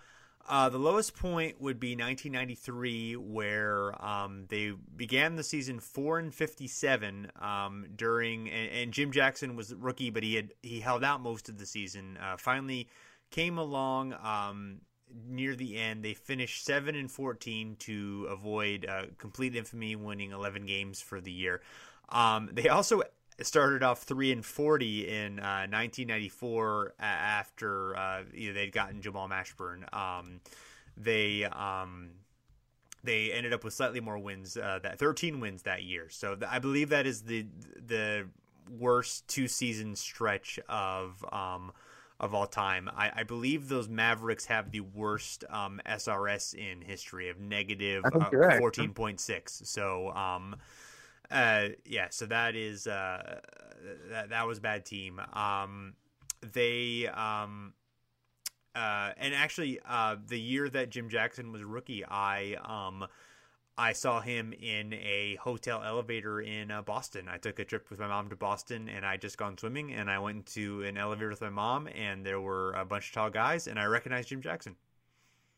uh, 0.48 0.70
the 0.70 0.78
lowest 0.78 1.16
point 1.16 1.60
would 1.60 1.80
be 1.80 1.96
1993, 1.96 3.16
where 3.16 4.06
um, 4.06 4.46
they 4.48 4.74
began 4.96 5.36
the 5.36 5.44
season 5.44 5.80
four 5.80 6.20
and 6.20 6.32
57 6.32 7.32
um, 7.42 7.88
during, 7.96 8.48
and, 8.52 8.72
and, 8.72 8.92
Jim 8.92 9.12
Jackson 9.12 9.56
was 9.56 9.74
rookie, 9.74 10.12
but 10.12 10.22
he 10.22 10.36
had 10.36 10.54
he 10.62 10.80
held 10.80 11.04
out 11.04 11.20
most 11.20 11.50
of 11.50 11.58
the 11.58 11.66
season. 11.66 12.20
Uh, 12.22 12.38
finally, 12.38 12.88
came 13.32 13.58
along 13.58 14.14
um, 14.14 14.82
near 15.28 15.56
the 15.56 15.78
end. 15.78 16.04
They 16.04 16.14
finished 16.14 16.66
seven 16.66 16.96
and 16.96 17.10
14 17.10 17.76
to 17.80 18.28
avoid 18.30 18.86
uh, 18.88 19.04
complete 19.18 19.56
infamy, 19.56 19.96
winning 19.96 20.32
11 20.32 20.66
games 20.66 21.02
for 21.02 21.22
the 21.22 21.32
year. 21.32 21.62
Um, 22.10 22.50
they 22.54 22.70
also 22.70 23.02
started 23.42 23.84
off 23.84 24.04
three 24.04 24.32
and 24.32 24.46
forty 24.46 25.08
in 25.08 25.40
uh, 25.40 25.68
1994 25.68 26.94
after 27.00 27.96
uh, 27.98 28.24
you 28.34 28.50
know, 28.50 28.54
they'd 28.54 28.72
gotten 28.72 29.02
Jamal 29.02 29.28
Mashburn. 29.28 29.94
Um, 29.94 30.40
they 30.98 31.44
um, 31.46 32.12
they 33.04 33.32
ended 33.32 33.54
up 33.54 33.64
with 33.64 33.74
slightly 33.74 34.00
more 34.00 34.18
wins 34.18 34.58
uh, 34.58 34.80
that 34.84 35.00
13 35.00 35.40
wins 35.40 35.64
that 35.64 35.84
year. 35.84 36.10
So 36.10 36.38
I 36.48 36.60
believe 36.60 36.90
that 36.90 37.06
is 37.06 37.24
the 37.24 37.46
the 37.86 38.28
worst 38.70 39.28
two 39.28 39.48
season 39.48 39.96
stretch 39.96 40.60
of 40.68 41.24
um, 41.32 41.72
of 42.20 42.34
all 42.34 42.48
time. 42.48 42.90
I, 42.96 43.12
I, 43.18 43.24
believe 43.24 43.68
those 43.68 43.90
Mavericks 43.90 44.46
have 44.46 44.72
the 44.72 44.80
worst 44.80 45.44
um, 45.50 45.82
SRS 45.86 46.56
in 46.56 46.82
history 46.82 47.30
of 47.30 47.40
negative 47.40 48.06
uh, 48.06 48.10
14.6. 48.10 49.66
So 49.66 50.12
um, 50.12 50.56
uh, 51.30 51.70
yeah, 51.84 52.08
so 52.12 52.26
that 52.28 52.56
is 52.56 52.88
uh, 52.88 53.42
that 54.10 54.30
that 54.30 54.48
was 54.48 54.60
bad 54.60 54.86
team. 54.86 55.20
Um, 55.34 55.94
they 56.54 57.08
um, 57.08 57.74
uh, 58.76 59.12
and 59.18 59.34
actually 59.34 59.80
uh, 59.88 60.18
the 60.28 60.40
year 60.40 60.70
that 60.70 60.90
Jim 60.90 61.10
Jackson 61.10 61.52
was 61.52 61.64
rookie, 61.64 62.06
I 62.06 62.56
um, 62.64 63.08
I 63.78 63.92
saw 63.94 64.22
him 64.22 64.54
in 64.54 64.94
a 64.94 65.38
hotel 65.42 65.84
elevator 65.84 66.40
in 66.40 66.72
uh, 66.72 66.82
Boston. 66.82 67.28
I 67.28 67.38
took 67.38 67.60
a 67.60 67.66
trip 67.66 67.90
with 67.90 68.00
my 68.00 68.08
mom 68.08 68.30
to 68.30 68.36
Boston, 68.36 68.88
and 68.88 69.06
I 69.06 69.18
just 69.18 69.38
gone 69.38 69.58
swimming, 69.58 69.94
and 69.94 70.10
I 70.10 70.20
went 70.20 70.38
into 70.38 70.84
an 70.84 70.98
elevator 70.98 71.30
with 71.30 71.42
my 71.42 71.50
mom, 71.50 71.88
and 71.88 72.26
there 72.26 72.40
were 72.40 72.72
a 72.74 72.86
bunch 72.86 73.10
of 73.10 73.14
tall 73.14 73.30
guys, 73.30 73.68
and 73.68 73.78
I 73.78 73.86
recognized 73.86 74.30
Jim 74.30 74.42
Jackson. 74.42 74.76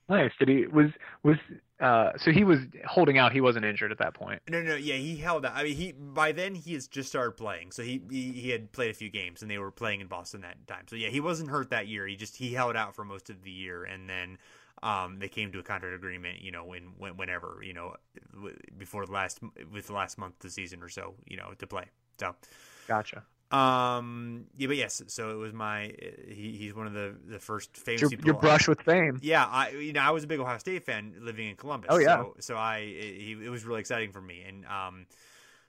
Nice. 0.10 0.32
Did 0.40 0.48
he 0.48 0.68
was 0.68 0.88
was 1.24 1.36
uh 1.82 2.12
so 2.18 2.32
he 2.32 2.46
was 2.46 2.60
holding 2.88 3.18
out. 3.18 3.34
He 3.34 3.42
wasn't 3.42 3.66
injured 3.66 3.92
at 3.92 3.98
that 3.98 4.14
point. 4.14 4.42
No, 4.50 4.62
no, 4.62 4.76
yeah, 4.76 4.96
he 4.96 5.18
held 5.18 5.46
out. 5.46 5.52
I 5.54 5.64
mean, 5.64 5.76
he 5.76 5.92
by 5.92 6.32
then 6.32 6.56
he 6.56 6.74
has 6.76 6.88
just 6.88 7.10
started 7.10 7.32
playing, 7.32 7.72
so 7.72 7.84
he, 7.84 8.02
he 8.10 8.32
he 8.32 8.50
had 8.50 8.72
played 8.72 8.92
a 8.92 8.94
few 8.94 9.10
games, 9.10 9.42
and 9.42 9.52
they 9.52 9.58
were 9.58 9.72
playing 9.72 10.00
in 10.00 10.08
Boston 10.08 10.42
that 10.42 10.66
time. 10.66 10.86
So 10.88 10.96
yeah, 10.96 11.10
he 11.10 11.20
wasn't 11.20 11.50
hurt 11.50 11.72
that 11.72 11.88
year. 11.88 12.08
He 12.08 12.16
just 12.16 12.38
he 12.38 12.54
held 12.54 12.78
out 12.78 12.96
for 12.96 13.04
most 13.04 13.30
of 13.30 13.44
the 13.44 13.52
year, 13.52 13.84
and 13.84 14.10
then 14.10 14.38
um 14.84 15.20
they 15.20 15.28
came 15.28 15.52
to 15.52 15.60
a 15.60 15.63
contract 15.63 15.96
agreement. 15.96 16.42
You 16.42 16.52
know, 16.52 16.66
when, 16.66 16.94
when 16.98 17.18
whenever 17.18 17.60
you 17.63 17.74
know 17.74 17.96
before 18.78 19.06
the 19.06 19.12
last 19.12 19.40
with 19.72 19.88
the 19.88 19.94
last 19.94 20.18
month 20.18 20.36
of 20.36 20.42
the 20.42 20.50
season 20.50 20.82
or 20.82 20.90
so, 20.90 21.16
you 21.28 21.38
know, 21.38 21.54
to 21.58 21.68
play. 21.68 21.86
So, 22.20 22.36
gotcha. 22.88 23.24
Um. 23.50 24.46
Yeah, 24.58 24.68
but 24.68 24.76
yes. 24.76 25.02
So 25.08 25.30
it 25.30 25.36
was 25.36 25.54
my. 25.54 25.94
He, 26.28 26.58
he's 26.58 26.74
one 26.74 26.86
of 26.86 26.94
the 26.94 27.16
the 27.30 27.40
first 27.40 27.78
famous 27.78 28.02
your, 28.02 28.10
people. 28.10 28.26
Your 28.26 28.36
brush 28.36 28.68
with 28.68 28.82
fame. 28.82 29.20
Yeah, 29.24 29.46
I 29.46 29.70
you 29.70 29.94
know 29.94 30.02
I 30.02 30.12
was 30.12 30.26
a 30.26 30.28
big 30.28 30.42
Ohio 30.42 30.58
State 30.58 30.84
fan 30.84 31.13
living 31.22 31.48
in 31.48 31.56
Columbus. 31.56 31.88
Oh 31.92 31.98
yeah. 31.98 32.18
So, 32.18 32.36
so 32.40 32.56
I 32.56 32.80
it, 32.80 33.42
it 33.44 33.50
was 33.50 33.63
really 33.63 33.80
exciting 33.80 34.12
for 34.12 34.22
me, 34.22 34.44
and 34.46 34.66
um, 34.66 35.06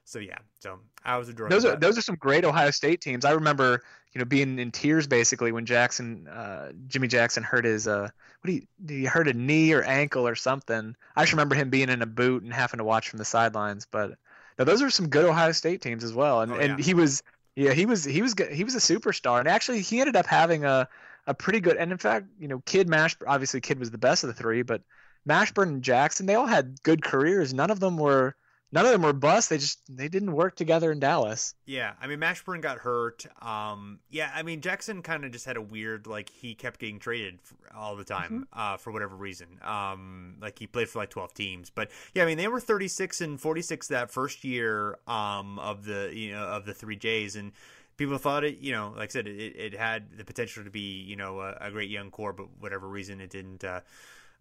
so 0.09 0.18
yeah. 0.18 0.38
So 0.61 0.79
I 1.05 1.18
was 1.18 1.29
a 1.29 1.33
Those 1.33 1.65
are 1.65 1.77
those 1.77 1.98
are 1.98 2.02
some 2.02 2.17
great 2.17 2.44
Ohio 2.44 2.71
State 2.71 3.00
teams. 3.00 3.25
I 3.25 3.33
remember 3.33 3.83
you 4.13 4.19
know 4.19 4.25
being 4.25 4.59
in 4.59 4.71
tears 4.71 5.06
basically 5.06 5.52
when 5.52 5.67
Jackson, 5.67 6.27
uh, 6.29 6.73
Jimmy 6.87 7.09
Jackson 7.09 7.42
hurt 7.42 7.65
his 7.65 7.87
uh, 7.87 8.09
what 8.40 8.46
do 8.46 8.52
you 8.52 8.63
he 8.88 9.04
hurt 9.04 9.29
a 9.29 9.35
knee 9.35 9.73
or 9.73 9.83
ankle 9.83 10.27
or 10.27 10.35
something. 10.35 10.96
I 11.15 11.23
just 11.23 11.33
remember 11.33 11.54
him 11.54 11.69
being 11.69 11.90
in 11.90 12.00
a 12.00 12.06
boot 12.06 12.42
and 12.42 12.52
having 12.52 12.79
to 12.79 12.85
watch 12.85 13.11
from 13.11 13.19
the 13.19 13.25
sidelines, 13.25 13.87
but. 13.90 14.13
Now, 14.59 14.65
those 14.65 14.83
are 14.83 14.90
some 14.90 15.09
good 15.09 15.25
Ohio 15.25 15.52
State 15.52 15.83
teams 15.83 16.02
as 16.02 16.13
well, 16.13 16.40
and, 16.40 16.50
oh, 16.50 16.56
yeah. 16.56 16.63
and 16.63 16.81
he 16.81 16.92
was 16.92 17.23
yeah, 17.54 17.75
he 17.75 17.87
was 17.87 18.04
he 18.04 18.23
was 18.23 18.35
he 18.50 18.65
was 18.65 18.75
a 18.75 18.79
superstar, 18.79 19.38
and 19.38 19.46
actually 19.46 19.83
he 19.83 20.00
ended 20.00 20.17
up 20.17 20.27
having 20.27 20.65
a 20.65 20.88
a 21.29 21.35
pretty 21.35 21.61
good. 21.61 21.77
And 21.77 21.92
in 21.92 21.98
fact, 21.98 22.27
you 22.40 22.48
know, 22.48 22.61
Kidd 22.67 22.88
Mash 22.88 23.17
obviously 23.25 23.61
Kidd 23.61 23.79
was 23.79 23.92
the 23.92 23.98
best 23.98 24.25
of 24.25 24.29
the 24.29 24.35
three, 24.35 24.63
but 24.63 24.83
Mashburn 25.29 25.69
and 25.69 25.83
Jackson 25.83 26.27
they 26.27 26.35
all 26.35 26.46
had 26.46 26.83
good 26.83 27.04
careers. 27.04 27.54
None 27.54 27.71
of 27.71 27.79
them 27.79 27.98
were 27.98 28.35
none 28.73 28.85
of 28.85 28.92
them 28.92 29.02
were 29.02 29.12
bust. 29.12 29.50
They 29.50 29.58
just 29.58 29.81
they 29.88 30.08
didn't 30.08 30.33
work 30.33 30.56
together 30.56 30.92
in 30.92 31.00
Dallas. 31.00 31.54
Yeah, 31.66 31.92
I 32.00 32.06
mean 32.06 32.19
Mashburn 32.19 32.60
got 32.60 32.79
hurt. 32.79 33.27
Um, 33.42 34.00
yeah, 34.10 34.31
I 34.35 34.42
mean 34.42 34.60
Jackson 34.60 35.02
kind 35.02 35.25
of 35.25 35.33
just 35.33 35.46
had 35.46 35.56
a 35.56 35.62
weird 35.62 36.06
like 36.06 36.29
he 36.29 36.54
kept 36.54 36.81
getting 36.81 36.98
traded 36.98 37.38
all 37.75 37.96
the 37.96 38.04
time 38.04 38.46
mm-hmm. 38.52 38.60
uh, 38.60 38.77
for 38.77 38.92
whatever 38.92 39.16
reason. 39.16 39.46
Um, 39.62 40.37
like 40.40 40.58
he 40.58 40.66
played 40.66 40.88
for 40.88 40.98
like 40.98 41.10
twelve 41.10 41.35
teams, 41.35 41.71
but 41.71 41.90
yeah, 42.14 42.23
I 42.23 42.27
mean 42.27 42.38
they 42.38 42.48
were 42.48 42.60
thirty 42.60 42.88
six 42.88 43.21
and 43.21 43.40
forty 43.40 43.62
six 43.62 43.88
that 43.88 44.10
first 44.10 44.44
year 44.44 44.98
um, 45.06 45.58
of 45.58 45.85
the 45.85 46.10
you 46.12 46.33
know 46.33 46.44
of 46.44 46.64
the 46.64 46.75
three 46.75 46.96
J's 46.96 47.37
and. 47.37 47.52
People 47.96 48.16
thought 48.16 48.44
it, 48.44 48.58
you 48.58 48.71
know, 48.71 48.94
like 48.96 49.10
I 49.10 49.12
said, 49.12 49.27
it, 49.27 49.56
it 49.56 49.75
had 49.75 50.16
the 50.16 50.25
potential 50.25 50.62
to 50.62 50.71
be, 50.71 51.02
you 51.02 51.16
know, 51.16 51.40
a, 51.40 51.56
a 51.62 51.71
great 51.73 51.90
young 51.90 52.12
core, 52.12 52.33
but 52.33 52.46
whatever 52.60 52.87
reason 52.87 53.21
it 53.21 53.29
didn't 53.29 53.64
uh, 53.64 53.81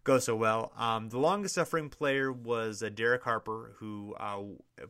go 0.08 0.18
so 0.18 0.34
well. 0.34 0.72
Um, 0.78 1.10
the 1.10 1.18
longest 1.18 1.54
suffering 1.54 1.90
player 1.90 2.32
was 2.32 2.82
uh, 2.82 2.88
Derek 2.88 3.22
Harper, 3.22 3.74
who 3.76 4.14
uh, 4.18 4.38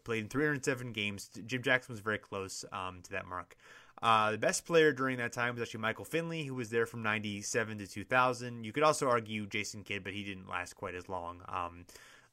played 0.05 0.25
in 0.25 0.29
307 0.29 0.93
games. 0.93 1.29
Jim 1.45 1.61
Jackson 1.61 1.93
was 1.93 2.01
very 2.01 2.19
close 2.19 2.65
um, 2.73 3.01
to 3.03 3.11
that 3.11 3.27
mark. 3.27 3.57
Uh, 4.01 4.31
the 4.31 4.39
best 4.39 4.65
player 4.65 4.93
during 4.93 5.19
that 5.19 5.33
time 5.33 5.55
was 5.55 5.63
actually 5.63 5.81
Michael 5.81 6.05
Finley, 6.05 6.45
who 6.45 6.55
was 6.55 6.71
there 6.71 6.87
from 6.87 7.03
97 7.03 7.79
to 7.79 7.87
2000. 7.89 8.63
You 8.63 8.73
could 8.73 8.85
also 8.85 9.09
argue 9.09 9.45
Jason 9.49 9.83
Kidd, 9.83 10.05
but 10.05 10.13
he 10.13 10.23
didn't 10.23 10.49
last 10.49 10.75
quite 10.75 10.95
as 10.95 11.09
long 11.09 11.41
um, 11.49 11.85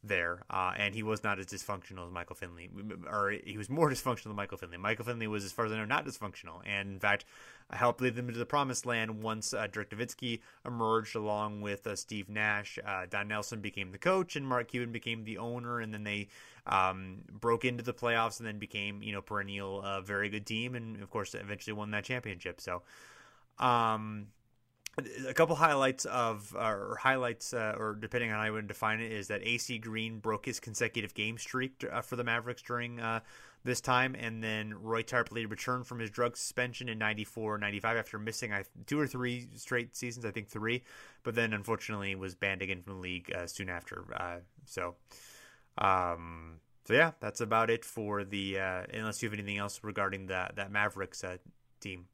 there. 0.04 0.44
Uh, 0.48 0.74
and 0.78 0.94
he 0.94 1.02
was 1.02 1.24
not 1.24 1.40
as 1.40 1.48
dysfunctional 1.48 2.06
as 2.06 2.14
Michael 2.14 2.36
Finley, 2.36 2.70
or 3.12 3.32
he 3.32 3.58
was 3.58 3.68
more 3.68 3.90
dysfunctional 3.92 4.26
than 4.26 4.36
Michael 4.36 4.60
Finley. 4.60 4.78
Michael 4.78 5.06
Finley 5.06 5.26
was, 5.26 5.44
as 5.44 5.52
far 5.52 5.66
as 5.66 5.72
I 5.72 5.78
know, 5.78 5.86
not 5.86 6.06
dysfunctional. 6.06 6.62
And 6.68 6.92
in 6.92 7.00
fact, 7.00 7.26
helped 7.72 8.01
lead 8.01 8.16
them 8.16 8.28
into 8.28 8.39
the 8.39 8.45
promised 8.45 8.86
land 8.86 9.22
once 9.22 9.53
uh, 9.53 9.68
Dirk 9.68 9.89
Nowitzki 9.89 10.41
emerged 10.66 11.16
along 11.16 11.61
with 11.61 11.88
uh, 11.88 11.95
Steve 11.95 12.30
Nash. 12.30 12.78
Uh, 12.86 13.05
Don 13.09 13.28
Nelson 13.28 13.61
became 13.61 13.91
the 13.91 13.97
coach, 13.97 14.36
and 14.36 14.47
Mark 14.47 14.68
Cuban 14.70 14.91
became 14.91 15.24
the 15.24 15.38
owner, 15.38 15.80
and 15.80 15.93
then 15.93 16.03
they 16.03 16.28
um, 16.68 17.24
broke 17.32 17.66
into 17.66 17.84
the 17.84 17.93
playoffs 17.93 18.39
and 18.39 18.47
then 18.47 18.59
became, 18.59 19.01
you 19.01 19.11
know, 19.11 19.22
perennial, 19.22 19.82
uh, 19.84 20.01
very 20.01 20.30
good 20.30 20.45
team, 20.45 20.76
and 20.76 21.01
of 21.01 21.09
course, 21.09 21.34
eventually 21.34 21.74
won 21.74 21.91
that 21.91 22.03
championship. 22.03 22.61
So, 22.61 22.84
um, 23.57 24.28
a 25.28 25.34
couple 25.34 25.55
highlights 25.55 26.05
of 26.05 26.55
or 26.55 26.97
highlights 27.01 27.53
uh, 27.53 27.76
or 27.78 27.95
depending 27.95 28.32
on 28.32 28.38
how 28.38 28.45
you 28.45 28.53
would 28.53 28.68
define 28.68 29.01
it 29.01 29.11
is 29.11 29.28
that 29.28 29.41
AC 29.43 29.78
Green 29.80 30.20
broke 30.20 30.45
his 30.45 30.59
consecutive 30.59 31.13
game 31.13 31.38
streak 31.38 31.84
uh, 31.91 32.01
for 32.01 32.16
the 32.16 32.24
Mavericks 32.24 32.61
during 32.61 32.99
uh, 32.99 33.20
this 33.66 33.82
time. 33.82 34.16
And 34.18 34.41
then 34.41 34.74
Roy 34.82 35.03
Tarpley 35.03 35.49
returned 35.49 35.88
from 35.88 35.99
his 35.99 36.09
drug 36.09 36.38
suspension 36.38 36.88
in 36.88 36.97
94, 36.97 37.57
95 37.57 37.97
after 37.97 38.20
missing 38.20 38.53
two 38.86 38.99
or 38.99 39.07
three 39.07 39.47
straight 39.55 39.95
seasons, 39.95 40.26
I 40.26 40.32
think 40.32 40.47
three, 40.47 40.84
but 41.24 41.36
then 41.36 41.51
unfortunately 41.51 42.16
was 42.16 42.36
banned 42.36 42.61
again 42.61 42.82
from 42.82 42.93
the 42.93 42.99
league 42.99 43.34
uh, 43.36 43.47
soon 43.47 43.68
after. 43.68 44.05
Uh, 44.16 44.38
so, 44.66 44.95
um, 45.78 46.59
so 46.86 46.93
yeah, 46.93 47.11
that's 47.20 47.41
about 47.41 47.70
it 47.70 47.84
for 47.84 48.24
the, 48.24 48.59
uh, 48.59 48.84
unless 48.93 49.22
you 49.22 49.28
have 49.28 49.38
anything 49.38 49.57
else 49.57 49.82
regarding 49.84 50.28
that, 50.28 50.55
that 50.55 50.72
Mavericks 50.72 51.24
uh, 51.24 51.38
team. 51.82 52.05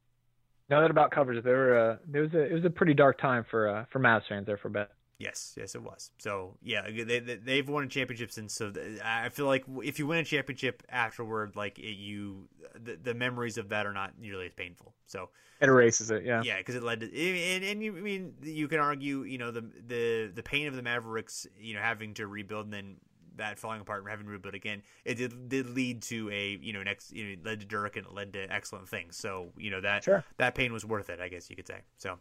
No, 0.69 0.81
that 0.81 0.89
about 0.89 1.11
covers 1.11 1.37
it. 1.37 1.43
There, 1.43 1.57
were, 1.57 1.91
uh, 1.91 1.97
there 2.07 2.21
was 2.21 2.33
a, 2.33 2.43
it 2.43 2.53
was 2.53 2.65
a 2.65 2.69
pretty 2.69 2.93
dark 2.93 3.19
time 3.19 3.45
for, 3.51 3.67
uh, 3.67 3.85
for 3.91 3.99
Mavs 3.99 4.23
fans 4.29 4.45
there 4.45 4.57
for 4.57 4.69
a 4.69 4.71
bit. 4.71 4.89
Yes, 5.21 5.53
yes, 5.57 5.75
it 5.75 5.83
was. 5.83 6.11
So 6.17 6.57
yeah, 6.63 6.89
they, 6.89 7.19
they 7.19 7.57
have 7.57 7.69
won 7.69 7.83
a 7.83 7.87
championship 7.87 8.31
since. 8.31 8.53
So 8.53 8.73
I 9.03 9.29
feel 9.29 9.45
like 9.45 9.65
if 9.83 9.99
you 9.99 10.07
win 10.07 10.19
a 10.19 10.23
championship 10.23 10.83
afterward, 10.89 11.55
like 11.55 11.77
it, 11.77 11.95
you, 11.97 12.49
the, 12.73 12.97
the 13.01 13.13
memories 13.13 13.57
of 13.57 13.69
that 13.69 13.85
are 13.85 13.93
not 13.93 14.13
nearly 14.19 14.47
as 14.47 14.53
painful. 14.53 14.93
So 15.05 15.29
it 15.59 15.69
erases 15.69 16.09
it. 16.09 16.23
Yeah, 16.23 16.41
yeah, 16.43 16.57
because 16.57 16.75
it 16.75 16.81
led 16.81 17.01
to 17.01 17.05
and, 17.05 17.63
and 17.63 17.83
you 17.83 17.95
I 17.95 18.01
mean 18.01 18.33
you 18.41 18.67
can 18.67 18.79
argue 18.79 19.23
you 19.23 19.37
know 19.37 19.51
the 19.51 19.61
the 19.85 20.31
the 20.33 20.43
pain 20.43 20.67
of 20.67 20.75
the 20.75 20.81
Mavericks 20.81 21.45
you 21.59 21.75
know 21.75 21.81
having 21.81 22.15
to 22.15 22.25
rebuild 22.25 22.65
and 22.65 22.73
then 22.73 22.95
that 23.37 23.57
falling 23.57 23.81
apart 23.81 24.01
and 24.01 24.09
having 24.09 24.25
to 24.25 24.31
rebuild 24.31 24.55
again, 24.55 24.81
it 25.05 25.15
did 25.15 25.49
did 25.49 25.69
lead 25.69 26.01
to 26.03 26.29
a 26.31 26.57
you 26.61 26.73
know 26.73 26.81
next 26.83 27.13
you 27.13 27.35
know 27.35 27.41
led 27.43 27.59
to 27.59 27.65
Dirk 27.65 27.95
and 27.95 28.05
it 28.05 28.13
led 28.13 28.33
to 28.33 28.51
excellent 28.51 28.89
things. 28.89 29.17
So 29.17 29.49
you 29.57 29.69
know 29.69 29.81
that 29.81 30.03
sure. 30.03 30.23
that 30.37 30.55
pain 30.55 30.73
was 30.73 30.83
worth 30.83 31.09
it, 31.09 31.19
I 31.19 31.29
guess 31.29 31.49
you 31.49 31.55
could 31.55 31.67
say. 31.67 31.81
So, 31.97 32.17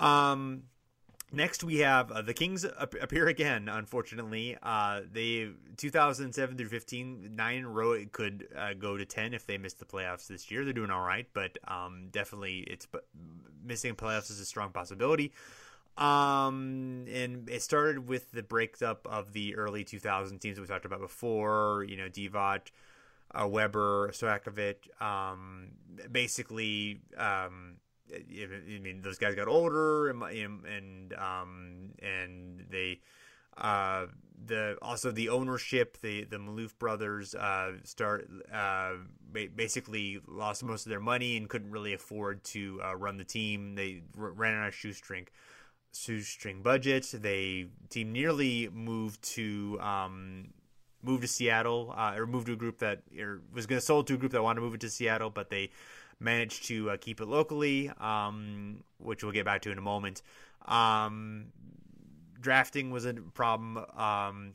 um, 0.00 0.62
Next, 1.30 1.62
we 1.62 1.78
have 1.78 2.10
uh, 2.10 2.22
the 2.22 2.32
Kings 2.32 2.64
appear 2.64 3.28
again. 3.28 3.68
Unfortunately, 3.68 4.56
uh, 4.62 5.02
they 5.12 5.50
2007 5.76 6.56
through 6.56 6.68
15, 6.68 7.36
nine 7.36 7.58
in 7.58 7.64
a 7.64 7.68
row. 7.68 7.92
It 7.92 8.12
could 8.12 8.48
uh, 8.56 8.72
go 8.72 8.96
to 8.96 9.04
10 9.04 9.34
if 9.34 9.46
they 9.46 9.58
miss 9.58 9.74
the 9.74 9.84
playoffs 9.84 10.26
this 10.26 10.50
year. 10.50 10.64
They're 10.64 10.72
doing 10.72 10.90
all 10.90 11.02
right, 11.02 11.26
but 11.34 11.58
um, 11.68 12.08
definitely 12.10 12.60
it's 12.60 12.86
missing 13.62 13.94
playoffs 13.94 14.30
is 14.30 14.40
a 14.40 14.46
strong 14.46 14.70
possibility. 14.70 15.32
Um, 15.98 17.04
and 17.12 17.50
it 17.50 17.60
started 17.60 18.08
with 18.08 18.30
the 18.32 18.42
breakup 18.42 19.06
of 19.06 19.32
the 19.34 19.54
early 19.56 19.84
2000 19.84 20.38
teams 20.38 20.56
that 20.56 20.62
we 20.62 20.68
talked 20.68 20.86
about 20.86 21.00
before. 21.00 21.84
You 21.86 21.98
know, 21.98 22.08
Divac, 22.08 22.70
uh, 23.34 23.46
Webber, 23.46 24.10
Stojakovic. 24.12 25.02
Um, 25.02 25.72
basically, 26.10 27.00
um, 27.18 27.74
I 28.12 28.78
mean, 28.80 29.00
those 29.02 29.18
guys 29.18 29.34
got 29.34 29.48
older, 29.48 30.08
and 30.08 30.22
and 30.22 31.12
um, 31.14 31.90
and 32.00 32.64
they 32.70 33.00
uh, 33.56 34.06
the 34.46 34.76
also 34.80 35.10
the 35.10 35.28
ownership, 35.28 35.98
the 36.00 36.24
the 36.24 36.36
Maloof 36.36 36.78
brothers 36.78 37.34
uh, 37.34 37.72
start 37.84 38.28
uh, 38.52 38.92
basically 39.32 40.20
lost 40.26 40.62
most 40.62 40.86
of 40.86 40.90
their 40.90 41.00
money 41.00 41.36
and 41.36 41.48
couldn't 41.48 41.70
really 41.70 41.92
afford 41.92 42.44
to 42.44 42.80
uh, 42.84 42.96
run 42.96 43.16
the 43.16 43.24
team. 43.24 43.74
They 43.74 44.02
ran 44.16 44.54
out 44.54 44.68
of 44.68 44.74
shoestring 44.74 45.26
shoestring 45.92 46.62
budget. 46.62 47.10
They 47.12 47.66
team 47.90 48.12
nearly 48.12 48.68
moved 48.72 49.22
to 49.34 49.78
um, 49.80 50.48
moved 51.02 51.22
to 51.22 51.28
Seattle 51.28 51.92
uh, 51.96 52.14
or 52.16 52.26
moved 52.26 52.46
to 52.46 52.52
a 52.52 52.56
group 52.56 52.78
that 52.78 53.02
was 53.52 53.66
going 53.66 53.80
to 53.80 53.84
sold 53.84 54.06
to 54.06 54.14
a 54.14 54.16
group 54.16 54.32
that 54.32 54.42
wanted 54.42 54.60
to 54.60 54.66
move 54.66 54.74
it 54.74 54.80
to 54.80 54.90
Seattle, 54.90 55.30
but 55.30 55.50
they 55.50 55.70
managed 56.20 56.66
to 56.66 56.90
uh, 56.90 56.96
keep 56.96 57.20
it 57.20 57.26
locally, 57.26 57.90
um, 58.00 58.82
which 58.98 59.22
we'll 59.22 59.32
get 59.32 59.44
back 59.44 59.62
to 59.62 59.70
in 59.70 59.78
a 59.78 59.82
moment. 59.82 60.22
Um, 60.66 61.46
drafting 62.40 62.90
was 62.90 63.04
a 63.04 63.14
problem. 63.14 63.84
Um, 63.96 64.54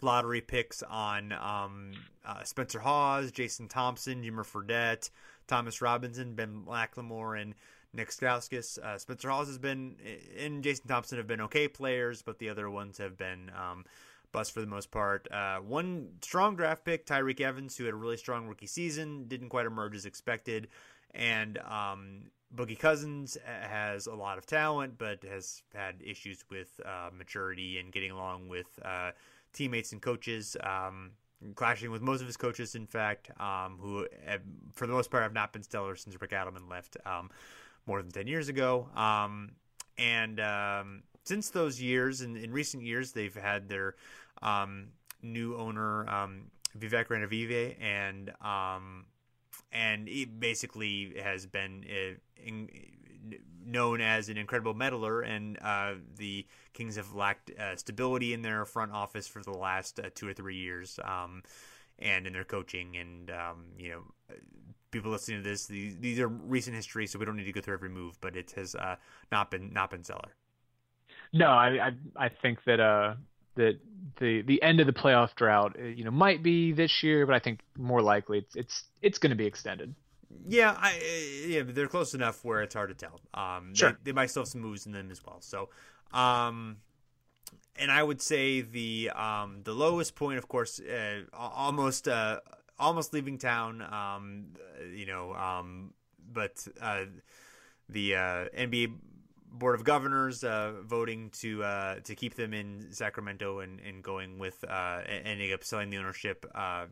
lottery 0.00 0.40
picks 0.40 0.82
on 0.82 1.32
um, 1.32 1.92
uh, 2.24 2.42
Spencer 2.44 2.78
Hawes, 2.78 3.32
Jason 3.32 3.68
Thompson, 3.68 4.22
Jimmer 4.22 4.44
Fredette, 4.44 5.10
Thomas 5.46 5.82
Robinson, 5.82 6.34
Ben 6.34 6.62
McLemore, 6.66 7.40
and 7.40 7.54
Nick 7.92 8.10
Stauskas. 8.10 8.78
Uh, 8.78 8.98
Spencer 8.98 9.30
Hawes 9.30 9.48
has 9.48 9.58
been, 9.58 9.96
and 10.38 10.62
Jason 10.62 10.88
Thompson 10.88 11.18
have 11.18 11.26
been 11.26 11.40
okay 11.42 11.68
players, 11.68 12.22
but 12.22 12.38
the 12.38 12.48
other 12.48 12.70
ones 12.70 12.98
have 12.98 13.16
been 13.16 13.50
um, 13.56 13.84
bust 14.32 14.52
for 14.52 14.60
the 14.60 14.66
most 14.66 14.90
part. 14.90 15.28
Uh, 15.30 15.58
one 15.58 16.08
strong 16.22 16.56
draft 16.56 16.84
pick, 16.84 17.06
Tyreke 17.06 17.40
Evans, 17.40 17.76
who 17.76 17.84
had 17.84 17.94
a 17.94 17.96
really 17.96 18.16
strong 18.16 18.46
rookie 18.46 18.66
season, 18.66 19.26
didn't 19.28 19.48
quite 19.48 19.66
emerge 19.66 19.94
as 19.94 20.06
expected. 20.06 20.68
And 21.14 21.58
um, 21.58 22.30
Boogie 22.54 22.78
Cousins 22.78 23.36
has 23.44 24.06
a 24.06 24.14
lot 24.14 24.38
of 24.38 24.46
talent, 24.46 24.98
but 24.98 25.22
has 25.24 25.62
had 25.74 25.96
issues 26.04 26.44
with 26.50 26.80
uh, 26.84 27.10
maturity 27.16 27.78
and 27.78 27.92
getting 27.92 28.10
along 28.10 28.48
with 28.48 28.66
uh, 28.84 29.12
teammates 29.52 29.92
and 29.92 30.02
coaches. 30.02 30.56
Um, 30.62 31.12
clashing 31.54 31.90
with 31.90 32.02
most 32.02 32.20
of 32.20 32.26
his 32.26 32.36
coaches, 32.36 32.74
in 32.74 32.86
fact, 32.86 33.30
um, 33.40 33.78
who 33.80 34.06
have, 34.26 34.40
for 34.74 34.86
the 34.86 34.92
most 34.92 35.10
part 35.10 35.22
have 35.22 35.32
not 35.32 35.52
been 35.52 35.62
stellar 35.62 35.94
since 35.94 36.20
Rick 36.20 36.32
Adelman 36.32 36.68
left 36.68 36.96
um, 37.06 37.30
more 37.86 38.02
than 38.02 38.10
10 38.10 38.26
years 38.26 38.48
ago. 38.48 38.88
Um, 38.96 39.52
and 39.96 40.40
um, 40.40 41.02
since 41.28 41.50
those 41.50 41.80
years, 41.80 42.22
in, 42.22 42.36
in 42.36 42.50
recent 42.50 42.82
years, 42.82 43.12
they've 43.12 43.34
had 43.34 43.68
their 43.68 43.94
um, 44.40 44.88
new 45.22 45.54
owner, 45.56 46.08
um, 46.08 46.50
Vivek 46.78 47.08
Ranadivé, 47.08 47.76
and 47.80 48.32
um, 48.40 49.04
and 49.70 50.08
basically 50.40 51.12
has 51.22 51.44
been 51.44 51.84
uh, 51.86 52.14
in, 52.42 52.70
known 53.64 54.00
as 54.00 54.30
an 54.30 54.38
incredible 54.38 54.72
meddler, 54.72 55.20
and 55.20 55.58
uh, 55.60 55.94
the 56.16 56.46
Kings 56.72 56.96
have 56.96 57.12
lacked 57.14 57.50
uh, 57.50 57.76
stability 57.76 58.32
in 58.32 58.40
their 58.40 58.64
front 58.64 58.92
office 58.92 59.28
for 59.28 59.42
the 59.42 59.52
last 59.52 60.00
uh, 60.00 60.08
two 60.14 60.26
or 60.26 60.32
three 60.32 60.56
years, 60.56 60.98
um, 61.04 61.42
and 61.98 62.26
in 62.26 62.32
their 62.32 62.44
coaching, 62.44 62.96
and 62.96 63.30
um, 63.30 63.66
you 63.78 63.90
know, 63.90 64.02
people 64.90 65.10
listening 65.10 65.42
to 65.42 65.48
this, 65.48 65.66
these, 65.66 65.96
these 65.98 66.18
are 66.18 66.28
recent 66.28 66.74
history, 66.74 67.06
so 67.06 67.18
we 67.18 67.26
don't 67.26 67.36
need 67.36 67.44
to 67.44 67.52
go 67.52 67.60
through 67.60 67.74
every 67.74 67.90
move, 67.90 68.18
but 68.22 68.34
it 68.34 68.52
has 68.52 68.74
uh, 68.74 68.96
not 69.30 69.50
been 69.50 69.72
not 69.74 69.90
been 69.90 70.02
stellar. 70.02 70.37
No, 71.32 71.46
I 71.46 71.88
I, 71.88 71.92
I 72.16 72.28
think 72.28 72.64
that 72.64 72.80
uh 72.80 73.14
that 73.56 73.78
the 74.18 74.42
the 74.42 74.62
end 74.62 74.80
of 74.80 74.86
the 74.86 74.92
playoff 74.92 75.34
drought, 75.34 75.76
uh, 75.78 75.84
you 75.84 76.04
know, 76.04 76.10
might 76.10 76.42
be 76.42 76.72
this 76.72 77.02
year, 77.02 77.26
but 77.26 77.34
I 77.34 77.38
think 77.38 77.60
more 77.76 78.02
likely 78.02 78.38
it's 78.38 78.56
it's 78.56 78.84
it's 79.02 79.18
going 79.18 79.30
to 79.30 79.36
be 79.36 79.46
extended. 79.46 79.94
Yeah, 80.46 80.76
I 80.78 80.96
uh, 80.96 81.46
yeah, 81.46 81.62
they're 81.64 81.88
close 81.88 82.14
enough 82.14 82.44
where 82.44 82.62
it's 82.62 82.74
hard 82.74 82.90
to 82.90 82.94
tell. 82.94 83.20
Um, 83.34 83.74
sure. 83.74 83.92
they, 83.92 83.96
they 84.04 84.12
might 84.12 84.30
still 84.30 84.42
have 84.42 84.48
some 84.48 84.60
moves 84.60 84.86
in 84.86 84.92
them 84.92 85.10
as 85.10 85.24
well. 85.24 85.38
So, 85.40 85.68
um, 86.12 86.78
and 87.76 87.90
I 87.90 88.02
would 88.02 88.22
say 88.22 88.60
the 88.60 89.10
um 89.14 89.60
the 89.64 89.72
lowest 89.72 90.14
point, 90.14 90.38
of 90.38 90.48
course, 90.48 90.80
uh, 90.80 91.22
almost 91.32 92.08
uh 92.08 92.40
almost 92.78 93.12
leaving 93.12 93.38
town. 93.38 93.82
Um, 93.82 94.46
you 94.94 95.06
know, 95.06 95.34
um, 95.34 95.94
but 96.32 96.66
uh, 96.80 97.04
the 97.88 98.14
uh, 98.14 98.44
NBA 98.56 98.94
board 99.52 99.74
of 99.74 99.84
governors 99.84 100.44
uh, 100.44 100.72
voting 100.84 101.30
to 101.30 101.62
uh, 101.62 102.00
to 102.04 102.14
keep 102.14 102.34
them 102.34 102.52
in 102.52 102.86
Sacramento 102.90 103.60
and, 103.60 103.80
and 103.80 104.02
going 104.02 104.38
with 104.38 104.64
uh, 104.68 105.00
ending 105.06 105.52
up 105.52 105.64
selling 105.64 105.90
the 105.90 105.96
ownership 105.96 106.46
uh, 106.54 106.86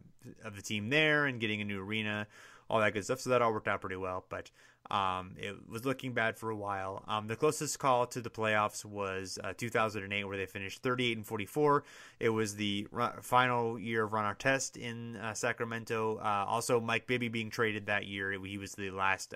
of 0.45 0.57
the 0.57 0.63
team 0.63 0.89
there 0.89 1.27
and 1.27 1.41
getting 1.41 1.61
a 1.61 1.65
new 1.65 1.81
arena, 1.81 2.27
all 2.69 2.81
that 2.81 2.95
good 2.95 3.05
stuff. 3.05 3.21
So 3.21 3.31
that 3.31 3.43
all 3.43 3.53
worked 3.53 3.69
out 3.69 3.81
pretty 3.81 3.97
well, 3.97 4.25
but 4.29 4.51
um, 4.91 5.35
it 5.37 5.69
was 5.69 5.85
looking 5.85 6.13
bad 6.13 6.39
for 6.39 6.51
a 6.51 6.57
while. 6.57 7.05
Um, 7.09 7.27
the 7.27 7.37
closest 7.37 7.79
call 7.79 8.07
to 8.09 8.21
the 8.21 8.31
playoffs 8.31 8.85
was 8.85 9.39
uh, 9.43 9.53
2008, 9.57 10.25
where 10.25 10.37
they 10.37 10.47
finished 10.47 10.83
38 10.83 11.17
and 11.17 11.27
44. 11.27 11.85
It 12.21 12.29
was 12.29 12.55
the 12.55 12.87
final 13.21 13.79
year 13.79 14.05
of 14.05 14.13
Ron 14.13 14.33
Artest 14.33 14.77
in 14.77 15.17
uh, 15.17 15.35
Sacramento. 15.35 16.19
also, 16.19 16.81
Mike 16.81 17.07
Bibby 17.07 17.29
being 17.29 17.51
traded 17.51 17.87
that 17.87 18.07
year. 18.07 18.33
He 18.33 18.59
was 18.59 18.73
the 18.73 18.91
last 18.91 19.35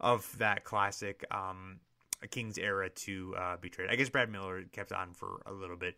of 0.00 0.36
that 0.38 0.64
classic 0.64 1.24
um, 1.30 1.78
Kings 2.30 2.58
era 2.58 2.88
to 2.90 3.34
uh, 3.36 3.56
be 3.56 3.68
traded. 3.68 3.92
I 3.92 3.96
guess 3.96 4.08
Brad 4.08 4.30
Miller 4.30 4.64
kept 4.72 4.92
on 4.92 5.14
for 5.14 5.42
a 5.46 5.52
little 5.52 5.76
bit, 5.76 5.96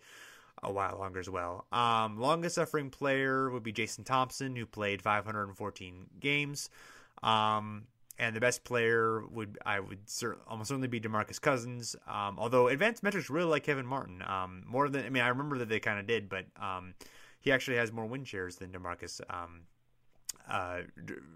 a 0.63 0.73
while 0.73 0.97
longer 0.99 1.21
as 1.21 1.29
well. 1.29 1.67
Um, 1.73 2.19
longest 2.19 2.57
suffering 2.57 2.91
player 2.91 3.51
would 3.51 3.63
be 3.63 3.73
Jason 3.73 4.05
Thompson, 4.05 4.57
who 4.57 4.67
played 4.67 5.03
514 5.03 6.07
games. 6.21 6.71
Um, 7.23 7.87
and 8.19 8.35
the 8.37 8.41
best 8.41 8.65
player 8.65 9.25
would 9.27 9.59
I 9.67 9.81
would 9.81 10.09
cer- 10.09 10.39
almost 10.47 10.69
certainly 10.69 10.89
be 10.89 11.01
Demarcus 11.01 11.41
Cousins. 11.41 11.97
Um, 12.07 12.39
although 12.39 12.69
advanced 12.69 13.03
metrics 13.03 13.29
really 13.29 13.49
like 13.49 13.65
Kevin 13.65 13.87
Martin 13.87 14.23
um, 14.23 14.63
more 14.67 14.89
than 14.89 15.05
I 15.05 15.11
mean 15.11 15.23
I 15.23 15.29
remember 15.29 15.59
that 15.59 15.69
they 15.69 15.81
kind 15.81 15.99
of 15.99 16.07
did, 16.07 16.29
but 16.29 16.47
um, 16.61 16.95
he 17.41 17.51
actually 17.51 17.77
has 17.77 17.93
more 17.93 18.07
win 18.07 18.25
shares 18.25 18.57
than 18.57 18.71
Demarcus 18.71 19.21
um, 19.29 19.63
uh, 20.49 20.81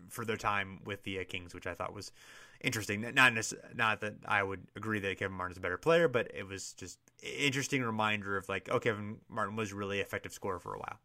for 0.08 0.24
their 0.24 0.36
time 0.36 0.80
with 0.84 1.02
the 1.02 1.20
uh, 1.20 1.24
Kings, 1.28 1.54
which 1.54 1.66
I 1.66 1.74
thought 1.74 1.94
was 1.94 2.12
interesting. 2.60 3.00
Not 3.14 3.34
not 3.74 4.00
that 4.00 4.14
I 4.26 4.42
would 4.42 4.66
agree 4.76 5.00
that 5.00 5.18
Kevin 5.18 5.36
Martin's 5.36 5.58
a 5.58 5.60
better 5.60 5.78
player, 5.78 6.08
but 6.08 6.30
it 6.34 6.46
was 6.46 6.72
just 6.74 6.98
interesting 7.22 7.82
reminder 7.82 8.36
of 8.36 8.48
like, 8.48 8.68
oh, 8.70 8.78
Kevin 8.78 9.18
Martin 9.28 9.56
was 9.56 9.72
really 9.72 10.00
effective 10.00 10.32
scorer 10.32 10.58
for 10.58 10.74
a 10.74 10.78
while. 10.78 10.98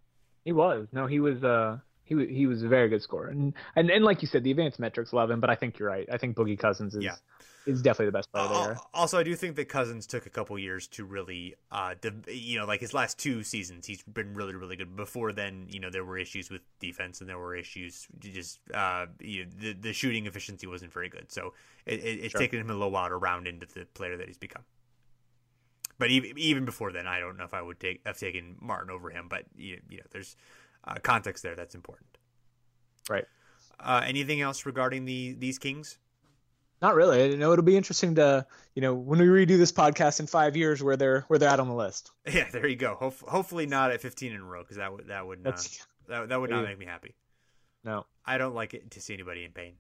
He 0.45 0.51
was. 0.51 0.88
No, 0.91 1.08
he 1.08 1.20
was. 1.20 1.43
Uh, 1.43 1.78
he 2.04 2.16
was. 2.16 2.28
He 2.30 2.47
was 2.47 2.64
a 2.64 2.68
very 2.68 2.89
good 2.89 3.01
scorer, 3.01 3.28
and 3.28 3.54
and 3.76 3.89
and 3.89 4.04
like 4.04 4.22
you 4.22 4.28
said, 4.28 4.43
the 4.43 4.51
advanced 4.51 4.80
metrics 4.80 5.14
love 5.14 5.32
him. 5.32 5.39
But 5.39 5.49
I 5.49 5.56
think 5.56 5.80
you're 5.80 5.89
right. 5.89 6.08
I 6.12 6.18
think 6.18 6.36
Boogie 6.36 6.60
Cousins 6.60 6.95
is. 6.95 7.04
Yeah 7.04 7.16
is 7.66 7.82
definitely 7.82 8.07
the 8.07 8.11
best 8.11 8.32
player 8.32 8.45
uh, 8.49 8.68
there. 8.68 8.78
Also, 8.93 9.18
I 9.18 9.24
do 9.24 9.36
think 9.36 9.55
that 9.55 9.70
Cousins 9.70 10.05
took 10.05 10.26
a 10.26 10.30
couple 10.30 10.57
years 10.59 10.88
to 10.88 11.05
really, 11.05 11.55
uh, 11.72 11.95
you 12.28 12.59
know, 12.59 12.66
like 12.66 12.82
his 12.82 12.93
last 12.93 13.18
two 13.18 13.43
seasons, 13.43 13.86
he's 13.86 14.01
been 14.03 14.34
really, 14.34 14.53
really 14.53 14.76
good. 14.76 14.95
Before 14.95 15.32
then, 15.32 15.68
you 15.70 15.80
know, 15.80 15.89
there 15.89 16.03
were 16.03 16.18
issues 16.18 16.49
with 16.49 16.61
defense 16.80 17.22
and 17.22 17.30
there 17.30 17.38
were 17.38 17.55
issues 17.55 18.07
just, 18.20 18.59
uh, 18.74 19.05
you 19.20 19.45
know, 19.45 19.51
the 19.59 19.74
the 19.74 19.93
shooting 19.93 20.26
efficiency 20.26 20.68
wasn't 20.68 20.91
very 20.91 21.09
good. 21.09 21.32
So 21.32 21.53
it, 21.86 21.99
it, 21.99 22.20
it's 22.20 22.32
sure. 22.32 22.41
taken 22.41 22.59
him 22.59 22.70
a 22.70 22.74
little 22.74 22.91
while 22.91 23.09
to 23.09 23.18
round 23.18 23.47
into 23.47 23.66
the 23.66 23.86
player 23.93 24.18
that 24.18 24.28
he's 24.28 24.38
become. 24.38 24.64
But 25.99 26.09
even 26.09 26.38
even 26.38 26.66
before 26.66 26.91
then, 26.91 27.07
I 27.07 27.20
don't 27.20 27.38
know 27.38 27.45
if 27.45 27.53
I 27.53 27.61
would 27.61 27.80
take 27.80 28.01
have 28.05 28.18
taken 28.18 28.55
Martin 28.59 28.89
over 28.89 29.09
him. 29.09 29.28
But 29.30 29.45
you, 29.55 29.80
you 29.89 29.97
know, 29.97 30.03
there's 30.11 30.36
uh, 30.84 30.95
context 31.01 31.43
there 31.43 31.55
that's 31.55 31.76
important. 31.76 32.18
Right. 33.09 33.26
Uh, 33.80 34.01
anything 34.05 34.41
else 34.41 34.66
regarding 34.66 35.05
the 35.05 35.36
these 35.38 35.59
Kings? 35.59 35.97
Not 36.84 36.95
really. 36.95 37.31
You 37.31 37.38
know, 37.38 37.53
it'll 37.53 37.63
be 37.63 37.77
interesting 37.77 38.15
to, 38.15 38.45
you 38.75 38.81
know, 38.81 38.93
when 38.93 39.17
we 39.17 39.25
redo 39.25 39.57
this 39.57 39.71
podcast 39.71 40.19
in 40.19 40.27
five 40.27 40.57
years, 40.57 40.84
where 40.84 40.97
they're 40.97 41.21
where 41.29 41.39
they're 41.39 41.47
at 41.47 41.61
on 41.61 41.69
the 41.69 41.73
list. 41.73 42.11
Yeah, 42.31 42.49
there 42.51 42.67
you 42.67 42.75
go. 42.75 42.95
Ho- 42.95 43.13
hopefully 43.25 43.65
not 43.65 43.91
at 43.91 44.01
15 44.01 44.34
in 44.34 44.41
a 44.41 44.43
row, 44.43 44.63
because 44.63 44.75
that 44.75 44.91
would 44.91 45.07
that 45.07 45.25
would 45.25 45.41
not 45.41 45.65
that, 46.09 46.27
that 46.27 46.41
would 46.41 46.49
not 46.49 46.65
make 46.65 46.77
me 46.77 46.86
happy. 46.86 47.15
No, 47.86 48.05
I 48.25 48.38
don't 48.38 48.53
like 48.53 48.73
it 48.73 48.91
to 48.91 49.01
see 49.01 49.13
anybody 49.13 49.45
in 49.45 49.51
pain. 49.51 49.75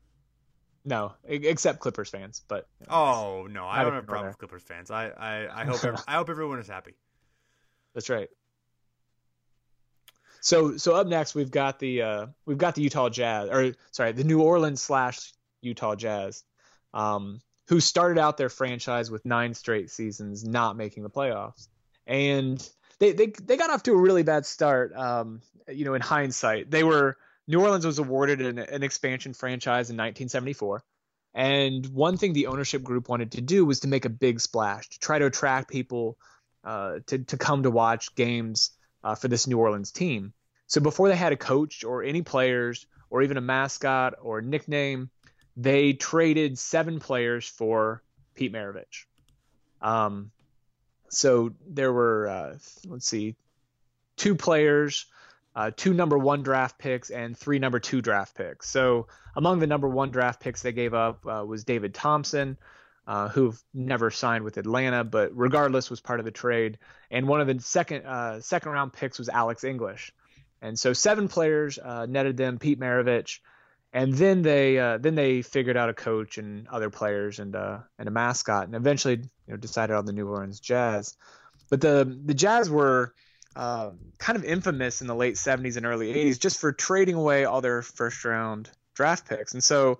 No, 0.85 1.13
except 1.25 1.81
Clippers 1.81 2.09
fans. 2.09 2.41
But 2.47 2.69
oh 2.89 3.47
no, 3.51 3.65
I 3.65 3.83
don't 3.83 3.95
have 3.95 4.05
a 4.05 4.07
problem 4.07 4.27
with 4.29 4.37
Clippers 4.37 4.63
fans. 4.63 4.89
I 4.89 5.09
I, 5.09 5.61
I 5.61 5.65
hope 5.69 5.83
I 6.07 6.13
hope 6.13 6.29
everyone 6.29 6.59
is 6.59 6.69
happy. 6.69 6.93
That's 7.93 8.09
right. 8.09 8.29
So 10.39 10.77
so 10.77 10.95
up 10.95 11.07
next 11.07 11.35
we've 11.35 11.51
got 11.51 11.79
the 11.79 12.01
uh, 12.01 12.25
we've 12.45 12.57
got 12.57 12.75
the 12.75 12.81
Utah 12.81 13.09
Jazz 13.09 13.49
or 13.49 13.73
sorry 13.91 14.13
the 14.13 14.23
New 14.23 14.41
Orleans 14.41 14.81
slash 14.81 15.33
Utah 15.61 15.95
Jazz 15.95 16.45
um, 16.93 17.41
who 17.67 17.79
started 17.79 18.19
out 18.19 18.37
their 18.37 18.49
franchise 18.49 19.09
with 19.09 19.25
nine 19.25 19.53
straight 19.53 19.89
seasons 19.89 20.43
not 20.43 20.75
making 20.75 21.03
the 21.03 21.09
playoffs. 21.09 21.67
And 22.05 22.67
they, 22.99 23.13
they, 23.13 23.27
they 23.27 23.57
got 23.57 23.69
off 23.69 23.83
to 23.83 23.93
a 23.93 23.97
really 23.97 24.23
bad 24.23 24.45
start. 24.45 24.95
Um, 24.95 25.41
you 25.67 25.85
know, 25.85 25.93
in 25.93 26.01
hindsight, 26.01 26.69
they 26.69 26.83
were 26.83 27.17
New 27.47 27.61
Orleans 27.61 27.85
was 27.85 27.99
awarded 27.99 28.41
an, 28.41 28.59
an 28.59 28.83
expansion 28.83 29.33
franchise 29.33 29.89
in 29.89 29.97
1974. 29.97 30.83
And 31.33 31.85
one 31.87 32.17
thing 32.17 32.33
the 32.33 32.47
ownership 32.47 32.83
group 32.83 33.09
wanted 33.09 33.31
to 33.33 33.41
do 33.41 33.65
was 33.65 33.81
to 33.81 33.87
make 33.87 34.05
a 34.05 34.09
big 34.09 34.39
splash, 34.39 34.87
to 34.89 34.99
try 34.99 35.19
to 35.19 35.25
attract 35.25 35.69
people 35.69 36.17
uh, 36.63 36.99
to, 37.07 37.19
to 37.19 37.37
come 37.37 37.63
to 37.63 37.71
watch 37.71 38.13
games 38.15 38.71
uh, 39.03 39.15
for 39.15 39.27
this 39.27 39.47
New 39.47 39.57
Orleans 39.57 39.91
team. 39.91 40.33
So 40.67 40.79
before 40.79 41.09
they 41.09 41.15
had 41.15 41.33
a 41.33 41.37
coach 41.37 41.83
or 41.83 42.03
any 42.03 42.21
players 42.21 42.85
or 43.09 43.21
even 43.21 43.37
a 43.37 43.41
mascot 43.41 44.13
or 44.21 44.39
a 44.39 44.41
nickname, 44.41 45.09
they 45.55 45.93
traded 45.93 46.57
seven 46.57 46.99
players 46.99 47.47
for 47.47 48.01
Pete 48.35 48.53
Maravich. 48.53 49.05
Um, 49.81 50.31
so 51.09 51.53
there 51.67 51.93
were, 51.93 52.27
uh, 52.27 52.57
let's 52.87 53.07
see, 53.07 53.35
two 54.17 54.35
players, 54.35 55.05
uh, 55.55 55.71
two 55.75 55.93
number 55.93 56.17
one 56.17 56.41
draft 56.41 56.79
picks, 56.79 57.11
and 57.11 57.37
three 57.37 57.59
number 57.59 57.79
two 57.79 58.01
draft 58.01 58.35
picks. 58.35 58.69
So 58.69 59.07
among 59.35 59.59
the 59.59 59.67
number 59.67 59.87
one 59.87 60.09
draft 60.09 60.39
picks 60.39 60.61
they 60.61 60.71
gave 60.71 60.93
up 60.93 61.25
uh, 61.25 61.45
was 61.45 61.63
David 61.63 61.93
Thompson, 61.93 62.57
uh, 63.05 63.27
who 63.29 63.53
never 63.73 64.09
signed 64.09 64.43
with 64.43 64.57
Atlanta, 64.57 65.03
but 65.03 65.35
regardless 65.35 65.89
was 65.89 65.99
part 65.99 66.19
of 66.19 66.25
the 66.25 66.31
trade. 66.31 66.79
And 67.11 67.27
one 67.27 67.41
of 67.41 67.47
the 67.47 67.59
second 67.59 68.05
uh, 68.05 68.41
second 68.41 68.71
round 68.71 68.93
picks 68.93 69.19
was 69.19 69.29
Alex 69.29 69.63
English. 69.63 70.11
And 70.61 70.79
so 70.79 70.93
seven 70.93 71.27
players 71.27 71.77
uh, 71.77 72.05
netted 72.05 72.37
them 72.37 72.57
Pete 72.57 72.79
Maravich 72.79 73.39
and 73.93 74.13
then 74.15 74.41
they 74.41 74.79
uh, 74.79 74.97
then 74.97 75.13
they 75.13 75.43
figured 75.43 75.77
out 75.77 75.89
a 75.89 75.93
coach 75.93 76.39
and 76.39 76.67
other 76.67 76.89
players 76.89 77.39
and 77.39 77.55
uh, 77.55 77.77
and 77.99 78.07
a 78.07 78.11
mascot, 78.11 78.65
and 78.65 78.75
eventually 78.75 79.17
you 79.17 79.53
know 79.53 79.57
decided 79.57 79.95
on 79.95 80.05
the 80.05 80.13
New 80.13 80.27
Orleans 80.27 80.59
Jazz. 80.59 81.15
But 81.69 81.79
the 81.79 82.19
the 82.25 82.33
Jazz 82.33 82.71
were 82.71 83.13
uh, 83.55 83.91
kind 84.17 84.35
of 84.35 84.43
infamous 84.43 85.01
in 85.01 85.07
the 85.07 85.15
late 85.15 85.35
70s 85.35 85.77
and 85.77 85.85
early 85.85 86.11
80s 86.11 86.39
just 86.39 86.59
for 86.59 86.71
trading 86.71 87.13
away 87.13 87.45
all 87.45 87.61
their 87.61 87.83
first 87.83 88.25
round 88.25 88.71
draft 88.95 89.29
picks, 89.29 89.53
and 89.53 89.63
so 89.63 89.99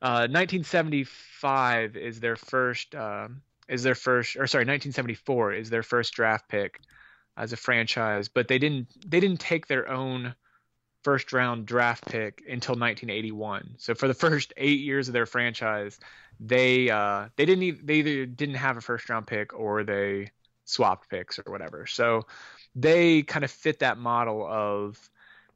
1975 0.00 1.96
uh, 1.96 1.98
is 1.98 2.20
their 2.20 2.36
first 2.36 2.94
uh, 2.94 3.28
is 3.68 3.82
their 3.82 3.94
first 3.94 4.36
or 4.36 4.46
sorry 4.46 4.62
1974 4.62 5.52
is 5.52 5.68
their 5.68 5.82
first 5.82 6.14
draft 6.14 6.48
pick 6.48 6.80
as 7.36 7.52
a 7.52 7.56
franchise, 7.56 8.28
but 8.28 8.48
they 8.48 8.58
didn't 8.58 8.88
they 9.06 9.20
didn't 9.20 9.40
take 9.40 9.66
their 9.66 9.90
own 9.90 10.34
first 11.02 11.32
round 11.32 11.66
draft 11.66 12.04
pick 12.06 12.42
until 12.48 12.74
1981. 12.74 13.76
So 13.78 13.94
for 13.94 14.08
the 14.08 14.14
first 14.14 14.52
eight 14.56 14.80
years 14.80 15.08
of 15.08 15.14
their 15.14 15.26
franchise, 15.26 15.98
they 16.38 16.90
uh, 16.90 17.28
they 17.36 17.46
didn't 17.46 17.64
even, 17.64 17.86
they 17.86 17.94
either 17.96 18.26
didn't 18.26 18.56
have 18.56 18.76
a 18.76 18.80
first 18.80 19.08
round 19.08 19.26
pick 19.26 19.52
or 19.58 19.84
they 19.84 20.30
swapped 20.64 21.08
picks 21.08 21.38
or 21.38 21.50
whatever. 21.50 21.86
So 21.86 22.26
they 22.74 23.22
kind 23.22 23.44
of 23.44 23.50
fit 23.50 23.80
that 23.80 23.98
model 23.98 24.46
of 24.46 24.98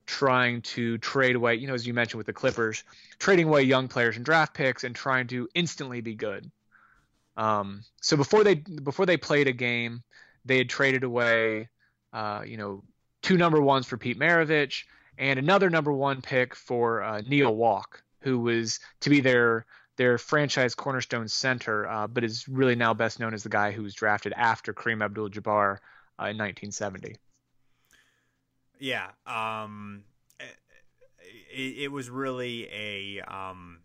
trying 0.07 0.61
to 0.63 0.99
trade 0.99 1.37
away, 1.37 1.55
you 1.55 1.67
know, 1.67 1.75
as 1.75 1.87
you 1.87 1.95
mentioned 1.95 2.19
with 2.19 2.27
the 2.27 2.33
Clippers, 2.33 2.85
trading 3.19 3.47
away 3.47 3.63
young 3.63 3.89
players 3.89 4.17
and 4.17 4.25
draft 4.25 4.53
picks 4.55 4.85
and 4.85 4.95
trying 4.95 5.27
to 5.29 5.49
instantly 5.55 6.01
be 6.01 6.15
good. 6.15 6.51
Um, 7.37 7.83
so 8.01 8.17
before 8.17 8.45
they 8.45 8.57
before 8.57 9.07
they 9.07 9.17
played 9.17 9.49
a 9.49 9.53
game, 9.53 10.03
they 10.45 10.59
had 10.59 10.69
traded 10.69 11.05
away, 11.05 11.69
uh, 12.13 12.43
you 12.47 12.57
know, 12.57 12.85
two 13.23 13.37
number 13.37 13.61
ones 13.61 13.87
for 13.87 13.97
Pete 13.97 14.19
Maravich 14.19 14.85
and 15.19 15.39
another 15.39 15.71
number 15.71 15.93
one 15.93 16.23
pick 16.23 16.55
for 16.55 17.03
uh, 17.03 17.23
Neal 17.23 17.55
Walk, 17.55 18.03
who 18.21 18.39
was 18.39 18.81
to 19.01 19.11
be 19.11 19.21
their 19.21 19.67
their 19.97 20.19
franchise 20.19 20.75
cornerstone 20.75 21.29
center, 21.29 21.87
uh, 21.89 22.07
but 22.07 22.25
is 22.25 22.49
really 22.49 22.75
now 22.75 22.93
best 22.95 23.21
known 23.21 23.33
as 23.33 23.45
the 23.45 23.49
guy 23.49 23.71
who 23.71 23.83
was 23.83 23.95
drafted 23.95 24.33
after 24.37 24.75
Kareem 24.75 25.05
Abdul-Jabbar 25.05 25.79
uh, 26.19 26.27
in 26.27 26.37
1970. 26.37 27.15
Yeah, 28.81 29.11
um, 29.25 30.03
it, 31.53 31.79
it, 31.79 31.93
was 31.93 32.11
really 32.11 32.69
a 32.73 33.21
um, 33.21 33.79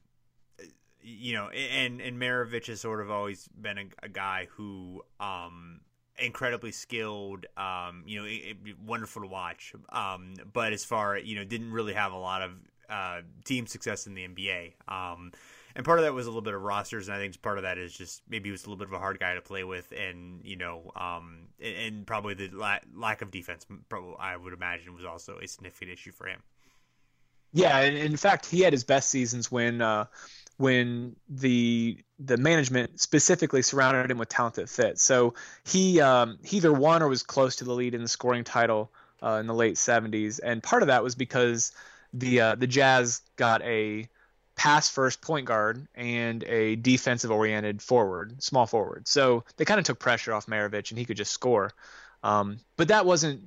you 1.02 1.34
know, 1.34 1.50
and 1.50 2.02
and 2.02 2.20
Maravich 2.20 2.68
has 2.68 2.82
sort 2.82 3.02
of 3.02 3.12
always 3.12 3.48
been 3.50 3.78
a, 3.78 3.86
a 4.04 4.10
guy 4.10 4.48
who 4.56 5.04
um, 5.20 5.82
incredibly 6.22 6.72
skilled, 6.72 7.46
um, 7.58 8.04
you 8.06 8.20
know, 8.20 8.26
it, 8.26 8.58
it, 8.66 8.80
wonderful 8.80 9.22
to 9.22 9.28
watch. 9.28 9.74
Um, 9.90 10.34
but 10.52 10.74
as 10.74 10.86
far 10.86 11.18
you 11.18 11.36
know, 11.36 11.44
didn't 11.44 11.72
really 11.72 11.94
have 11.94 12.12
a 12.12 12.18
lot 12.18 12.42
of 12.42 12.52
uh, 12.90 13.22
team 13.46 13.68
success 13.68 14.08
in 14.08 14.14
the 14.14 14.28
NBA. 14.28 14.74
Um, 14.88 15.32
and 15.76 15.86
part 15.86 16.00
of 16.00 16.06
that 16.06 16.14
was 16.14 16.26
a 16.26 16.30
little 16.30 16.42
bit 16.42 16.54
of 16.54 16.62
rosters, 16.62 17.08
and 17.08 17.16
I 17.16 17.20
think 17.20 17.40
part 17.42 17.58
of 17.58 17.64
that 17.64 17.78
is 17.78 17.94
just 17.94 18.24
maybe 18.28 18.50
he 18.50 18.52
was 18.52 18.64
a 18.64 18.66
little 18.66 18.78
bit 18.78 18.88
of 18.88 18.94
a 18.94 19.00
hard 19.00 19.20
guy 19.20 19.36
to 19.36 19.42
play 19.42 19.64
with, 19.64 19.94
and 19.96 20.42
you 20.44 20.56
know, 20.56 20.92
um, 20.96 21.48
and, 21.62 21.76
and, 21.76 22.08
probably 22.08 22.34
the 22.34 22.50
la- 22.50 22.80
lack 22.96 23.22
of 23.22 23.30
defense. 23.32 23.66
Probably, 23.88 24.16
I 24.20 24.36
would 24.36 24.54
imagine 24.54 24.96
was 24.96 25.06
also 25.06 25.38
a 25.38 25.48
significant 25.48 25.92
issue 25.92 26.12
for 26.12 26.28
him. 26.28 26.42
Yeah, 27.54 27.80
and 27.80 27.96
in 27.96 28.18
fact, 28.18 28.46
he 28.46 28.62
had 28.62 28.74
his 28.74 28.84
best 28.84 29.10
seasons 29.10 29.52
when 29.52 29.82
uh, 29.82 30.06
when 30.60 31.16
the 31.30 31.98
the 32.20 32.36
management 32.36 33.00
specifically 33.00 33.62
surrounded 33.62 34.12
him 34.12 34.18
with 34.18 34.28
talent 34.28 34.56
that 34.56 34.68
fit. 34.68 35.00
So 35.00 35.34
he 35.64 36.02
um, 36.02 36.38
he 36.44 36.58
either 36.58 36.74
won 36.74 37.02
or 37.02 37.08
was 37.08 37.24
close 37.24 37.56
to 37.58 37.64
the 37.64 37.72
lead 37.72 37.96
in 37.96 38.02
the 38.02 38.10
scoring 38.10 38.44
title 38.44 38.92
uh, 39.24 39.38
in 39.40 39.48
the 39.48 39.54
late 39.54 39.76
70s, 39.76 40.42
and 40.44 40.62
part 40.62 40.84
of 40.84 40.88
that 40.88 41.02
was 41.02 41.16
because 41.16 41.72
the 42.14 42.42
uh, 42.42 42.56
the 42.56 42.68
Jazz 42.68 43.22
got 43.38 43.62
a 43.62 44.10
pass 44.58 44.90
first 44.90 45.22
point 45.22 45.46
guard 45.46 45.88
and 45.96 46.44
a 46.44 46.76
defensive 46.76 47.32
oriented 47.32 47.82
forward, 47.82 48.44
small 48.44 48.66
forward. 48.66 49.08
So 49.08 49.46
they 49.56 49.64
kind 49.64 49.80
of 49.80 49.86
took 49.86 49.98
pressure 49.98 50.34
off 50.34 50.48
Maravich 50.48 50.92
and 50.92 51.00
he 51.00 51.06
could 51.06 51.16
just 51.16 51.32
score. 51.32 51.72
Um, 52.22 52.60
but 52.76 52.90
that 52.90 53.06
wasn't 53.06 53.42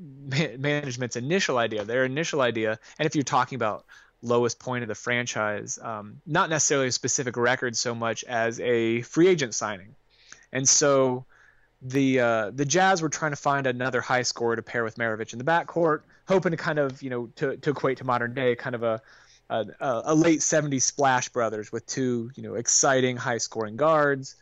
management's 0.59 1.17
initial 1.17 1.59
idea. 1.59 1.85
Their 1.85 2.07
initial 2.07 2.41
idea, 2.41 2.79
and 2.99 3.05
if 3.05 3.15
you're 3.15 3.23
talking 3.23 3.57
about 3.57 3.85
lowest 4.23 4.59
point 4.59 4.83
of 4.83 4.89
the 4.89 4.95
franchise, 4.95 5.79
um, 5.83 6.21
not 6.27 6.49
necessarily 6.49 6.89
a 6.89 6.93
specific 6.93 7.37
record 7.37 7.77
so 7.77 7.95
much 7.95 8.25
as 8.25 8.61
a 8.61 9.03
free 9.03 9.29
agent 9.29 9.55
signing. 9.55 9.95
And 10.53 10.69
so 10.69 11.25
the 11.83 12.21
uh, 12.21 12.51
the 12.55 12.65
Jazz 12.65 13.03
were 13.03 13.09
trying 13.09 13.33
to 13.33 13.37
find 13.37 13.67
another 13.67 14.01
high 14.01 14.23
scorer 14.23 14.57
to 14.57 14.63
pair 14.63 14.85
with 14.85 14.97
Maravich 14.97 15.33
in 15.33 15.39
the 15.39 15.45
backcourt, 15.45 16.03
hoping 16.29 16.53
to 16.53 16.57
kind 16.57 16.79
of 16.79 17.03
you 17.03 17.11
know 17.11 17.27
to, 17.37 17.57
to 17.57 17.71
equate 17.71 17.99
to 17.99 18.05
modern 18.05 18.35
day 18.35 18.55
kind 18.55 18.75
of 18.75 18.83
a 18.83 19.03
a, 19.51 19.67
a 19.81 20.15
late 20.15 20.41
70s 20.41 20.83
Splash 20.83 21.29
Brothers 21.29 21.73
with 21.73 21.85
two 21.87 22.31
you 22.37 22.43
know 22.43 22.55
exciting 22.55 23.17
high 23.17 23.39
scoring 23.39 23.77
guards. 23.77 24.37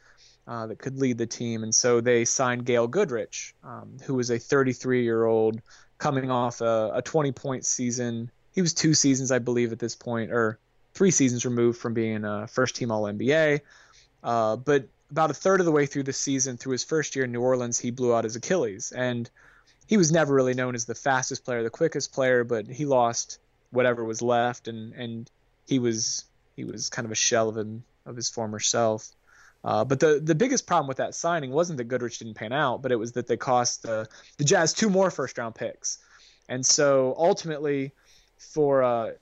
Uh, 0.46 0.66
that 0.66 0.78
could 0.78 0.98
lead 0.98 1.16
the 1.16 1.26
team, 1.26 1.62
and 1.62 1.72
so 1.72 2.00
they 2.00 2.24
signed 2.24 2.64
Gail 2.64 2.88
Goodrich, 2.88 3.54
um, 3.62 3.98
who 4.04 4.14
was 4.14 4.30
a 4.30 4.38
33 4.38 5.04
year 5.04 5.24
old 5.24 5.60
coming 5.98 6.30
off 6.30 6.60
a, 6.60 6.90
a 6.94 7.02
20 7.02 7.30
point 7.30 7.64
season 7.64 8.30
he 8.52 8.62
was 8.62 8.74
two 8.74 8.94
seasons, 8.94 9.30
I 9.30 9.38
believe, 9.38 9.72
at 9.72 9.78
this 9.78 9.94
point, 9.94 10.30
or 10.30 10.58
three 10.94 11.10
seasons 11.10 11.44
removed 11.44 11.78
from 11.78 11.94
being 11.94 12.24
a 12.24 12.46
first 12.46 12.76
team 12.76 12.90
All 12.90 13.04
NBA. 13.04 13.60
Uh, 14.22 14.56
but 14.56 14.88
about 15.10 15.30
a 15.30 15.34
third 15.34 15.60
of 15.60 15.66
the 15.66 15.72
way 15.72 15.86
through 15.86 16.04
the 16.04 16.12
season, 16.12 16.56
through 16.56 16.72
his 16.72 16.84
first 16.84 17.16
year 17.16 17.24
in 17.24 17.32
New 17.32 17.40
Orleans, 17.40 17.78
he 17.78 17.90
blew 17.90 18.14
out 18.14 18.24
his 18.24 18.36
Achilles. 18.36 18.92
And 18.92 19.30
he 19.86 19.96
was 19.96 20.12
never 20.12 20.32
really 20.32 20.54
known 20.54 20.74
as 20.74 20.84
the 20.84 20.94
fastest 20.94 21.44
player, 21.44 21.62
the 21.62 21.70
quickest 21.70 22.12
player, 22.12 22.44
but 22.44 22.66
he 22.68 22.86
lost 22.86 23.38
whatever 23.70 24.04
was 24.04 24.22
left, 24.22 24.68
and, 24.68 24.92
and 24.94 25.30
he 25.66 25.78
was 25.78 26.24
he 26.56 26.64
was 26.64 26.88
kind 26.90 27.06
of 27.06 27.12
a 27.12 27.16
shell 27.16 27.48
of 27.48 27.56
him 27.56 27.82
of 28.06 28.16
his 28.16 28.30
former 28.30 28.60
self. 28.60 29.10
Uh, 29.64 29.84
but 29.84 29.98
the 29.98 30.20
the 30.22 30.34
biggest 30.34 30.66
problem 30.66 30.86
with 30.86 30.98
that 30.98 31.14
signing 31.14 31.50
wasn't 31.50 31.76
that 31.76 31.84
Goodrich 31.84 32.18
didn't 32.18 32.34
pan 32.34 32.52
out, 32.52 32.82
but 32.82 32.92
it 32.92 32.96
was 32.96 33.12
that 33.12 33.26
they 33.26 33.36
cost 33.36 33.82
the 33.82 34.08
the 34.38 34.44
Jazz 34.44 34.72
two 34.72 34.90
more 34.90 35.10
first 35.10 35.36
round 35.38 35.56
picks, 35.56 35.98
and 36.48 36.64
so 36.64 37.14
ultimately 37.18 37.92
for 38.40 38.82
uh, 38.82 39.12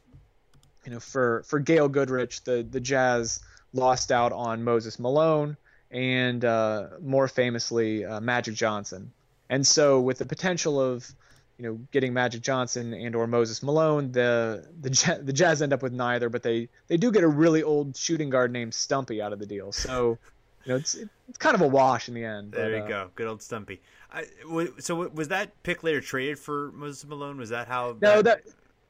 you 0.85 0.93
know 0.93 1.01
for 1.01 1.43
for 1.47 1.59
Gail 1.59 1.89
Goodrich, 1.89 2.43
the 2.45 2.67
the 2.69 2.81
Jazz 2.81 3.41
lost 3.73 4.11
out 4.11 4.33
on 4.33 4.65
Moses 4.65 4.99
Malone 4.99 5.57
and 5.91 6.45
uh, 6.45 6.89
more 7.01 7.29
famously 7.29 8.05
uh, 8.05 8.21
Magic 8.21 8.55
Johnson. 8.55 9.13
And 9.51 9.67
so 9.67 10.01
with 10.01 10.19
the 10.19 10.27
potential 10.27 10.81
of 10.81 11.11
you 11.59 11.67
know 11.67 11.79
getting 11.91 12.13
Magic 12.13 12.43
Johnson 12.43 12.95
and 12.95 13.15
or 13.15 13.27
Moses 13.27 13.63
Malone, 13.63 14.13
the 14.13 14.67
the 14.81 15.21
the 15.23 15.33
Jazz 15.33 15.63
end 15.63 15.73
up 15.73 15.83
with 15.83 15.93
neither, 15.93 16.29
but 16.29 16.43
they 16.43 16.69
they 16.87 16.97
do 16.97 17.11
get 17.11 17.25
a 17.25 17.29
really 17.29 17.63
old 17.63 17.97
shooting 17.97 18.31
guard 18.31 18.53
named 18.53 18.75
Stumpy 18.75 19.21
out 19.21 19.33
of 19.33 19.39
the 19.39 19.47
deal. 19.47 19.73
So 19.73 20.19
you 20.65 20.73
know 20.73 20.77
it's 20.77 20.95
it's 20.95 21.39
kind 21.39 21.55
of 21.55 21.61
a 21.61 21.69
wash 21.69 22.09
in 22.09 22.15
the 22.15 22.25
end. 22.25 22.53
There 22.53 22.71
but, 22.71 22.77
you 22.77 22.83
uh, 22.83 22.89
go, 22.89 23.11
good 23.15 23.27
old 23.27 23.43
Stumpy. 23.43 23.81
I, 24.13 24.25
w- 24.43 24.75
so 24.79 25.09
was 25.09 25.29
that 25.29 25.63
pick 25.63 25.83
later 25.83 26.01
traded 26.01 26.39
for 26.39 26.73
Moses 26.73 27.05
Malone? 27.07 27.39
Was 27.39 27.51
that 27.51 27.69
how? 27.69 27.97
No, 28.01 28.23
that 28.23 28.43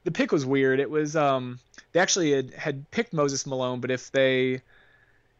the 0.04 0.10
pick 0.10 0.32
was 0.32 0.44
weird. 0.46 0.80
It 0.80 0.90
was 0.90 1.16
um 1.16 1.58
they 1.92 2.00
actually 2.00 2.32
had, 2.32 2.54
had 2.54 2.90
picked 2.90 3.12
Moses 3.12 3.46
Malone, 3.46 3.80
but 3.80 3.90
if 3.90 4.10
they 4.12 4.62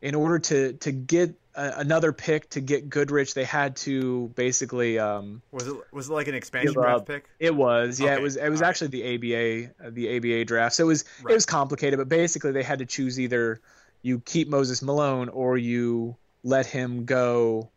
in 0.01 0.15
order 0.15 0.39
to 0.39 0.73
to 0.75 0.93
get 0.93 1.35
a, 1.55 1.75
another 1.79 2.13
pick 2.13 2.51
to 2.51 2.61
get 2.61 2.89
Goodrich, 2.89 3.35
they 3.35 3.45
had 3.45 3.77
to 3.79 4.29
basically 4.35 4.99
um 4.99 5.43
was 5.51 5.67
it 5.69 5.77
was 5.93 6.09
it 6.09 6.13
like 6.13 6.29
an 6.29 6.35
expansion 6.35 6.75
draft 6.75 7.07
pick? 7.07 7.29
It 7.41 7.55
was. 7.55 7.99
Yeah, 8.01 8.13
Okay, 8.13 8.15
it 8.21 8.23
was 8.23 8.37
it 8.37 8.49
was 8.49 8.61
all 8.61 8.65
right. 8.65 8.69
actually 8.69 8.89
the 8.89 9.15
ABA 9.15 9.91
the 9.91 10.17
ABA 10.17 10.45
draft. 10.45 10.75
So 10.77 10.85
it 10.85 10.87
was 10.87 11.05
Right. 11.23 11.33
it 11.33 11.35
was 11.35 11.47
complicated, 11.47 11.99
but 11.99 12.09
basically 12.09 12.53
they 12.53 12.63
had 12.63 12.79
to 12.81 12.87
choose 12.87 13.19
either 13.19 13.61
you 14.03 14.21
keep 14.21 14.49
Moses 14.49 14.83
Malone 14.83 15.29
or 15.29 15.59
you 15.59 16.17
let 16.45 16.67
him 16.67 17.05
go 17.05 17.69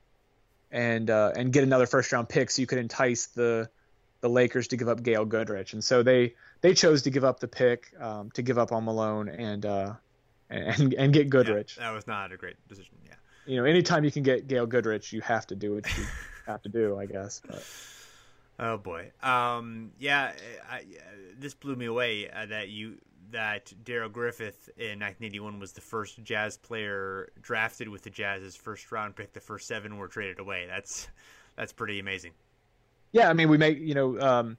and 0.71 1.09
uh, 1.09 1.34
and 1.36 1.51
get 1.51 1.63
another 1.63 1.88
first 1.88 2.11
round 2.11 2.29
pick 2.29 2.51
so 2.51 2.61
you 2.61 2.67
could 2.67 2.77
entice 2.77 3.25
the 3.27 3.69
the 4.22 4.30
Lakers 4.30 4.67
to 4.69 4.78
give 4.78 4.88
up 4.88 5.03
Gail 5.03 5.26
Goodrich. 5.26 5.74
And 5.74 5.84
so 5.84 6.03
they 6.03 6.36
they 6.61 6.74
chose 6.74 7.01
to 7.03 7.09
give 7.09 7.24
up 7.24 7.39
the 7.39 7.47
pick 7.47 7.91
um, 7.99 8.32
to 8.32 8.41
give 8.41 8.57
up 8.57 8.72
on 8.72 8.86
Malone 8.86 9.30
and 9.30 9.65
uh, 9.65 9.93
and 10.49 10.93
and 10.93 11.13
get 11.13 11.30
Goodrich. 11.30 11.76
Yeah, 11.78 11.89
that 11.89 11.95
was 11.95 12.07
not 12.07 12.32
a 12.32 12.38
great 12.38 12.55
decision. 12.67 12.95
Yeah. 13.05 13.13
You 13.45 13.57
know, 13.57 13.65
anytime 13.65 14.03
you 14.03 14.11
can 14.11 14.24
get 14.24 14.47
Gail 14.47 14.65
Goodrich, 14.65 15.11
you 15.11 15.22
have 15.22 15.47
to 15.47 15.55
do 15.55 15.76
what 15.76 15.97
you 15.97 16.05
have 16.45 16.61
to 16.61 16.69
do, 16.69 16.97
I 16.97 17.05
guess. 17.05 17.41
But 17.45 17.63
Oh 18.59 18.78
boy. 18.78 19.11
Um. 19.24 19.91
Yeah. 19.97 20.32
I, 20.69 20.76
I, 20.76 20.84
this 21.38 21.55
blew 21.55 21.76
me 21.76 21.86
away 21.86 22.30
uh, 22.30 22.45
that 22.45 22.69
you 22.69 22.97
that 23.32 23.74
Darrell 23.84 24.09
Griffith 24.09 24.69
in 24.78 24.99
1981 24.99 25.59
was 25.59 25.72
the 25.72 25.82
first 25.82 26.22
Jazz 26.24 26.57
player 26.57 27.30
drafted 27.41 27.88
with 27.88 28.03
the 28.03 28.09
Jazz's 28.09 28.55
first 28.55 28.91
round 28.91 29.15
pick. 29.15 29.34
The 29.34 29.39
first 29.39 29.67
seven 29.67 29.97
were 29.97 30.07
traded 30.07 30.39
away. 30.39 30.67
That's 30.67 31.07
that's 31.55 31.74
pretty 31.74 31.99
amazing. 31.99 32.32
Yeah, 33.12 33.30
I 33.30 33.34
mean, 33.34 33.49
we 33.49 33.57
make 33.57 33.80
you 33.80 33.93
know. 33.93 34.20
Um, 34.20 34.57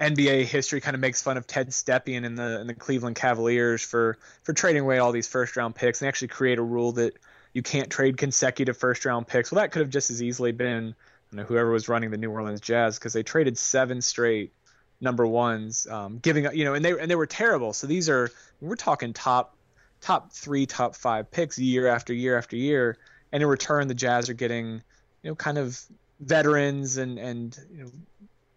NBA 0.00 0.46
history 0.46 0.80
kind 0.80 0.96
of 0.96 1.00
makes 1.00 1.22
fun 1.22 1.36
of 1.36 1.46
Ted 1.46 1.68
Stepien 1.68 2.24
in 2.24 2.34
the 2.34 2.60
in 2.60 2.66
the 2.66 2.74
Cleveland 2.74 3.14
Cavaliers 3.14 3.82
for 3.82 4.18
for 4.42 4.52
trading 4.52 4.82
away 4.82 4.98
all 4.98 5.12
these 5.12 5.28
first 5.28 5.56
round 5.56 5.76
picks 5.76 6.00
and 6.00 6.08
actually 6.08 6.28
create 6.28 6.58
a 6.58 6.62
rule 6.62 6.90
that 6.92 7.16
you 7.52 7.62
can't 7.62 7.88
trade 7.88 8.16
consecutive 8.16 8.76
first 8.76 9.04
round 9.04 9.28
picks. 9.28 9.52
Well, 9.52 9.62
that 9.62 9.70
could 9.70 9.80
have 9.80 9.90
just 9.90 10.10
as 10.10 10.20
easily 10.20 10.50
been 10.50 10.96
you 11.30 11.38
know, 11.38 11.44
whoever 11.44 11.70
was 11.70 11.88
running 11.88 12.10
the 12.10 12.18
New 12.18 12.30
Orleans 12.30 12.60
Jazz 12.60 12.98
because 12.98 13.12
they 13.12 13.22
traded 13.22 13.56
seven 13.56 14.02
straight 14.02 14.52
number 15.00 15.26
ones, 15.26 15.86
um, 15.86 16.18
giving 16.18 16.46
up 16.46 16.54
you 16.54 16.64
know, 16.64 16.74
and 16.74 16.84
they 16.84 16.98
and 16.98 17.10
they 17.10 17.16
were 17.16 17.26
terrible. 17.26 17.72
So 17.72 17.86
these 17.86 18.08
are 18.08 18.30
we're 18.60 18.76
talking 18.76 19.12
top 19.12 19.56
top 20.00 20.32
three, 20.32 20.66
top 20.66 20.94
five 20.94 21.30
picks 21.30 21.58
year 21.58 21.86
after 21.86 22.12
year 22.12 22.36
after 22.36 22.56
year, 22.56 22.98
and 23.32 23.42
in 23.42 23.48
return 23.48 23.88
the 23.88 23.94
Jazz 23.94 24.28
are 24.28 24.34
getting 24.34 24.82
you 25.22 25.30
know 25.30 25.34
kind 25.34 25.58
of 25.58 25.80
veterans 26.22 26.96
and 26.96 27.18
and 27.18 27.58
you 27.70 27.84
know 27.84 27.90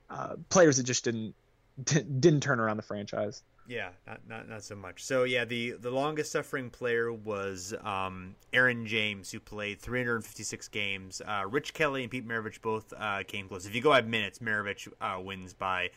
uh, 0.09 0.35
players 0.49 0.77
that 0.77 0.83
just 0.83 1.03
didn't 1.03 1.35
didn't 1.83 2.41
turn 2.41 2.59
around 2.59 2.77
the 2.77 2.83
franchise. 2.83 3.43
Yeah, 3.67 3.89
not, 4.05 4.19
not 4.27 4.47
not 4.47 4.63
so 4.63 4.75
much. 4.75 5.03
So 5.03 5.23
yeah, 5.23 5.43
the 5.43 5.71
the 5.71 5.89
longest 5.89 6.31
suffering 6.31 6.69
player 6.69 7.11
was 7.11 7.73
um, 7.83 8.35
Aaron 8.53 8.85
James, 8.85 9.31
who 9.31 9.39
played 9.39 9.79
356 9.79 10.67
games. 10.67 11.21
Uh, 11.25 11.45
Rich 11.49 11.73
Kelly 11.73 12.03
and 12.03 12.11
Pete 12.11 12.27
Maravich 12.27 12.61
both 12.61 12.93
uh, 12.95 13.23
came 13.27 13.47
close. 13.47 13.65
If 13.65 13.73
you 13.73 13.81
go 13.81 13.89
by 13.89 14.01
minutes, 14.01 14.37
Maravich 14.37 14.87
uh, 15.01 15.19
wins 15.19 15.53
by 15.53 15.89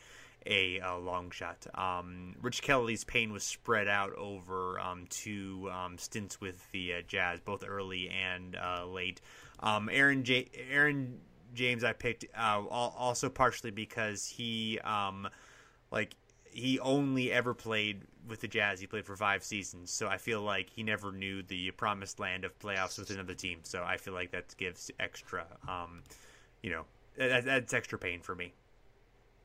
a, 0.47 0.79
a 0.79 0.97
long 0.97 1.29
shot. 1.29 1.67
Um, 1.75 2.35
Rich 2.41 2.63
Kelly's 2.63 3.03
pain 3.03 3.31
was 3.31 3.43
spread 3.43 3.87
out 3.87 4.13
over 4.15 4.79
um, 4.79 5.05
two 5.09 5.69
um, 5.71 5.97
stints 5.99 6.41
with 6.41 6.71
the 6.71 6.95
uh, 6.95 7.01
Jazz, 7.07 7.39
both 7.39 7.63
early 7.67 8.09
and 8.09 8.55
uh, 8.55 8.85
late. 8.85 9.21
Um, 9.59 9.89
Aaron 9.91 10.23
J- 10.23 10.49
Aaron 10.71 11.19
James, 11.53 11.83
I 11.83 11.93
picked 11.93 12.25
uh, 12.37 12.61
also 12.69 13.29
partially 13.29 13.71
because 13.71 14.25
he 14.27 14.79
um, 14.79 15.27
like 15.91 16.15
he 16.51 16.79
only 16.79 17.31
ever 17.31 17.53
played 17.53 18.01
with 18.27 18.41
the 18.41 18.47
Jazz. 18.47 18.79
He 18.79 18.87
played 18.87 19.05
for 19.05 19.15
five 19.15 19.43
seasons, 19.43 19.91
so 19.91 20.07
I 20.07 20.17
feel 20.17 20.41
like 20.41 20.69
he 20.69 20.83
never 20.83 21.11
knew 21.11 21.43
the 21.43 21.71
promised 21.71 22.19
land 22.19 22.45
of 22.45 22.57
playoffs 22.59 22.97
with 22.99 23.09
another 23.09 23.33
team. 23.33 23.59
So 23.63 23.83
I 23.83 23.97
feel 23.97 24.13
like 24.13 24.31
that 24.31 24.55
gives 24.57 24.91
extra, 24.99 25.45
um, 25.67 26.03
you 26.61 26.71
know, 26.71 26.85
that, 27.17 27.45
that's 27.45 27.73
extra 27.73 27.97
pain 27.97 28.21
for 28.21 28.35
me. 28.35 28.53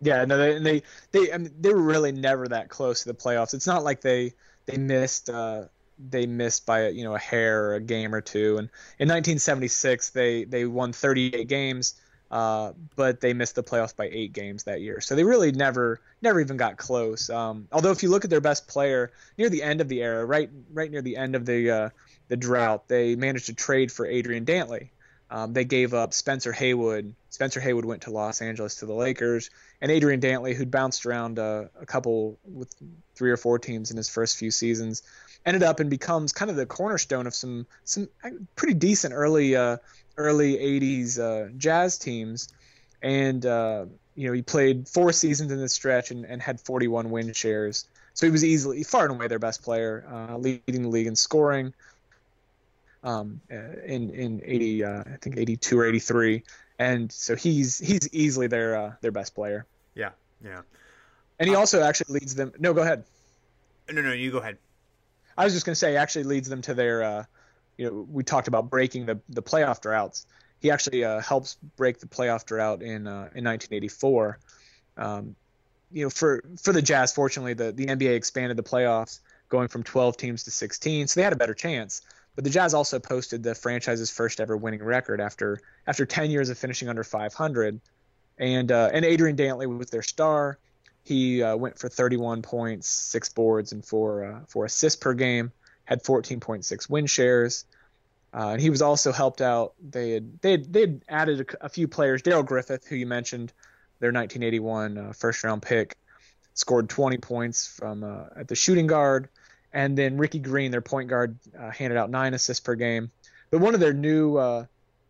Yeah, 0.00 0.24
no, 0.24 0.36
they 0.36 0.58
they 0.58 0.82
they, 1.12 1.32
I 1.32 1.38
mean, 1.38 1.54
they 1.60 1.72
were 1.72 1.82
really 1.82 2.12
never 2.12 2.48
that 2.48 2.68
close 2.68 3.02
to 3.02 3.08
the 3.08 3.14
playoffs. 3.14 3.54
It's 3.54 3.66
not 3.66 3.84
like 3.84 4.00
they 4.00 4.34
they 4.66 4.76
missed 4.76 5.30
uh, 5.30 5.64
they 5.98 6.26
missed 6.26 6.66
by 6.66 6.88
you 6.88 7.04
know 7.04 7.14
a 7.14 7.18
hair 7.18 7.66
or 7.66 7.74
a 7.74 7.80
game 7.80 8.14
or 8.14 8.20
two. 8.20 8.58
And 8.58 8.68
in 8.98 9.08
1976, 9.08 10.10
they 10.10 10.44
they 10.44 10.64
won 10.64 10.92
38 10.92 11.48
games, 11.48 11.94
uh, 12.30 12.72
but 12.96 13.20
they 13.20 13.32
missed 13.32 13.54
the 13.54 13.62
playoffs 13.62 13.94
by 13.94 14.08
eight 14.12 14.32
games 14.32 14.64
that 14.64 14.80
year. 14.80 15.00
So 15.00 15.14
they 15.14 15.24
really 15.24 15.52
never 15.52 16.00
never 16.22 16.40
even 16.40 16.56
got 16.56 16.76
close. 16.76 17.30
Um, 17.30 17.68
although 17.72 17.90
if 17.90 18.02
you 18.02 18.10
look 18.10 18.24
at 18.24 18.30
their 18.30 18.40
best 18.40 18.66
player 18.66 19.12
near 19.38 19.48
the 19.48 19.62
end 19.62 19.80
of 19.80 19.88
the 19.88 20.02
era, 20.02 20.24
right 20.24 20.50
right 20.72 20.90
near 20.90 21.02
the 21.02 21.16
end 21.16 21.34
of 21.34 21.46
the 21.46 21.70
uh, 21.70 21.88
the 22.28 22.36
drought, 22.36 22.88
they 22.88 23.16
managed 23.16 23.46
to 23.46 23.54
trade 23.54 23.92
for 23.92 24.06
Adrian 24.06 24.44
Dantley. 24.44 24.88
Um, 25.30 25.52
they 25.52 25.64
gave 25.64 25.94
up 25.94 26.14
Spencer 26.14 26.52
Haywood. 26.52 27.14
Spencer 27.34 27.58
Haywood 27.58 27.84
went 27.84 28.02
to 28.02 28.12
Los 28.12 28.40
Angeles 28.40 28.76
to 28.76 28.86
the 28.86 28.92
Lakers, 28.92 29.50
and 29.80 29.90
Adrian 29.90 30.20
Dantley, 30.20 30.54
who'd 30.54 30.70
bounced 30.70 31.04
around 31.04 31.40
uh, 31.40 31.64
a 31.80 31.84
couple 31.84 32.38
with 32.44 32.72
three 33.16 33.32
or 33.32 33.36
four 33.36 33.58
teams 33.58 33.90
in 33.90 33.96
his 33.96 34.08
first 34.08 34.36
few 34.36 34.52
seasons, 34.52 35.02
ended 35.44 35.64
up 35.64 35.80
and 35.80 35.90
becomes 35.90 36.32
kind 36.32 36.48
of 36.48 36.56
the 36.56 36.64
cornerstone 36.64 37.26
of 37.26 37.34
some 37.34 37.66
some 37.82 38.08
pretty 38.54 38.74
decent 38.74 39.14
early 39.14 39.56
uh, 39.56 39.78
early 40.16 40.54
'80s 40.54 41.18
uh, 41.18 41.50
Jazz 41.58 41.98
teams. 41.98 42.54
And 43.02 43.44
uh, 43.44 43.86
you 44.14 44.28
know, 44.28 44.32
he 44.32 44.42
played 44.42 44.86
four 44.86 45.10
seasons 45.10 45.50
in 45.50 45.58
this 45.58 45.72
stretch 45.72 46.12
and, 46.12 46.24
and 46.24 46.40
had 46.40 46.60
41 46.60 47.10
win 47.10 47.32
shares. 47.32 47.88
So 48.12 48.26
he 48.26 48.30
was 48.30 48.44
easily 48.44 48.84
far 48.84 49.06
and 49.06 49.16
away 49.16 49.26
their 49.26 49.40
best 49.40 49.64
player, 49.64 50.06
uh, 50.08 50.36
leading 50.38 50.82
the 50.82 50.88
league 50.88 51.08
in 51.08 51.16
scoring. 51.16 51.74
um, 53.02 53.40
uh, 53.50 53.56
in 53.84 54.10
in 54.10 54.40
80 54.44 54.84
uh, 54.84 55.00
I 55.00 55.16
think 55.20 55.36
82 55.36 55.78
or 55.78 55.84
83, 55.84 56.44
and 56.78 57.10
so 57.10 57.36
he's 57.36 57.78
he's 57.78 58.08
easily 58.12 58.46
their 58.46 58.76
uh, 58.76 58.92
their 59.00 59.12
best 59.12 59.34
player. 59.34 59.66
Yeah, 59.94 60.10
yeah. 60.44 60.62
And 61.38 61.48
he 61.48 61.54
also 61.54 61.82
actually 61.82 62.20
leads 62.20 62.34
them. 62.34 62.52
No, 62.58 62.72
go 62.72 62.82
ahead. 62.82 63.04
No, 63.90 64.00
no, 64.00 64.12
you 64.12 64.30
go 64.30 64.38
ahead. 64.38 64.58
I 65.36 65.44
was 65.44 65.52
just 65.52 65.66
going 65.66 65.72
to 65.72 65.78
say, 65.78 65.92
he 65.92 65.96
actually 65.96 66.24
leads 66.24 66.48
them 66.48 66.62
to 66.62 66.74
their. 66.74 67.02
Uh, 67.02 67.24
you 67.76 67.86
know, 67.86 68.06
we 68.10 68.22
talked 68.22 68.48
about 68.48 68.70
breaking 68.70 69.06
the 69.06 69.20
the 69.28 69.42
playoff 69.42 69.80
droughts. 69.80 70.26
He 70.60 70.70
actually 70.70 71.04
uh, 71.04 71.20
helps 71.20 71.56
break 71.76 71.98
the 71.98 72.06
playoff 72.06 72.46
drought 72.46 72.82
in 72.82 73.06
uh, 73.06 73.30
in 73.34 73.44
1984. 73.44 74.38
Um, 74.96 75.36
you 75.92 76.04
know, 76.04 76.10
for 76.10 76.42
for 76.60 76.72
the 76.72 76.82
Jazz, 76.82 77.12
fortunately, 77.12 77.54
the 77.54 77.72
the 77.72 77.86
NBA 77.86 78.14
expanded 78.14 78.56
the 78.56 78.62
playoffs, 78.62 79.20
going 79.48 79.68
from 79.68 79.82
12 79.82 80.16
teams 80.16 80.44
to 80.44 80.50
16, 80.50 81.08
so 81.08 81.20
they 81.20 81.24
had 81.24 81.32
a 81.32 81.36
better 81.36 81.54
chance. 81.54 82.02
But 82.34 82.44
the 82.44 82.50
Jazz 82.50 82.74
also 82.74 82.98
posted 82.98 83.42
the 83.42 83.54
franchise's 83.54 84.10
first 84.10 84.40
ever 84.40 84.56
winning 84.56 84.82
record 84.82 85.20
after 85.20 85.60
after 85.86 86.04
10 86.04 86.30
years 86.30 86.50
of 86.50 86.58
finishing 86.58 86.88
under 86.88 87.04
500, 87.04 87.80
and 88.38 88.72
uh, 88.72 88.90
and 88.92 89.04
Adrian 89.04 89.36
Dantley 89.36 89.66
was 89.66 89.90
their 89.90 90.02
star. 90.02 90.58
He 91.04 91.42
uh, 91.42 91.56
went 91.56 91.78
for 91.78 91.88
31 91.88 92.42
points, 92.42 92.88
six 92.88 93.28
boards, 93.28 93.72
and 93.72 93.84
four 93.84 94.24
uh, 94.24 94.40
four 94.48 94.64
assists 94.64 95.00
per 95.00 95.14
game. 95.14 95.52
Had 95.84 96.02
14.6 96.02 96.88
win 96.88 97.06
shares. 97.06 97.66
Uh, 98.32 98.48
and 98.48 98.60
he 98.60 98.70
was 98.70 98.82
also 98.82 99.12
helped 99.12 99.40
out. 99.40 99.74
They 99.80 100.12
had 100.12 100.40
they 100.40 100.50
had, 100.52 100.72
they 100.72 100.80
had 100.80 101.04
added 101.08 101.40
a, 101.40 101.66
a 101.66 101.68
few 101.68 101.86
players. 101.86 102.22
Darrell 102.22 102.42
Griffith, 102.42 102.86
who 102.86 102.96
you 102.96 103.06
mentioned, 103.06 103.52
their 104.00 104.10
1981 104.10 104.98
uh, 104.98 105.12
first 105.12 105.44
round 105.44 105.62
pick, 105.62 105.96
scored 106.54 106.88
20 106.88 107.18
points 107.18 107.66
from 107.66 108.02
uh, 108.02 108.24
at 108.36 108.48
the 108.48 108.56
shooting 108.56 108.88
guard, 108.88 109.28
and 109.74 109.98
then 109.98 110.16
Ricky 110.16 110.38
Green, 110.38 110.70
their 110.70 110.80
point 110.80 111.10
guard, 111.10 111.36
uh, 111.58 111.70
handed 111.70 111.98
out 111.98 112.08
nine 112.08 112.32
assists 112.32 112.60
per 112.60 112.76
game. 112.76 113.10
But 113.50 113.60
one 113.60 113.74
of 113.74 113.80
their 113.80 113.92
new 113.92 114.36
uh, 114.36 114.66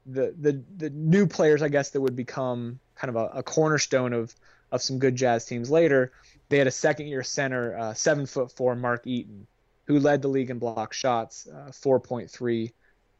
the 0.06 0.34
the 0.40 0.62
the 0.76 0.90
new 0.90 1.26
players, 1.26 1.62
I 1.62 1.68
guess, 1.68 1.90
that 1.90 2.00
would 2.00 2.16
become 2.16 2.80
kind 2.96 3.14
of 3.14 3.16
a, 3.16 3.38
a 3.38 3.42
cornerstone 3.42 4.12
of 4.12 4.34
of 4.72 4.82
some 4.82 4.98
good 4.98 5.14
Jazz 5.14 5.44
teams 5.44 5.70
later. 5.70 6.12
They 6.48 6.58
had 6.58 6.66
a 6.66 6.72
second 6.72 7.06
year 7.06 7.22
center, 7.22 7.76
uh, 7.76 7.94
seven 7.94 8.26
foot 8.26 8.50
four 8.52 8.74
Mark 8.74 9.06
Eaton, 9.06 9.46
who 9.84 10.00
led 10.00 10.22
the 10.22 10.28
league 10.28 10.50
in 10.50 10.58
block 10.58 10.92
shots, 10.92 11.46
4.3 11.50 12.72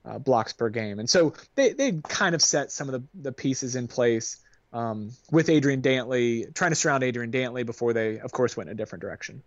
uh, 0.05 0.19
blocks 0.19 0.53
per 0.53 0.69
game. 0.69 0.99
And 0.99 1.09
so 1.09 1.35
they 1.55 1.73
they 1.73 1.93
kind 1.93 2.35
of 2.35 2.43
set 2.43 2.73
some 2.73 2.89
of 2.89 2.93
the, 2.93 3.23
the 3.23 3.33
pieces 3.33 3.77
in 3.77 3.87
place 3.87 4.39
um, 4.73 5.13
with 5.31 5.49
Adrian 5.49 5.83
Dantley, 5.83 6.53
trying 6.55 6.73
to 6.73 6.75
surround 6.75 7.05
Adrian 7.05 7.31
Dantley 7.31 7.65
before 7.65 7.93
they, 7.93 8.19
of 8.19 8.33
course, 8.33 8.57
went 8.57 8.69
in 8.69 8.73
a 8.73 8.77
different 8.77 9.03
direction. 9.03 9.43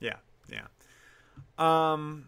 Yeah, 0.00 0.16
yeah. 0.50 0.66
Um, 1.62 2.24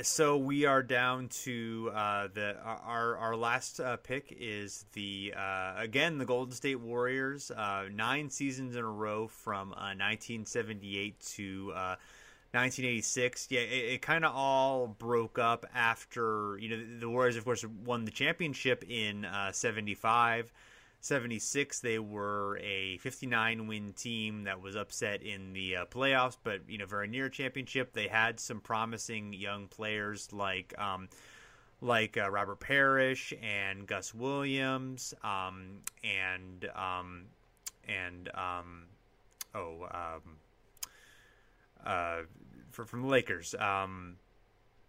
so 0.00 0.38
we 0.38 0.64
are 0.64 0.82
down 0.82 1.28
to 1.44 1.90
uh, 1.94 2.28
the 2.32 2.56
our 2.64 3.18
our 3.18 3.36
last 3.36 3.80
uh, 3.80 3.98
pick 3.98 4.34
is 4.40 4.86
the 4.94 5.34
uh, 5.36 5.74
again 5.76 6.16
the 6.16 6.24
Golden 6.24 6.54
State 6.54 6.80
Warriors. 6.80 7.50
Uh, 7.50 7.84
nine 7.92 8.30
seasons 8.30 8.76
in 8.76 8.82
a 8.82 8.90
row 8.90 9.26
from 9.26 9.70
1978 9.70 11.16
uh, 11.20 11.24
to 11.36 11.72
uh, 11.74 11.96
1986. 12.52 13.48
Yeah, 13.50 13.60
it, 13.60 13.64
it 13.64 14.02
kind 14.02 14.24
of 14.24 14.34
all 14.34 14.86
broke 14.86 15.38
up 15.38 15.66
after 15.74 16.56
you 16.58 16.70
know 16.70 17.00
the 17.00 17.10
Warriors, 17.10 17.36
of 17.36 17.44
course, 17.44 17.62
won 17.84 18.06
the 18.06 18.10
championship 18.10 18.84
in 18.88 19.26
uh, 19.26 19.52
75. 19.52 20.50
76 21.00 21.80
they 21.80 21.98
were 21.98 22.58
a 22.58 22.98
59 22.98 23.66
win 23.66 23.92
team 23.92 24.44
that 24.44 24.60
was 24.60 24.74
upset 24.74 25.22
in 25.22 25.52
the 25.52 25.76
uh, 25.76 25.84
playoffs 25.86 26.36
but 26.42 26.60
you 26.68 26.78
know 26.78 26.86
very 26.86 27.06
near 27.06 27.28
championship 27.28 27.92
they 27.92 28.08
had 28.08 28.40
some 28.40 28.60
promising 28.60 29.32
young 29.32 29.68
players 29.68 30.32
like 30.32 30.74
um, 30.78 31.08
like 31.80 32.16
uh, 32.16 32.28
Robert 32.30 32.60
Parish 32.60 33.32
and 33.42 33.86
Gus 33.86 34.12
Williams 34.12 35.14
um, 35.22 35.78
and 36.02 36.68
um, 36.74 37.26
and 37.86 38.28
um, 38.34 38.84
oh 39.54 39.86
um, 39.90 40.36
uh, 41.84 42.22
for, 42.70 42.84
from 42.84 43.02
the 43.02 43.08
Lakers. 43.08 43.54
Um, 43.58 44.16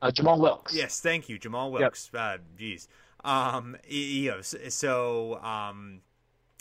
uh, 0.01 0.11
Jamal 0.11 0.39
Wilkes. 0.39 0.73
Yes, 0.73 1.01
thank 1.01 1.29
you, 1.29 1.37
Jamal 1.37 1.71
Wilkes. 1.71 2.09
Yep. 2.13 2.21
Uh, 2.21 2.37
geez. 2.57 2.87
Um, 3.23 3.75
you 3.87 4.31
know, 4.31 4.41
so 4.41 5.39
um, 5.43 6.01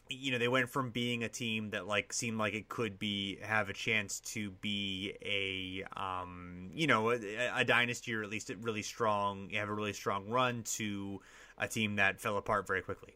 you 0.08 0.32
know, 0.32 0.38
they 0.38 0.48
went 0.48 0.70
from 0.70 0.90
being 0.90 1.24
a 1.24 1.28
team 1.28 1.70
that 1.70 1.86
like 1.86 2.12
seemed 2.12 2.38
like 2.38 2.54
it 2.54 2.68
could 2.68 2.98
be 2.98 3.38
have 3.42 3.68
a 3.68 3.72
chance 3.72 4.20
to 4.20 4.50
be 4.50 5.14
a 5.22 5.84
um, 6.00 6.70
you 6.72 6.86
know, 6.86 7.10
a, 7.10 7.50
a 7.56 7.64
dynasty 7.64 8.14
or 8.14 8.22
at 8.22 8.30
least 8.30 8.50
a 8.50 8.56
really 8.56 8.82
strong, 8.82 9.50
have 9.50 9.68
a 9.68 9.74
really 9.74 9.92
strong 9.92 10.28
run 10.28 10.62
to 10.64 11.20
a 11.58 11.68
team 11.68 11.96
that 11.96 12.20
fell 12.20 12.36
apart 12.36 12.66
very 12.66 12.82
quickly. 12.82 13.14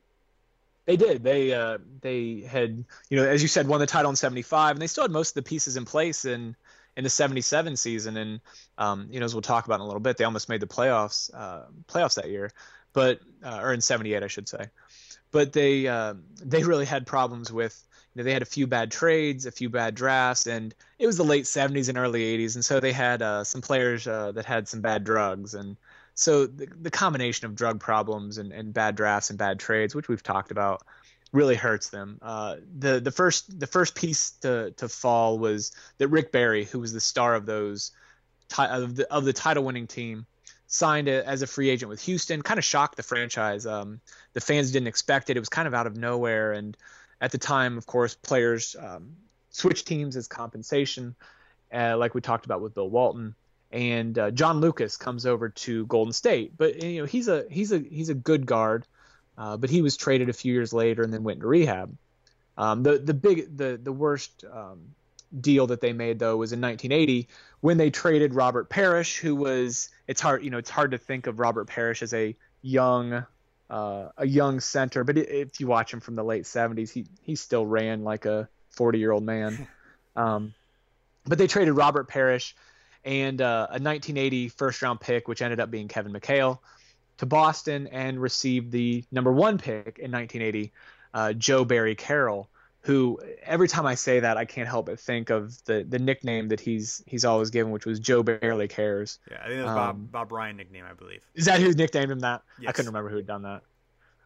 They 0.84 0.96
did. 0.96 1.22
They 1.22 1.52
uh, 1.52 1.78
they 2.00 2.40
had 2.40 2.84
you 3.08 3.16
know, 3.16 3.24
as 3.24 3.42
you 3.42 3.48
said, 3.48 3.68
won 3.68 3.80
the 3.80 3.86
title 3.86 4.10
in 4.10 4.16
'75, 4.16 4.76
and 4.76 4.82
they 4.82 4.86
still 4.86 5.04
had 5.04 5.12
most 5.12 5.30
of 5.30 5.34
the 5.34 5.48
pieces 5.48 5.76
in 5.76 5.84
place 5.84 6.24
in 6.24 6.56
in 6.96 7.04
the 7.04 7.10
77 7.10 7.76
season 7.76 8.16
and 8.16 8.40
um, 8.78 9.08
you 9.10 9.18
know 9.18 9.24
as 9.24 9.34
we'll 9.34 9.42
talk 9.42 9.64
about 9.64 9.76
in 9.76 9.80
a 9.80 9.86
little 9.86 10.00
bit 10.00 10.16
they 10.16 10.24
almost 10.24 10.48
made 10.48 10.60
the 10.60 10.66
playoffs 10.66 11.30
uh, 11.34 11.62
playoffs 11.88 12.16
that 12.16 12.28
year 12.28 12.50
but 12.92 13.20
uh, 13.44 13.60
or 13.62 13.72
in 13.72 13.80
78 13.80 14.22
I 14.22 14.26
should 14.26 14.48
say 14.48 14.68
but 15.32 15.52
they 15.52 15.88
uh, 15.88 16.14
they 16.40 16.62
really 16.62 16.84
had 16.84 17.06
problems 17.06 17.50
with 17.50 17.82
you 18.14 18.20
know, 18.20 18.24
they 18.24 18.32
had 18.32 18.42
a 18.42 18.46
few 18.46 18.66
bad 18.66 18.90
trades, 18.90 19.46
a 19.46 19.50
few 19.50 19.70
bad 19.70 19.94
drafts, 19.94 20.46
and 20.46 20.74
it 20.98 21.06
was 21.06 21.16
the 21.16 21.24
late 21.24 21.44
70s 21.44 21.88
and 21.88 21.96
early 21.96 22.38
80s, 22.38 22.54
and 22.54 22.64
so 22.64 22.78
they 22.78 22.92
had 22.92 23.22
uh, 23.22 23.42
some 23.42 23.62
players 23.62 24.06
uh, 24.06 24.32
that 24.32 24.44
had 24.44 24.68
some 24.68 24.82
bad 24.82 25.02
drugs, 25.02 25.54
and 25.54 25.78
so 26.14 26.46
the, 26.46 26.68
the 26.82 26.90
combination 26.90 27.46
of 27.46 27.54
drug 27.54 27.80
problems 27.80 28.36
and, 28.36 28.52
and 28.52 28.74
bad 28.74 28.94
drafts 28.94 29.30
and 29.30 29.38
bad 29.38 29.58
trades, 29.58 29.94
which 29.94 30.08
we've 30.08 30.22
talked 30.22 30.50
about, 30.50 30.82
really 31.32 31.54
hurts 31.54 31.88
them. 31.88 32.18
Uh, 32.20 32.56
the 32.78 33.00
the 33.00 33.10
first 33.10 33.58
the 33.58 33.66
first 33.66 33.94
piece 33.94 34.32
to 34.42 34.72
to 34.72 34.88
fall 34.88 35.38
was 35.38 35.72
that 35.96 36.08
Rick 36.08 36.30
Barry, 36.32 36.64
who 36.66 36.78
was 36.78 36.92
the 36.92 37.00
star 37.00 37.34
of 37.34 37.46
those 37.46 37.92
of 38.58 38.96
the 38.96 39.10
of 39.10 39.24
the 39.24 39.32
title 39.32 39.64
winning 39.64 39.86
team, 39.86 40.26
signed 40.72 41.06
a, 41.06 41.26
as 41.28 41.42
a 41.42 41.46
free 41.46 41.68
agent 41.68 41.90
with 41.90 42.00
Houston. 42.02 42.40
Kind 42.40 42.58
of 42.58 42.64
shocked 42.64 42.96
the 42.96 43.02
franchise. 43.02 43.66
Um, 43.66 44.00
the 44.32 44.40
fans 44.40 44.72
didn't 44.72 44.88
expect 44.88 45.28
it. 45.28 45.36
It 45.36 45.40
was 45.40 45.50
kind 45.50 45.68
of 45.68 45.74
out 45.74 45.86
of 45.86 45.96
nowhere. 45.96 46.52
And 46.52 46.76
at 47.20 47.30
the 47.30 47.38
time, 47.38 47.76
of 47.76 47.86
course, 47.86 48.14
players 48.14 48.74
um, 48.80 49.10
switched 49.50 49.86
teams 49.86 50.16
as 50.16 50.26
compensation, 50.26 51.14
uh, 51.72 51.96
like 51.98 52.14
we 52.14 52.22
talked 52.22 52.46
about 52.46 52.62
with 52.62 52.74
Bill 52.74 52.88
Walton. 52.88 53.34
And 53.70 54.18
uh, 54.18 54.30
John 54.30 54.60
Lucas 54.60 54.96
comes 54.96 55.26
over 55.26 55.50
to 55.50 55.86
Golden 55.86 56.12
State, 56.12 56.54
but 56.56 56.82
you 56.82 57.00
know 57.00 57.06
he's 57.06 57.28
a 57.28 57.46
he's 57.50 57.72
a 57.72 57.78
he's 57.78 58.10
a 58.10 58.14
good 58.14 58.44
guard. 58.44 58.86
Uh, 59.38 59.56
but 59.56 59.70
he 59.70 59.80
was 59.80 59.96
traded 59.96 60.28
a 60.28 60.34
few 60.34 60.52
years 60.52 60.74
later 60.74 61.02
and 61.02 61.12
then 61.12 61.22
went 61.22 61.40
to 61.40 61.46
rehab. 61.46 61.96
Um, 62.58 62.82
the 62.82 62.98
the 62.98 63.14
big 63.14 63.56
the 63.56 63.80
the 63.82 63.92
worst 63.92 64.44
um, 64.50 64.94
deal 65.40 65.68
that 65.68 65.80
they 65.80 65.94
made 65.94 66.18
though 66.18 66.36
was 66.36 66.52
in 66.52 66.60
1980 66.60 67.28
when 67.62 67.78
they 67.78 67.90
traded 67.90 68.34
Robert 68.34 68.68
Parish, 68.68 69.18
who 69.18 69.34
was 69.34 69.88
it's 70.06 70.20
hard 70.20 70.44
you 70.44 70.50
know 70.50 70.58
it's 70.58 70.68
hard 70.68 70.90
to 70.90 70.98
think 70.98 71.26
of 71.26 71.40
Robert 71.40 71.66
Parish 71.66 72.02
as 72.02 72.12
a 72.12 72.36
young 72.60 73.24
uh, 73.70 74.08
a 74.18 74.26
young 74.26 74.60
center, 74.60 75.02
but 75.02 75.16
if 75.16 75.58
you 75.58 75.66
watch 75.66 75.94
him 75.94 76.00
from 76.00 76.14
the 76.14 76.24
late 76.24 76.42
70s, 76.42 76.92
he 76.92 77.06
he 77.22 77.36
still 77.36 77.64
ran 77.64 78.04
like 78.04 78.26
a 78.26 78.48
40 78.70 78.98
year 78.98 79.10
old 79.10 79.24
man. 79.24 79.66
Um, 80.14 80.52
but 81.24 81.38
they 81.38 81.46
traded 81.46 81.72
Robert 81.72 82.06
Parish 82.06 82.54
and 83.02 83.40
uh, 83.40 83.68
a 83.70 83.80
1980 83.80 84.48
first 84.50 84.82
round 84.82 85.00
pick, 85.00 85.26
which 85.26 85.40
ended 85.40 85.58
up 85.58 85.70
being 85.70 85.88
Kevin 85.88 86.12
McHale 86.12 86.58
to 87.16 87.24
Boston 87.24 87.86
and 87.86 88.20
received 88.20 88.72
the 88.72 89.04
number 89.10 89.32
one 89.32 89.56
pick 89.56 89.98
in 89.98 90.12
1980, 90.12 90.70
uh, 91.14 91.32
Joe 91.32 91.64
Barry 91.64 91.94
Carroll, 91.94 92.50
who 92.82 93.20
every 93.44 93.68
time 93.68 93.86
I 93.86 93.94
say 93.94 94.20
that 94.20 94.36
I 94.36 94.44
can't 94.44 94.68
help 94.68 94.86
but 94.86 94.98
think 94.98 95.30
of 95.30 95.62
the 95.64 95.84
the 95.88 95.98
nickname 95.98 96.48
that 96.48 96.60
he's 96.60 97.02
he's 97.06 97.24
always 97.24 97.50
given, 97.50 97.72
which 97.72 97.86
was 97.86 98.00
Joe 98.00 98.22
Barely 98.22 98.68
Cares. 98.68 99.18
Yeah, 99.30 99.38
I 99.42 99.48
think 99.48 99.62
was 99.62 99.70
um, 99.70 99.76
Bob 99.76 100.12
Bob 100.12 100.32
Ryan 100.32 100.56
nickname, 100.56 100.84
I 100.88 100.94
believe. 100.94 101.22
Is 101.34 101.44
that 101.46 101.60
who 101.60 101.72
nicknamed 101.72 102.10
him 102.10 102.20
that? 102.20 102.42
Yes. 102.58 102.68
I 102.68 102.72
couldn't 102.72 102.88
remember 102.88 103.10
who 103.10 103.16
had 103.16 103.26
done 103.26 103.42
that. 103.42 103.62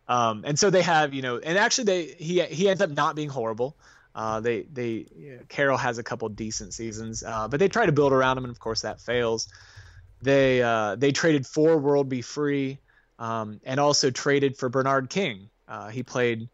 Um, 0.09 0.45
and 0.47 0.59
so 0.59 0.71
they 0.71 0.83
have, 0.83 1.13
you 1.13 1.23
know, 1.23 1.39
and 1.39 1.59
actually 1.59 1.85
they 1.85 2.05
he 2.19 2.43
he 2.43 2.69
ends 2.69 2.81
up 2.81 2.91
not 2.91 3.15
being 3.17 3.29
horrible. 3.29 3.77
Uh, 4.15 4.41
they 4.41 4.63
they 4.63 5.07
Carroll 5.49 5.77
has 5.77 5.99
a 5.99 6.03
couple 6.03 6.29
decent 6.31 6.73
seasons, 6.73 7.23
uh, 7.23 7.49
but 7.49 7.61
they 7.61 7.69
try 7.69 7.85
to 7.85 7.93
build 7.93 8.13
around 8.13 8.39
him, 8.39 8.45
and 8.45 8.51
of 8.51 8.59
course 8.59 8.83
that 8.83 9.01
fails. 9.01 9.49
They 10.23 10.63
uh, 10.63 10.97
they 10.97 11.13
traded 11.13 11.47
for 11.47 11.77
World 11.77 12.09
B. 12.09 12.23
Free 12.23 12.79
um, 13.19 13.61
and 13.65 13.81
also 13.81 14.11
traded 14.11 14.57
for 14.57 14.69
Bernard 14.69 15.11
King. 15.11 15.51
Uh, 15.69 15.89
he 15.89 16.03
played 16.03 16.49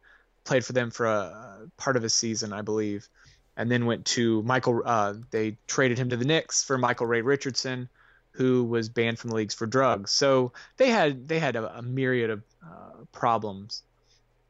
played 0.44 0.64
for 0.64 0.72
them 0.72 0.90
for 0.90 1.06
a, 1.06 1.68
part 1.76 1.96
of 1.96 2.04
a 2.04 2.08
season, 2.08 2.52
I 2.52 2.62
believe, 2.62 3.08
and 3.56 3.70
then 3.70 3.86
went 3.86 4.06
to 4.06 4.42
Michael. 4.42 4.82
Uh, 4.84 5.14
they 5.30 5.56
traded 5.66 5.98
him 5.98 6.10
to 6.10 6.16
the 6.16 6.24
Knicks 6.24 6.64
for 6.64 6.78
Michael 6.78 7.06
Ray 7.06 7.20
Richardson, 7.20 7.88
who 8.32 8.64
was 8.64 8.88
banned 8.88 9.18
from 9.18 9.30
the 9.30 9.36
leagues 9.36 9.54
for 9.54 9.66
drugs. 9.66 10.10
So 10.10 10.52
they 10.76 10.90
had 10.90 11.28
they 11.28 11.38
had 11.38 11.56
a, 11.56 11.78
a 11.78 11.82
myriad 11.82 12.30
of 12.30 12.42
uh, 12.64 13.04
problems, 13.12 13.82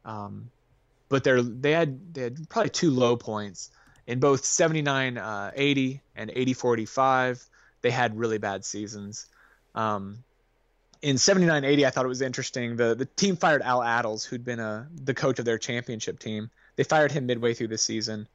um, 0.04 0.50
but 1.08 1.24
they 1.24 1.40
they 1.40 1.72
had 1.72 2.14
they 2.14 2.22
had 2.22 2.48
probably 2.48 2.70
two 2.70 2.90
low 2.90 3.16
points 3.16 3.70
in 4.06 4.20
both 4.20 4.44
79 4.44 5.18
uh, 5.18 5.50
80 5.54 6.00
and 6.16 6.30
84 6.34 6.74
85 6.74 7.44
they 7.82 7.90
had 7.90 8.18
really 8.18 8.38
bad 8.38 8.64
seasons 8.64 9.26
um, 9.74 10.18
in 11.02 11.16
79-80, 11.16 11.84
I 11.84 11.90
thought 11.90 12.04
it 12.04 12.08
was 12.08 12.22
interesting. 12.22 12.76
The 12.76 12.94
the 12.94 13.04
team 13.04 13.36
fired 13.36 13.60
Al 13.60 13.80
Attles, 13.80 14.24
who'd 14.24 14.44
been 14.44 14.60
a 14.60 14.88
the 14.94 15.14
coach 15.14 15.38
of 15.38 15.44
their 15.44 15.58
championship 15.58 16.18
team. 16.18 16.50
They 16.76 16.84
fired 16.84 17.12
him 17.12 17.26
midway 17.26 17.54
through 17.54 17.68
the 17.68 17.78
season. 17.78 18.28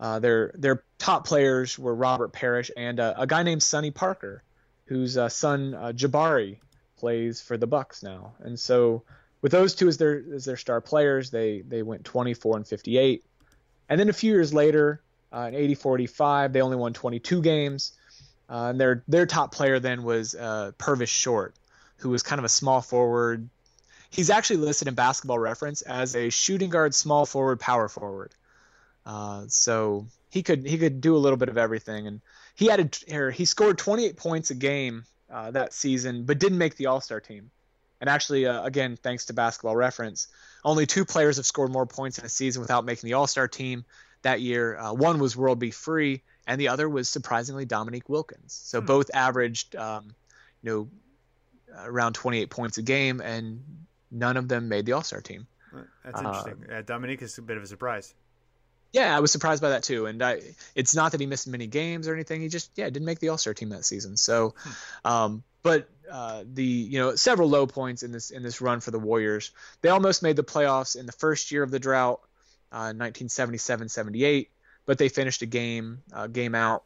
Uh, 0.00 0.18
their 0.18 0.52
their 0.54 0.82
top 0.98 1.26
players 1.26 1.78
were 1.78 1.94
Robert 1.94 2.32
Parish 2.32 2.70
and 2.76 3.00
uh, 3.00 3.14
a 3.16 3.26
guy 3.26 3.42
named 3.42 3.62
Sonny 3.62 3.90
Parker, 3.90 4.42
whose 4.86 5.16
uh, 5.16 5.28
son 5.28 5.74
uh, 5.74 5.92
Jabari 5.94 6.58
plays 6.98 7.40
for 7.40 7.56
the 7.56 7.66
Bucks 7.66 8.02
now. 8.02 8.34
And 8.40 8.58
so 8.58 9.04
with 9.40 9.52
those 9.52 9.74
two 9.74 9.88
as 9.88 9.96
their 9.96 10.22
as 10.34 10.44
their 10.44 10.56
star 10.56 10.80
players, 10.80 11.30
they 11.30 11.62
they 11.62 11.82
went 11.82 12.04
24 12.04 12.56
and 12.56 12.66
58. 12.66 13.24
And 13.88 13.98
then 13.98 14.08
a 14.08 14.12
few 14.12 14.32
years 14.32 14.52
later, 14.52 15.00
uh, 15.32 15.50
in 15.52 15.54
80-45, 15.54 16.52
they 16.52 16.60
only 16.60 16.76
won 16.76 16.92
22 16.92 17.40
games. 17.42 17.92
Uh, 18.50 18.68
and 18.70 18.80
their 18.80 19.04
their 19.08 19.26
top 19.26 19.52
player 19.52 19.78
then 19.78 20.02
was 20.02 20.34
uh, 20.34 20.72
Purvis 20.78 21.10
Short, 21.10 21.54
who 21.98 22.10
was 22.10 22.22
kind 22.22 22.38
of 22.38 22.44
a 22.44 22.48
small 22.48 22.80
forward. 22.80 23.48
He's 24.10 24.30
actually 24.30 24.56
listed 24.56 24.88
in 24.88 24.94
Basketball 24.94 25.38
Reference 25.38 25.82
as 25.82 26.16
a 26.16 26.30
shooting 26.30 26.70
guard, 26.70 26.94
small 26.94 27.26
forward, 27.26 27.60
power 27.60 27.88
forward. 27.88 28.32
Uh, 29.04 29.44
so 29.48 30.06
he 30.30 30.42
could 30.42 30.66
he 30.66 30.78
could 30.78 31.00
do 31.00 31.16
a 31.16 31.18
little 31.18 31.36
bit 31.36 31.48
of 31.48 31.58
everything, 31.58 32.06
and 32.06 32.20
he 32.54 32.66
had 32.66 33.02
a, 33.08 33.30
he 33.30 33.44
scored 33.44 33.78
28 33.78 34.16
points 34.16 34.50
a 34.50 34.54
game 34.54 35.04
uh, 35.30 35.50
that 35.50 35.72
season, 35.72 36.24
but 36.24 36.38
didn't 36.38 36.58
make 36.58 36.76
the 36.76 36.86
All 36.86 37.00
Star 37.00 37.20
team. 37.20 37.50
And 38.00 38.08
actually, 38.08 38.46
uh, 38.46 38.62
again, 38.62 38.96
thanks 38.96 39.26
to 39.26 39.32
Basketball 39.32 39.76
Reference, 39.76 40.28
only 40.64 40.86
two 40.86 41.04
players 41.04 41.36
have 41.36 41.46
scored 41.46 41.72
more 41.72 41.86
points 41.86 42.18
in 42.18 42.24
a 42.24 42.28
season 42.28 42.60
without 42.60 42.84
making 42.84 43.08
the 43.08 43.14
All 43.14 43.26
Star 43.26 43.48
team 43.48 43.84
that 44.22 44.40
year. 44.40 44.76
Uh, 44.76 44.92
one 44.92 45.18
was 45.18 45.36
World 45.36 45.58
B. 45.58 45.70
Free, 45.70 46.22
and 46.46 46.60
the 46.60 46.68
other 46.68 46.88
was 46.88 47.08
surprisingly 47.08 47.64
Dominique 47.64 48.08
Wilkins. 48.08 48.52
So 48.52 48.80
hmm. 48.80 48.86
both 48.86 49.10
averaged, 49.14 49.76
um, 49.76 50.14
you 50.62 50.70
know, 50.70 50.88
around 51.76 52.14
28 52.14 52.50
points 52.50 52.78
a 52.78 52.82
game, 52.82 53.20
and 53.20 53.62
none 54.10 54.36
of 54.36 54.48
them 54.48 54.68
made 54.68 54.86
the 54.86 54.92
All 54.92 55.02
Star 55.02 55.20
team. 55.20 55.46
That's 56.04 56.20
interesting. 56.20 56.64
Uh, 56.72 56.82
Dominique 56.82 57.22
is 57.22 57.36
a 57.38 57.42
bit 57.42 57.56
of 57.56 57.62
a 57.62 57.66
surprise. 57.66 58.14
Yeah, 58.92 59.14
I 59.14 59.20
was 59.20 59.30
surprised 59.30 59.60
by 59.60 59.70
that 59.70 59.82
too. 59.82 60.06
And 60.06 60.22
I, 60.22 60.40
it's 60.74 60.94
not 60.94 61.12
that 61.12 61.20
he 61.20 61.26
missed 61.26 61.46
many 61.46 61.66
games 61.66 62.08
or 62.08 62.14
anything. 62.14 62.40
He 62.40 62.48
just, 62.48 62.70
yeah, 62.74 62.86
didn't 62.86 63.04
make 63.04 63.18
the 63.18 63.28
All 63.28 63.38
Star 63.38 63.54
team 63.54 63.68
that 63.70 63.84
season. 63.84 64.16
So, 64.16 64.54
hmm. 64.56 65.10
um, 65.10 65.42
but 65.62 65.88
uh, 66.10 66.44
the 66.50 66.64
you 66.64 66.98
know 66.98 67.14
several 67.16 67.48
low 67.48 67.66
points 67.66 68.02
in 68.02 68.12
this 68.12 68.30
in 68.30 68.42
this 68.42 68.60
run 68.60 68.80
for 68.80 68.90
the 68.90 68.98
Warriors. 68.98 69.50
They 69.82 69.90
almost 69.90 70.22
made 70.22 70.36
the 70.36 70.44
playoffs 70.44 70.96
in 70.96 71.04
the 71.04 71.12
first 71.12 71.52
year 71.52 71.62
of 71.62 71.70
the 71.70 71.78
drought, 71.78 72.20
uh, 72.72 72.92
1977-78, 72.94 74.48
but 74.86 74.98
they 74.98 75.08
finished 75.08 75.42
a 75.42 75.46
game 75.46 76.02
uh, 76.12 76.26
game 76.26 76.54
out. 76.54 76.84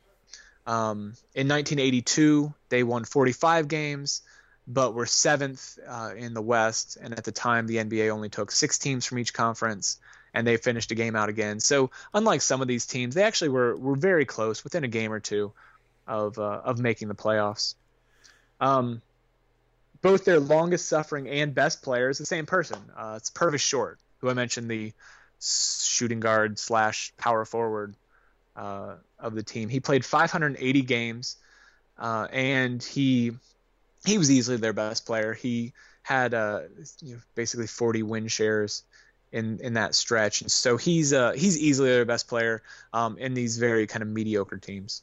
Um, 0.67 1.15
in 1.35 1.49
1982, 1.49 2.53
they 2.69 2.83
won 2.83 3.05
45 3.05 3.69
games, 3.69 4.23
but 4.67 4.95
we're 4.95 5.07
seventh 5.07 5.79
uh, 5.87 6.13
in 6.17 6.35
the 6.35 6.43
West. 6.43 6.97
And 7.01 7.17
at 7.17 7.25
the 7.25 7.33
time, 7.33 7.67
the 7.67 7.77
NBA 7.77 8.11
only 8.11 8.29
took 8.29 8.51
six 8.51 8.79
teams 8.79 9.05
from 9.05 9.19
each 9.19 9.35
conference 9.35 9.99
and 10.35 10.47
they 10.47 10.57
finished 10.57 10.91
a 10.91 10.95
game 10.95 11.15
out 11.17 11.29
again. 11.29 11.61
So 11.61 11.91
unlike 12.15 12.41
some 12.41 12.63
of 12.63 12.69
these 12.69 12.87
teams, 12.87 13.15
they 13.15 13.23
actually 13.23 13.51
were 13.51 13.77
were 13.77 13.97
very 13.97 14.25
close, 14.25 14.65
within 14.65 14.85
a 14.85 14.89
game 14.89 15.13
or 15.13 15.21
two, 15.21 15.53
of 16.07 16.39
uh, 16.39 16.63
of 16.65 16.79
making 16.79 17.09
the 17.09 17.15
playoffs. 17.15 17.75
Um, 18.61 19.03
both 20.01 20.25
their 20.25 20.41
longest 20.41 20.89
suffering 20.89 21.29
and 21.29 21.55
best 21.55 21.83
players, 21.83 22.19
the 22.19 22.27
same 22.27 22.47
person. 22.47 22.79
Uh, 22.97 23.15
it's 23.17 23.31
Purvis 23.31 23.63
Short, 23.63 23.99
who 24.19 24.31
I 24.31 24.35
mentioned, 24.35 24.69
the 24.69 24.93
shooting 25.41 26.21
guard 26.21 26.59
slash 26.59 27.13
power 27.17 27.45
forward 27.45 27.95
uh, 28.57 28.95
of 29.19 29.35
the 29.35 29.43
team. 29.43 29.69
He 29.69 29.81
played 29.81 30.05
580 30.05 30.83
games, 30.83 31.37
uh, 31.99 32.27
and 32.33 32.83
he 32.83 33.33
he 34.05 34.19
was 34.19 34.31
easily 34.31 34.57
their 34.57 34.73
best 34.73 35.07
player. 35.07 35.33
He 35.35 35.73
had 36.03 36.35
uh, 36.35 36.63
you 37.01 37.15
know, 37.15 37.21
basically 37.35 37.67
40 37.67 38.03
win 38.03 38.29
shares 38.29 38.83
in 39.33 39.59
in 39.61 39.75
that 39.75 39.95
stretch. 39.95 40.43
And 40.43 40.51
so 40.51 40.77
he's 40.77 41.13
uh 41.13 41.33
he's 41.33 41.59
easily 41.59 41.91
their 41.91 42.05
best 42.05 42.29
player 42.29 42.63
um, 42.93 43.17
in 43.19 43.35
these 43.35 43.59
very 43.59 43.87
kind 43.87 44.03
of 44.03 44.09
mediocre 44.09 44.59
teams. 44.59 45.03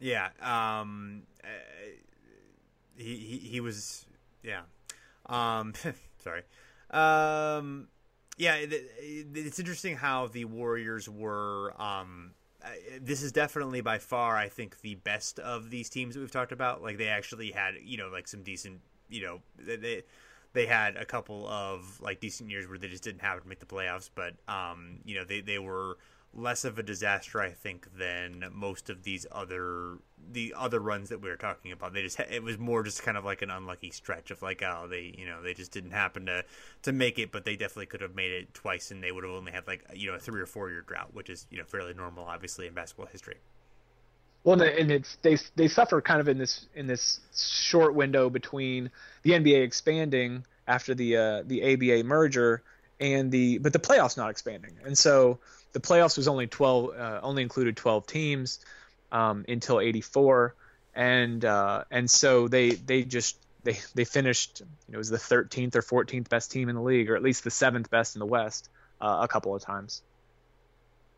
Yeah, 0.00 0.28
um, 0.40 1.22
uh, 1.42 1.48
he, 2.96 3.16
he 3.16 3.38
he 3.38 3.60
was 3.60 4.06
yeah, 4.42 4.60
um, 5.26 5.74
sorry, 6.22 6.42
um, 6.90 7.88
yeah. 8.36 8.54
It, 8.56 8.72
it, 8.72 9.26
it's 9.34 9.58
interesting 9.58 9.96
how 9.96 10.28
the 10.28 10.44
Warriors 10.44 11.08
were. 11.08 11.74
Um, 11.80 12.32
this 13.00 13.22
is 13.22 13.32
definitely 13.32 13.80
by 13.80 13.98
far, 13.98 14.36
I 14.36 14.48
think, 14.48 14.80
the 14.80 14.96
best 14.96 15.38
of 15.38 15.70
these 15.70 15.88
teams 15.88 16.14
that 16.14 16.20
we've 16.20 16.30
talked 16.30 16.52
about. 16.52 16.82
Like 16.82 16.98
they 16.98 17.08
actually 17.08 17.50
had, 17.52 17.74
you 17.82 17.96
know, 17.96 18.08
like 18.08 18.28
some 18.28 18.42
decent, 18.42 18.80
you 19.08 19.22
know, 19.22 19.40
they 19.58 20.02
they 20.52 20.66
had 20.66 20.96
a 20.96 21.04
couple 21.04 21.46
of 21.48 22.00
like 22.00 22.20
decent 22.20 22.50
years 22.50 22.68
where 22.68 22.78
they 22.78 22.88
just 22.88 23.02
didn't 23.02 23.20
happen 23.20 23.42
to 23.42 23.48
make 23.48 23.60
the 23.60 23.66
playoffs, 23.66 24.10
but 24.14 24.34
um, 24.48 24.98
you 25.04 25.14
know 25.14 25.24
they 25.24 25.40
they 25.40 25.58
were 25.58 25.98
less 26.34 26.64
of 26.64 26.78
a 26.78 26.82
disaster, 26.82 27.40
I 27.40 27.50
think, 27.50 27.88
than 27.96 28.44
most 28.52 28.90
of 28.90 29.02
these 29.02 29.26
other 29.32 29.98
the 30.30 30.54
other 30.56 30.78
runs 30.78 31.08
that 31.08 31.22
we 31.22 31.28
were 31.28 31.36
talking 31.36 31.72
about. 31.72 31.94
They 31.94 32.02
just 32.02 32.20
it 32.20 32.42
was 32.42 32.58
more 32.58 32.82
just 32.82 33.02
kind 33.02 33.16
of 33.16 33.24
like 33.24 33.42
an 33.42 33.50
unlucky 33.50 33.90
stretch 33.90 34.30
of 34.30 34.42
like 34.42 34.62
oh 34.62 34.86
they 34.88 35.14
you 35.16 35.26
know 35.26 35.42
they 35.42 35.54
just 35.54 35.72
didn't 35.72 35.92
happen 35.92 36.26
to 36.26 36.44
to 36.82 36.92
make 36.92 37.18
it, 37.18 37.32
but 37.32 37.44
they 37.44 37.56
definitely 37.56 37.86
could 37.86 38.00
have 38.00 38.14
made 38.14 38.32
it 38.32 38.54
twice, 38.54 38.90
and 38.90 39.02
they 39.02 39.12
would 39.12 39.24
have 39.24 39.32
only 39.32 39.52
had 39.52 39.66
like 39.66 39.84
you 39.94 40.10
know 40.10 40.16
a 40.16 40.18
three 40.18 40.40
or 40.40 40.46
four 40.46 40.70
year 40.70 40.82
drought, 40.82 41.14
which 41.14 41.30
is 41.30 41.46
you 41.50 41.58
know 41.58 41.64
fairly 41.64 41.94
normal, 41.94 42.24
obviously 42.24 42.66
in 42.66 42.74
basketball 42.74 43.06
history. 43.06 43.36
Well, 44.44 44.60
and 44.62 44.90
it's 44.90 45.16
they 45.22 45.36
they 45.56 45.68
suffer 45.68 46.00
kind 46.00 46.20
of 46.20 46.28
in 46.28 46.38
this 46.38 46.68
in 46.74 46.86
this 46.86 47.20
short 47.36 47.94
window 47.94 48.30
between 48.30 48.90
the 49.22 49.32
NBA 49.32 49.62
expanding 49.62 50.44
after 50.66 50.94
the 50.94 51.16
uh, 51.16 51.42
the 51.44 51.74
ABA 51.74 52.04
merger 52.04 52.62
and 53.00 53.30
the 53.30 53.58
but 53.58 53.72
the 53.72 53.78
playoffs 53.78 54.16
not 54.16 54.30
expanding, 54.30 54.72
and 54.84 54.96
so 54.96 55.38
the 55.72 55.80
playoffs 55.80 56.16
was 56.16 56.28
only 56.28 56.46
twelve 56.46 56.90
uh, 56.96 57.20
only 57.22 57.42
included 57.42 57.76
twelve 57.76 58.06
teams 58.06 58.60
um, 59.12 59.44
until 59.48 59.80
'84, 59.80 60.54
and 60.94 61.44
uh, 61.44 61.84
and 61.90 62.10
so 62.10 62.48
they 62.48 62.70
they 62.70 63.04
just 63.04 63.38
they 63.64 63.78
they 63.94 64.04
finished 64.04 64.60
you 64.60 64.92
know 64.92 64.96
it 64.96 64.98
was 64.98 65.10
the 65.10 65.16
13th 65.16 65.74
or 65.76 65.82
14th 65.82 66.28
best 66.28 66.50
team 66.50 66.68
in 66.68 66.74
the 66.74 66.82
league, 66.82 67.10
or 67.10 67.16
at 67.16 67.22
least 67.22 67.44
the 67.44 67.50
seventh 67.50 67.90
best 67.90 68.16
in 68.16 68.20
the 68.20 68.26
West 68.26 68.68
uh, 69.00 69.18
a 69.22 69.28
couple 69.28 69.54
of 69.54 69.62
times. 69.62 70.02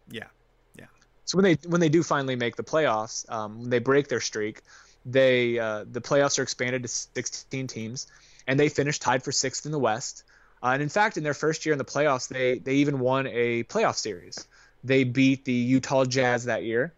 Yeah, 0.09 0.29
Yeah. 0.75 0.87
so 1.25 1.39
when 1.39 1.45
they 1.45 1.55
when 1.69 1.81
they 1.81 1.89
do 1.89 2.03
finally 2.03 2.37
make 2.37 2.57
the 2.57 2.65
playoffs, 2.65 3.31
um, 3.31 3.61
when 3.61 3.71
they 3.71 3.79
break 3.79 4.09
their 4.09 4.21
streak, 4.21 4.63
they 5.05 5.59
uh, 5.59 5.85
the 5.89 6.01
playoffs 6.01 6.39
are 6.39 6.43
expanded 6.43 6.83
to 6.83 6.89
16 6.89 7.67
teams, 7.69 8.07
and 8.47 8.59
they 8.59 8.69
finished 8.69 9.03
tied 9.03 9.23
for 9.23 9.33
sixth 9.33 9.67
in 9.67 9.73
the 9.73 9.79
West. 9.79 10.25
Uh, 10.63 10.69
and 10.69 10.83
in 10.83 10.89
fact, 10.89 11.17
in 11.17 11.23
their 11.23 11.35
first 11.35 11.65
year 11.65 11.73
in 11.73 11.79
the 11.79 11.85
playoffs, 11.85 12.29
they 12.29 12.59
they 12.59 12.77
even 12.77 12.99
won 12.99 13.27
a 13.27 13.65
playoff 13.65 13.97
series. 13.97 14.47
They 14.85 15.05
beat 15.05 15.45
the 15.45 15.53
Utah 15.53 16.05
Jazz 16.05 16.45
that 16.45 16.65
year 16.65 16.93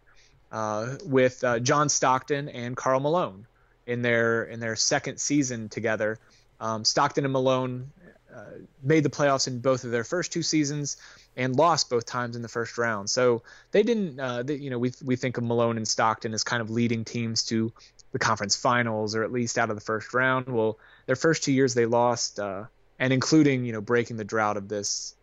uh, 0.51 0.95
with 1.05 1.43
uh, 1.43 1.59
John 1.59 1.89
Stockton 1.89 2.49
and 2.49 2.77
Karl 2.77 2.99
Malone 2.99 3.45
in 3.85 4.01
their 4.01 4.43
in 4.43 4.59
their 4.59 4.75
second 4.75 5.19
season 5.19 5.69
together. 5.69 6.19
Um, 6.59 6.85
Stockton 6.85 7.25
and 7.25 7.33
Malone 7.33 7.91
uh, 8.33 8.45
made 8.81 9.03
the 9.03 9.09
playoffs 9.09 9.47
in 9.47 9.59
both 9.59 9.83
of 9.83 9.91
their 9.91 10.03
first 10.03 10.31
two 10.31 10.41
seasons 10.41 10.97
and 11.35 11.55
lost 11.55 11.89
both 11.89 12.05
times 12.05 12.35
in 12.35 12.41
the 12.41 12.47
first 12.47 12.77
round. 12.77 13.09
So 13.09 13.43
they 13.71 13.83
didn't, 13.83 14.19
uh, 14.19 14.43
they, 14.43 14.55
you 14.55 14.69
know, 14.69 14.79
we 14.79 14.91
we 15.03 15.15
think 15.15 15.37
of 15.37 15.43
Malone 15.43 15.77
and 15.77 15.87
Stockton 15.87 16.33
as 16.33 16.43
kind 16.43 16.61
of 16.61 16.69
leading 16.69 17.05
teams 17.05 17.43
to 17.45 17.71
the 18.11 18.19
conference 18.19 18.55
finals 18.55 19.15
or 19.15 19.23
at 19.23 19.31
least 19.31 19.57
out 19.57 19.69
of 19.69 19.75
the 19.75 19.81
first 19.81 20.13
round. 20.13 20.47
Well, 20.47 20.77
their 21.05 21.15
first 21.15 21.43
two 21.43 21.51
years 21.51 21.73
they 21.73 21.85
lost, 21.85 22.39
uh, 22.39 22.65
and 22.99 23.13
including 23.13 23.65
you 23.65 23.73
know 23.73 23.81
breaking 23.81 24.17
the 24.17 24.23
drought 24.23 24.57
of 24.57 24.67
this 24.67 25.15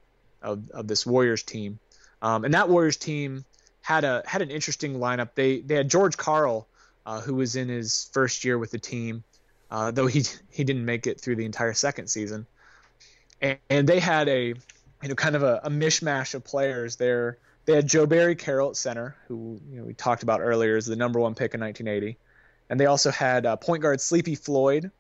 of, 0.43 0.71
of 0.71 0.89
this 0.89 1.07
Warriors 1.07 1.43
team, 1.43 1.79
um, 2.23 2.45
and 2.45 2.55
that 2.55 2.69
Warriors 2.69 2.97
team 2.97 3.45
had 3.83 4.05
a 4.05 4.23
had 4.27 4.43
an 4.43 4.51
interesting 4.51 4.95
lineup. 4.95 5.31
They 5.35 5.61
they 5.61 5.75
had 5.75 5.91
George 5.91 6.17
Karl, 6.17 6.67
uh, 7.07 7.21
who 7.21 7.35
was 7.35 7.57
in 7.57 7.69
his 7.69 8.09
first 8.13 8.45
year 8.45 8.59
with 8.59 8.71
the 8.71 8.79
team, 8.79 9.25
uh, 9.71 9.91
though 9.91 10.07
he 10.07 10.25
he 10.51 10.65
didn't 10.65 10.85
make 10.85 11.07
it 11.07 11.21
through 11.21 11.37
the 11.37 11.45
entire 11.45 11.75
second 11.75 12.09
season, 12.09 12.47
and, 13.41 13.59
and 13.69 13.89
they 13.89 14.01
had 14.01 14.29
a 14.29 14.55
you 15.03 15.09
know, 15.09 15.15
kind 15.15 15.37
of 15.37 15.43
a, 15.43 15.61
a 15.65 15.71
mishmash 15.71 16.35
of 16.35 16.45
players 16.45 16.97
there. 16.97 17.39
They 17.65 17.75
had 17.75 17.87
Joe 17.87 18.07
Barry 18.07 18.35
Carroll 18.35 18.71
at 18.71 18.77
center, 18.77 19.17
who 19.29 19.61
you 19.71 19.79
know 19.79 19.85
we 19.85 19.95
talked 19.95 20.23
about 20.23 20.41
earlier 20.41 20.77
as 20.77 20.87
the 20.87 20.97
number 20.97 21.21
one 21.21 21.35
pick 21.35 21.55
in 21.55 21.61
1980, 21.61 22.19
and 22.69 22.81
they 22.81 22.87
also 22.87 23.11
had 23.11 23.47
uh, 23.47 23.57
point 23.57 23.83
guard 23.83 24.01
Sleepy 24.01 24.35
Floyd 24.35 24.91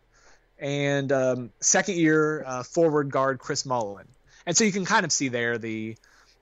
and 0.60 1.10
um, 1.10 1.50
second 1.60 1.96
year 1.96 2.44
uh, 2.46 2.62
forward 2.62 3.10
guard 3.10 3.38
Chris 3.38 3.64
Mullin. 3.64 4.06
And 4.46 4.56
so 4.56 4.64
you 4.64 4.72
can 4.72 4.84
kind 4.84 5.04
of 5.04 5.12
see 5.12 5.28
there 5.28 5.58
the 5.58 5.96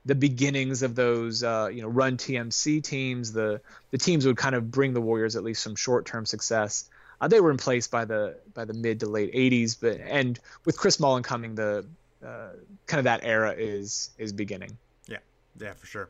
the 0.05 0.15
beginnings 0.15 0.81
of 0.81 0.95
those 0.95 1.43
uh, 1.43 1.69
you 1.71 1.81
know 1.81 1.87
run 1.87 2.17
TMC 2.17 2.83
teams. 2.83 3.31
The 3.33 3.61
the 3.91 3.97
teams 3.97 4.25
would 4.25 4.37
kind 4.37 4.55
of 4.55 4.71
bring 4.71 4.93
the 4.93 5.01
Warriors 5.01 5.35
at 5.35 5.43
least 5.43 5.63
some 5.63 5.75
short 5.75 6.05
term 6.05 6.25
success. 6.25 6.89
Uh, 7.21 7.27
they 7.27 7.41
were 7.41 7.51
in 7.51 7.57
place 7.57 7.87
by 7.87 8.05
the 8.05 8.37
by 8.53 8.65
the 8.65 8.73
mid 8.73 9.01
to 9.01 9.07
late 9.07 9.33
80s, 9.33 9.77
but 9.79 9.99
and 9.99 10.39
with 10.65 10.77
Chris 10.77 10.99
Mullin 10.99 11.23
coming, 11.23 11.55
the 11.55 11.85
uh, 12.25 12.49
kind 12.87 12.99
of 12.99 13.03
that 13.05 13.21
era 13.23 13.53
is 13.57 14.11
is 14.17 14.31
beginning. 14.31 14.77
Yeah, 15.07 15.17
yeah, 15.59 15.73
for 15.73 15.85
sure. 15.85 16.09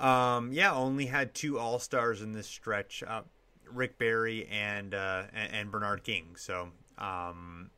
Um, 0.00 0.52
yeah, 0.52 0.72
only 0.74 1.06
had 1.06 1.34
two 1.34 1.58
All 1.58 1.78
Stars 1.78 2.22
in 2.22 2.32
this 2.32 2.46
stretch, 2.46 3.02
uh, 3.06 3.22
Rick 3.72 3.98
Barry 3.98 4.46
and, 4.46 4.94
uh, 4.94 5.24
and, 5.34 5.52
and 5.52 5.70
Bernard 5.70 6.04
King. 6.04 6.36
So 6.36 6.68
Um, 6.98 7.70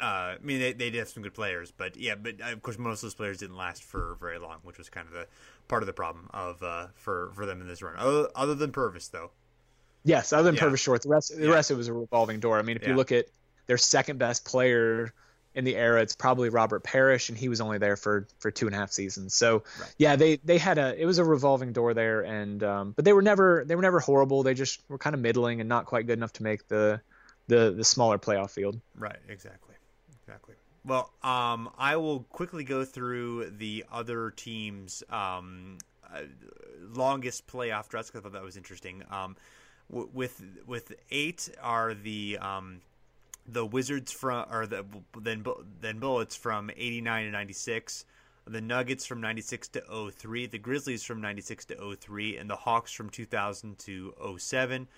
uh, 0.00 0.04
I 0.04 0.36
mean, 0.42 0.60
they, 0.60 0.72
they 0.72 0.90
did 0.90 0.98
have 1.00 1.08
some 1.08 1.22
good 1.22 1.34
players, 1.34 1.72
but 1.76 1.96
yeah, 1.96 2.14
but 2.14 2.40
uh, 2.40 2.52
of 2.52 2.62
course, 2.62 2.78
most 2.78 2.98
of 2.98 3.02
those 3.02 3.14
players 3.14 3.38
didn't 3.38 3.56
last 3.56 3.84
for 3.84 4.16
very 4.20 4.38
long, 4.38 4.58
which 4.62 4.78
was 4.78 4.88
kind 4.88 5.06
of 5.06 5.12
the 5.12 5.26
part 5.68 5.82
of 5.82 5.86
the 5.86 5.92
problem 5.92 6.28
of 6.32 6.62
uh, 6.62 6.86
for 6.94 7.32
for 7.34 7.44
them 7.46 7.60
in 7.60 7.68
this 7.68 7.82
run. 7.82 7.96
Other, 7.96 8.28
other 8.34 8.54
than 8.54 8.72
Purvis, 8.72 9.08
though. 9.08 9.30
Yes, 10.04 10.32
other 10.32 10.44
than 10.44 10.54
Yeah. 10.54 10.62
Purvis 10.62 10.80
Short, 10.80 11.02
the 11.02 11.10
rest 11.10 11.36
the 11.36 11.46
Yeah. 11.46 11.52
rest 11.52 11.70
it 11.70 11.74
was 11.74 11.88
a 11.88 11.92
revolving 11.92 12.40
door. 12.40 12.58
I 12.58 12.62
mean, 12.62 12.76
if 12.76 12.82
Yeah. 12.82 12.90
you 12.90 12.94
look 12.96 13.12
at 13.12 13.26
their 13.66 13.76
second 13.78 14.18
best 14.18 14.46
player 14.46 15.12
in 15.54 15.64
the 15.64 15.76
era, 15.76 16.00
it's 16.00 16.14
probably 16.16 16.48
Robert 16.48 16.82
Parish, 16.82 17.28
and 17.28 17.36
he 17.36 17.50
was 17.50 17.60
only 17.60 17.76
there 17.76 17.96
for 17.96 18.26
for 18.38 18.50
two 18.50 18.66
and 18.66 18.74
a 18.74 18.78
half 18.78 18.92
seasons. 18.92 19.34
So 19.34 19.64
Right. 19.78 19.94
yeah, 19.98 20.16
they 20.16 20.36
they 20.36 20.56
had 20.56 20.78
a 20.78 20.98
it 20.98 21.04
was 21.04 21.18
a 21.18 21.24
revolving 21.24 21.74
door 21.74 21.92
there, 21.92 22.22
and 22.22 22.62
um, 22.62 22.92
but 22.92 23.04
they 23.04 23.12
were 23.12 23.20
never 23.22 23.64
they 23.66 23.76
were 23.76 23.82
never 23.82 24.00
horrible. 24.00 24.42
They 24.42 24.54
just 24.54 24.80
were 24.88 24.96
kind 24.98 25.12
of 25.12 25.20
middling 25.20 25.60
and 25.60 25.68
not 25.68 25.84
quite 25.84 26.06
good 26.06 26.18
enough 26.18 26.32
to 26.34 26.42
make 26.42 26.66
the 26.68 27.02
the 27.50 27.72
the 27.72 27.84
smaller 27.84 28.16
playoff 28.18 28.50
field. 28.50 28.80
Right, 28.96 29.18
exactly. 29.28 29.74
Exactly. 30.22 30.54
Well, 30.86 31.12
um, 31.22 31.70
I 31.76 31.96
will 31.96 32.20
quickly 32.20 32.64
go 32.64 32.84
through 32.84 33.50
the 33.50 33.84
other 33.92 34.30
teams' 34.30 35.02
um, 35.10 35.76
uh, 36.10 36.22
longest 36.94 37.46
playoff 37.46 37.88
droughts 37.88 38.10
'cause 38.10 38.20
I 38.20 38.22
thought 38.22 38.32
that 38.32 38.42
was 38.42 38.56
interesting. 38.56 39.04
Um, 39.10 39.36
with 39.90 40.42
with 40.66 40.92
eight 41.10 41.50
are 41.60 41.92
the 41.92 42.38
um, 42.38 42.80
the 43.46 43.66
Wizards 43.66 44.12
from 44.12 44.46
or 44.50 44.66
the 44.66 44.86
then 45.18 45.44
then 45.80 45.98
Bullets 45.98 46.36
from 46.36 46.70
eighty 46.70 47.00
nine 47.00 47.26
to 47.26 47.30
ninety 47.30 47.52
six. 47.52 48.06
The 48.46 48.60
Nuggets 48.60 49.06
from 49.06 49.20
96 49.20 49.68
to 49.68 50.10
03, 50.10 50.46
the 50.46 50.58
Grizzlies 50.58 51.04
from 51.04 51.20
96 51.20 51.66
to 51.66 51.94
03, 51.94 52.38
and 52.38 52.50
the 52.50 52.56
Hawks 52.56 52.90
from 52.90 53.10
2000 53.10 53.78
to 53.80 54.14
07. 54.38 54.88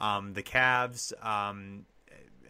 Um, 0.00 0.34
the 0.34 0.42
Cavs, 0.42 1.12
um, 1.24 1.86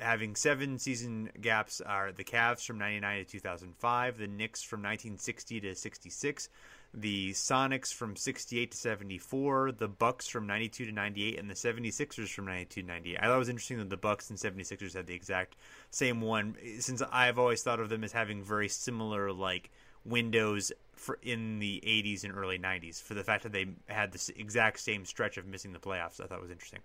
having 0.01 0.35
seven 0.35 0.79
season 0.79 1.31
gaps 1.41 1.81
are 1.81 2.13
the 2.13 2.25
Cavs 2.25 2.65
from 2.65 2.79
99 2.79 3.25
to 3.25 3.31
2005, 3.31 4.19
the 4.19 4.27
Knicks 4.27 4.63
from 4.63 4.81
1960 4.81 5.61
to 5.61 5.75
66, 5.75 6.49
the 6.93 7.31
Sonics 7.33 7.93
from 7.93 8.17
68 8.17 8.71
to 8.73 8.77
74, 8.77 9.73
the 9.73 9.89
Bucks 9.89 10.27
from 10.27 10.47
92 10.47 10.87
to 10.87 10.93
98, 10.93 11.39
and 11.39 11.49
the 11.49 11.55
76ers 11.55 12.29
from 12.29 12.47
92 12.47 12.83
to 12.83 12.87
98. 12.87 13.19
I 13.19 13.27
thought 13.27 13.37
it 13.37 13.39
was 13.39 13.49
interesting 13.49 13.79
that 13.79 13.91
the 13.91 13.97
Bucks 13.97 14.31
and 14.31 14.39
76ers 14.39 14.95
had 14.95 15.07
the 15.07 15.15
exact 15.15 15.57
same 15.91 16.21
one, 16.21 16.57
since 16.81 17.03
I've 17.13 17.39
always 17.39 17.63
thought 17.63 17.81
of 17.81 17.89
them 17.89 18.03
as 18.03 18.13
having 18.13 18.43
very 18.43 18.69
similar 18.69 19.33
like 19.33 19.71
windows 20.05 20.73
for 20.95 21.19
in 21.23 21.59
the 21.59 21.83
80s 21.87 22.25
and 22.25 22.35
early 22.37 22.59
90s 22.59 23.03
for 23.03 23.15
the 23.15 23.25
fact 23.25 23.43
that 23.43 23.53
they 23.53 23.67
had 23.87 24.13
this 24.13 24.31
exact 24.31 24.81
same 24.81 25.05
stretch 25.05 25.37
of 25.37 25.47
missing 25.47 25.73
the 25.73 25.79
playoffs. 25.79 26.21
I 26.21 26.27
thought 26.27 26.41
was 26.41 26.51
interesting. 26.51 26.81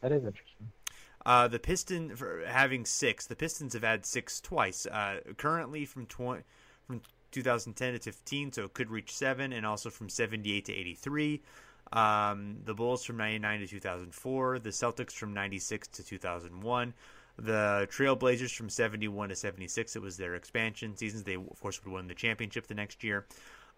That 0.00 0.12
is 0.12 0.24
interesting. 0.24 0.72
Uh, 1.26 1.48
the 1.48 1.58
Piston 1.58 2.16
having 2.46 2.84
six. 2.84 3.26
The 3.26 3.36
Pistons 3.36 3.74
have 3.74 3.82
had 3.82 4.06
six 4.06 4.40
twice. 4.40 4.86
Uh, 4.86 5.20
currently 5.36 5.84
from 5.84 6.06
twenty 6.06 6.42
from 6.86 7.02
2010 7.30 7.92
to 7.94 7.98
15, 8.00 8.52
so 8.52 8.64
it 8.64 8.74
could 8.74 8.90
reach 8.90 9.14
seven, 9.14 9.52
and 9.52 9.64
also 9.64 9.90
from 9.90 10.08
78 10.08 10.64
to 10.64 10.72
83. 10.72 11.42
Um, 11.92 12.58
the 12.64 12.74
Bulls 12.74 13.04
from 13.04 13.16
99 13.16 13.60
to 13.60 13.66
2004. 13.66 14.58
The 14.58 14.70
Celtics 14.70 15.12
from 15.12 15.34
96 15.34 15.88
to 15.88 16.04
2001. 16.04 16.94
The 17.38 17.88
Trailblazers 17.90 18.54
from 18.54 18.68
71 18.68 19.30
to 19.30 19.36
76. 19.36 19.96
It 19.96 20.02
was 20.02 20.16
their 20.16 20.34
expansion 20.34 20.96
seasons. 20.96 21.24
They 21.24 21.36
of 21.36 21.60
course 21.60 21.82
would 21.84 21.92
win 21.92 22.06
the 22.06 22.14
championship 22.14 22.66
the 22.66 22.74
next 22.74 23.02
year. 23.02 23.26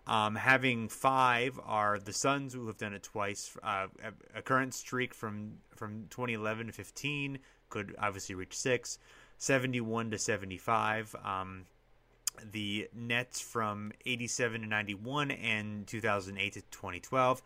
Um, 0.06 0.34
having 0.34 0.88
five 0.88 1.60
are 1.64 1.98
the 1.98 2.12
Suns, 2.12 2.54
who 2.54 2.66
have 2.66 2.76
done 2.76 2.92
it 2.92 3.04
twice. 3.04 3.56
Uh, 3.62 3.86
a, 4.34 4.42
current 4.42 4.74
streak 4.74 5.14
from 5.14 5.58
from 5.76 6.06
2011 6.10 6.66
to 6.66 6.72
15 6.72 7.38
could 7.68 7.94
obviously 7.98 8.34
reach 8.34 8.56
six. 8.56 8.98
71 9.38 10.10
to 10.10 10.18
75. 10.18 11.16
Um, 11.24 11.66
the 12.50 12.88
Nets 12.94 13.40
from 13.40 13.92
87 14.06 14.62
to 14.62 14.66
91 14.66 15.30
and 15.30 15.86
2008 15.86 16.52
to 16.54 16.60
2012. 16.62 17.42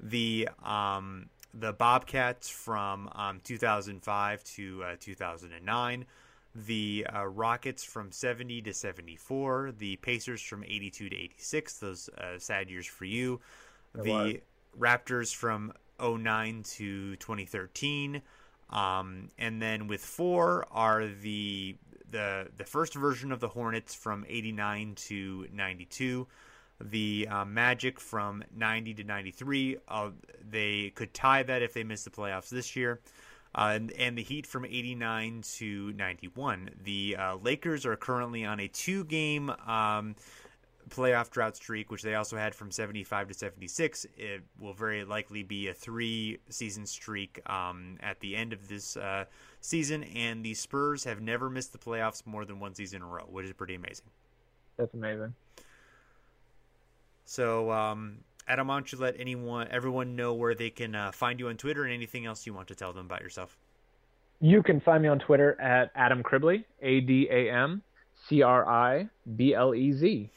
The 0.00 0.48
um, 0.64 1.28
the 1.52 1.72
Bobcats 1.72 2.48
from 2.48 3.08
um, 3.14 3.40
2005 3.42 4.44
to 4.44 4.84
uh, 4.84 4.96
2009 5.00 6.06
the 6.54 7.06
uh, 7.14 7.26
Rockets 7.26 7.84
from 7.84 8.10
70 8.10 8.62
to 8.62 8.74
74, 8.74 9.72
the 9.78 9.96
Pacers 9.96 10.42
from 10.42 10.64
82 10.64 11.08
to 11.08 11.16
86, 11.16 11.78
those 11.78 12.08
uh, 12.18 12.38
sad 12.38 12.70
years 12.70 12.86
for 12.86 13.04
you, 13.04 13.40
the. 13.94 14.40
Raptors 14.78 15.34
from 15.34 15.72
09 16.00 16.62
to 16.62 17.16
2013, 17.16 18.22
um, 18.70 19.28
and 19.38 19.60
then 19.60 19.88
with 19.88 20.00
four 20.00 20.66
are 20.70 21.06
the 21.06 21.76
the 22.10 22.48
the 22.56 22.64
first 22.64 22.94
version 22.94 23.32
of 23.32 23.40
the 23.40 23.48
Hornets 23.48 23.94
from 23.94 24.24
89 24.28 24.94
to 24.94 25.46
92. 25.52 26.26
The 26.82 27.28
uh, 27.30 27.44
Magic 27.44 28.00
from 28.00 28.42
90 28.56 28.94
to 28.94 29.04
93. 29.04 29.76
Uh, 29.86 30.10
they 30.48 30.90
could 30.94 31.12
tie 31.12 31.42
that 31.42 31.62
if 31.62 31.74
they 31.74 31.84
miss 31.84 32.04
the 32.04 32.10
playoffs 32.10 32.48
this 32.48 32.74
year 32.74 33.00
uh, 33.54 33.72
and, 33.74 33.92
and 33.92 34.16
the 34.16 34.22
Heat 34.22 34.46
from 34.46 34.64
89 34.64 35.42
to 35.56 35.92
91. 35.92 36.70
The 36.84 37.16
uh, 37.18 37.36
Lakers 37.36 37.84
are 37.86 37.96
currently 37.96 38.44
on 38.44 38.60
a 38.60 38.68
two 38.68 39.04
game 39.04 39.50
um, 39.66 40.14
playoff 40.88 41.30
drought 41.30 41.56
streak, 41.56 41.90
which 41.90 42.02
they 42.02 42.14
also 42.14 42.36
had 42.36 42.54
from 42.54 42.70
75 42.70 43.28
to 43.28 43.34
76. 43.34 44.06
It 44.16 44.42
will 44.58 44.74
very 44.74 45.04
likely 45.04 45.42
be 45.42 45.68
a 45.68 45.74
three 45.74 46.38
season 46.48 46.86
streak 46.86 47.40
um, 47.50 47.96
at 48.00 48.20
the 48.20 48.36
end 48.36 48.52
of 48.52 48.68
this 48.68 48.96
uh, 48.96 49.24
season. 49.60 50.04
And 50.04 50.44
the 50.44 50.54
Spurs 50.54 51.04
have 51.04 51.20
never 51.20 51.50
missed 51.50 51.72
the 51.72 51.78
playoffs 51.78 52.26
more 52.26 52.44
than 52.44 52.60
one 52.60 52.74
season 52.74 52.96
in 52.96 53.02
a 53.02 53.06
row, 53.06 53.24
which 53.28 53.46
is 53.46 53.52
pretty 53.52 53.74
amazing. 53.74 54.06
That's 54.76 54.94
amazing. 54.94 55.34
So, 57.24 57.70
um, 57.70 58.18
Adam, 58.50 58.66
why 58.66 58.74
don't 58.74 58.90
you 58.90 58.98
let 58.98 59.14
anyone, 59.20 59.68
everyone 59.70 60.16
know 60.16 60.34
where 60.34 60.56
they 60.56 60.70
can 60.70 60.94
uh, 60.96 61.12
find 61.12 61.38
you 61.38 61.48
on 61.48 61.56
Twitter 61.56 61.84
and 61.84 61.92
anything 61.94 62.26
else 62.26 62.46
you 62.46 62.52
want 62.52 62.66
to 62.66 62.74
tell 62.74 62.92
them 62.92 63.06
about 63.06 63.22
yourself? 63.22 63.56
You 64.40 64.62
can 64.62 64.80
find 64.80 65.02
me 65.02 65.08
on 65.08 65.20
Twitter 65.20 65.60
at 65.60 65.92
Adam 65.94 66.22
Criblez, 66.22 66.64
A 66.82 67.00
D 67.00 67.28
A 67.30 67.50
M 67.50 67.82
C 68.28 68.42
R 68.42 68.68
I 68.68 69.08
B 69.36 69.54
L 69.54 69.74
E 69.74 69.92
Z. 69.92 70.28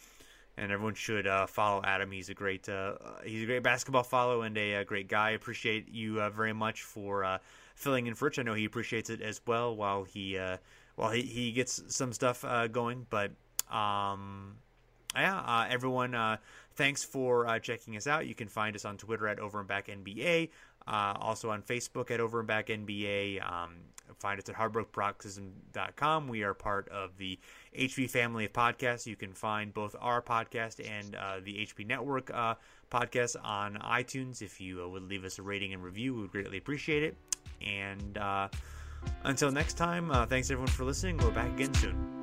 and 0.57 0.71
everyone 0.71 0.93
should 0.93 1.25
uh, 1.25 1.47
follow 1.47 1.81
Adam. 1.83 2.11
He's 2.11 2.29
a 2.29 2.33
great 2.33 2.69
uh, 2.69 2.95
he's 3.25 3.43
a 3.43 3.45
great 3.45 3.63
basketball 3.63 4.03
follow 4.03 4.43
and 4.43 4.57
a, 4.57 4.75
uh 4.75 4.83
great 4.83 5.07
guy. 5.07 5.31
Appreciate 5.31 5.89
you 5.89 6.21
uh, 6.21 6.29
very 6.29 6.53
much 6.53 6.83
for 6.83 7.23
uh, 7.23 7.37
filling 7.75 8.07
in 8.07 8.13
for 8.13 8.25
Rich. 8.25 8.39
I 8.39 8.43
know 8.43 8.53
he 8.53 8.65
appreciates 8.65 9.09
it 9.09 9.21
as 9.21 9.41
well 9.47 9.75
while 9.75 10.03
he 10.03 10.37
uh, 10.37 10.57
while 10.95 11.11
he, 11.11 11.23
he 11.23 11.51
gets 11.51 11.81
some 11.87 12.13
stuff 12.13 12.45
uh, 12.45 12.67
going. 12.67 13.07
But 13.09 13.31
um, 13.71 14.57
yeah, 15.15 15.39
uh, 15.39 15.65
everyone, 15.69 16.13
uh, 16.13 16.37
thanks 16.75 17.03
for 17.03 17.47
uh, 17.47 17.59
checking 17.59 17.95
us 17.97 18.07
out. 18.07 18.27
You 18.27 18.35
can 18.35 18.47
find 18.47 18.75
us 18.75 18.85
on 18.85 18.97
Twitter 18.97 19.27
at 19.27 19.39
Over 19.39 19.59
and 19.59 19.67
Back 19.67 19.87
NBA. 19.87 20.49
Uh, 20.85 21.13
also 21.19 21.49
on 21.49 21.61
Facebook 21.61 22.11
at 22.11 22.19
Over 22.19 22.39
and 22.39 22.47
Back 22.47 22.67
NBA. 22.67 23.41
Um, 23.41 23.75
find 24.19 24.39
us 24.39 24.49
at 24.49 24.55
HardwoodParoxysm.com. 24.55 26.27
We 26.27 26.43
are 26.43 26.53
part 26.53 26.89
of 26.89 27.17
the 27.17 27.39
HP 27.77 28.09
family 28.09 28.45
of 28.45 28.53
podcasts. 28.53 29.05
You 29.05 29.15
can 29.15 29.33
find 29.33 29.73
both 29.73 29.95
our 29.99 30.21
podcast 30.21 30.79
and 30.87 31.15
uh, 31.15 31.39
the 31.43 31.65
HP 31.65 31.87
Network 31.87 32.31
uh, 32.33 32.55
podcast 32.91 33.35
on 33.43 33.75
iTunes. 33.75 34.41
If 34.41 34.59
you 34.59 34.83
uh, 34.83 34.87
would 34.89 35.03
leave 35.03 35.23
us 35.23 35.39
a 35.39 35.41
rating 35.41 35.73
and 35.73 35.83
review, 35.83 36.13
we 36.13 36.21
would 36.21 36.31
greatly 36.31 36.57
appreciate 36.57 37.03
it. 37.03 37.15
And 37.65 38.17
uh, 38.17 38.49
until 39.23 39.51
next 39.51 39.77
time, 39.77 40.11
uh, 40.11 40.25
thanks 40.25 40.51
everyone 40.51 40.71
for 40.71 40.83
listening. 40.83 41.17
We're 41.17 41.31
back 41.31 41.51
again 41.53 41.73
soon. 41.75 42.22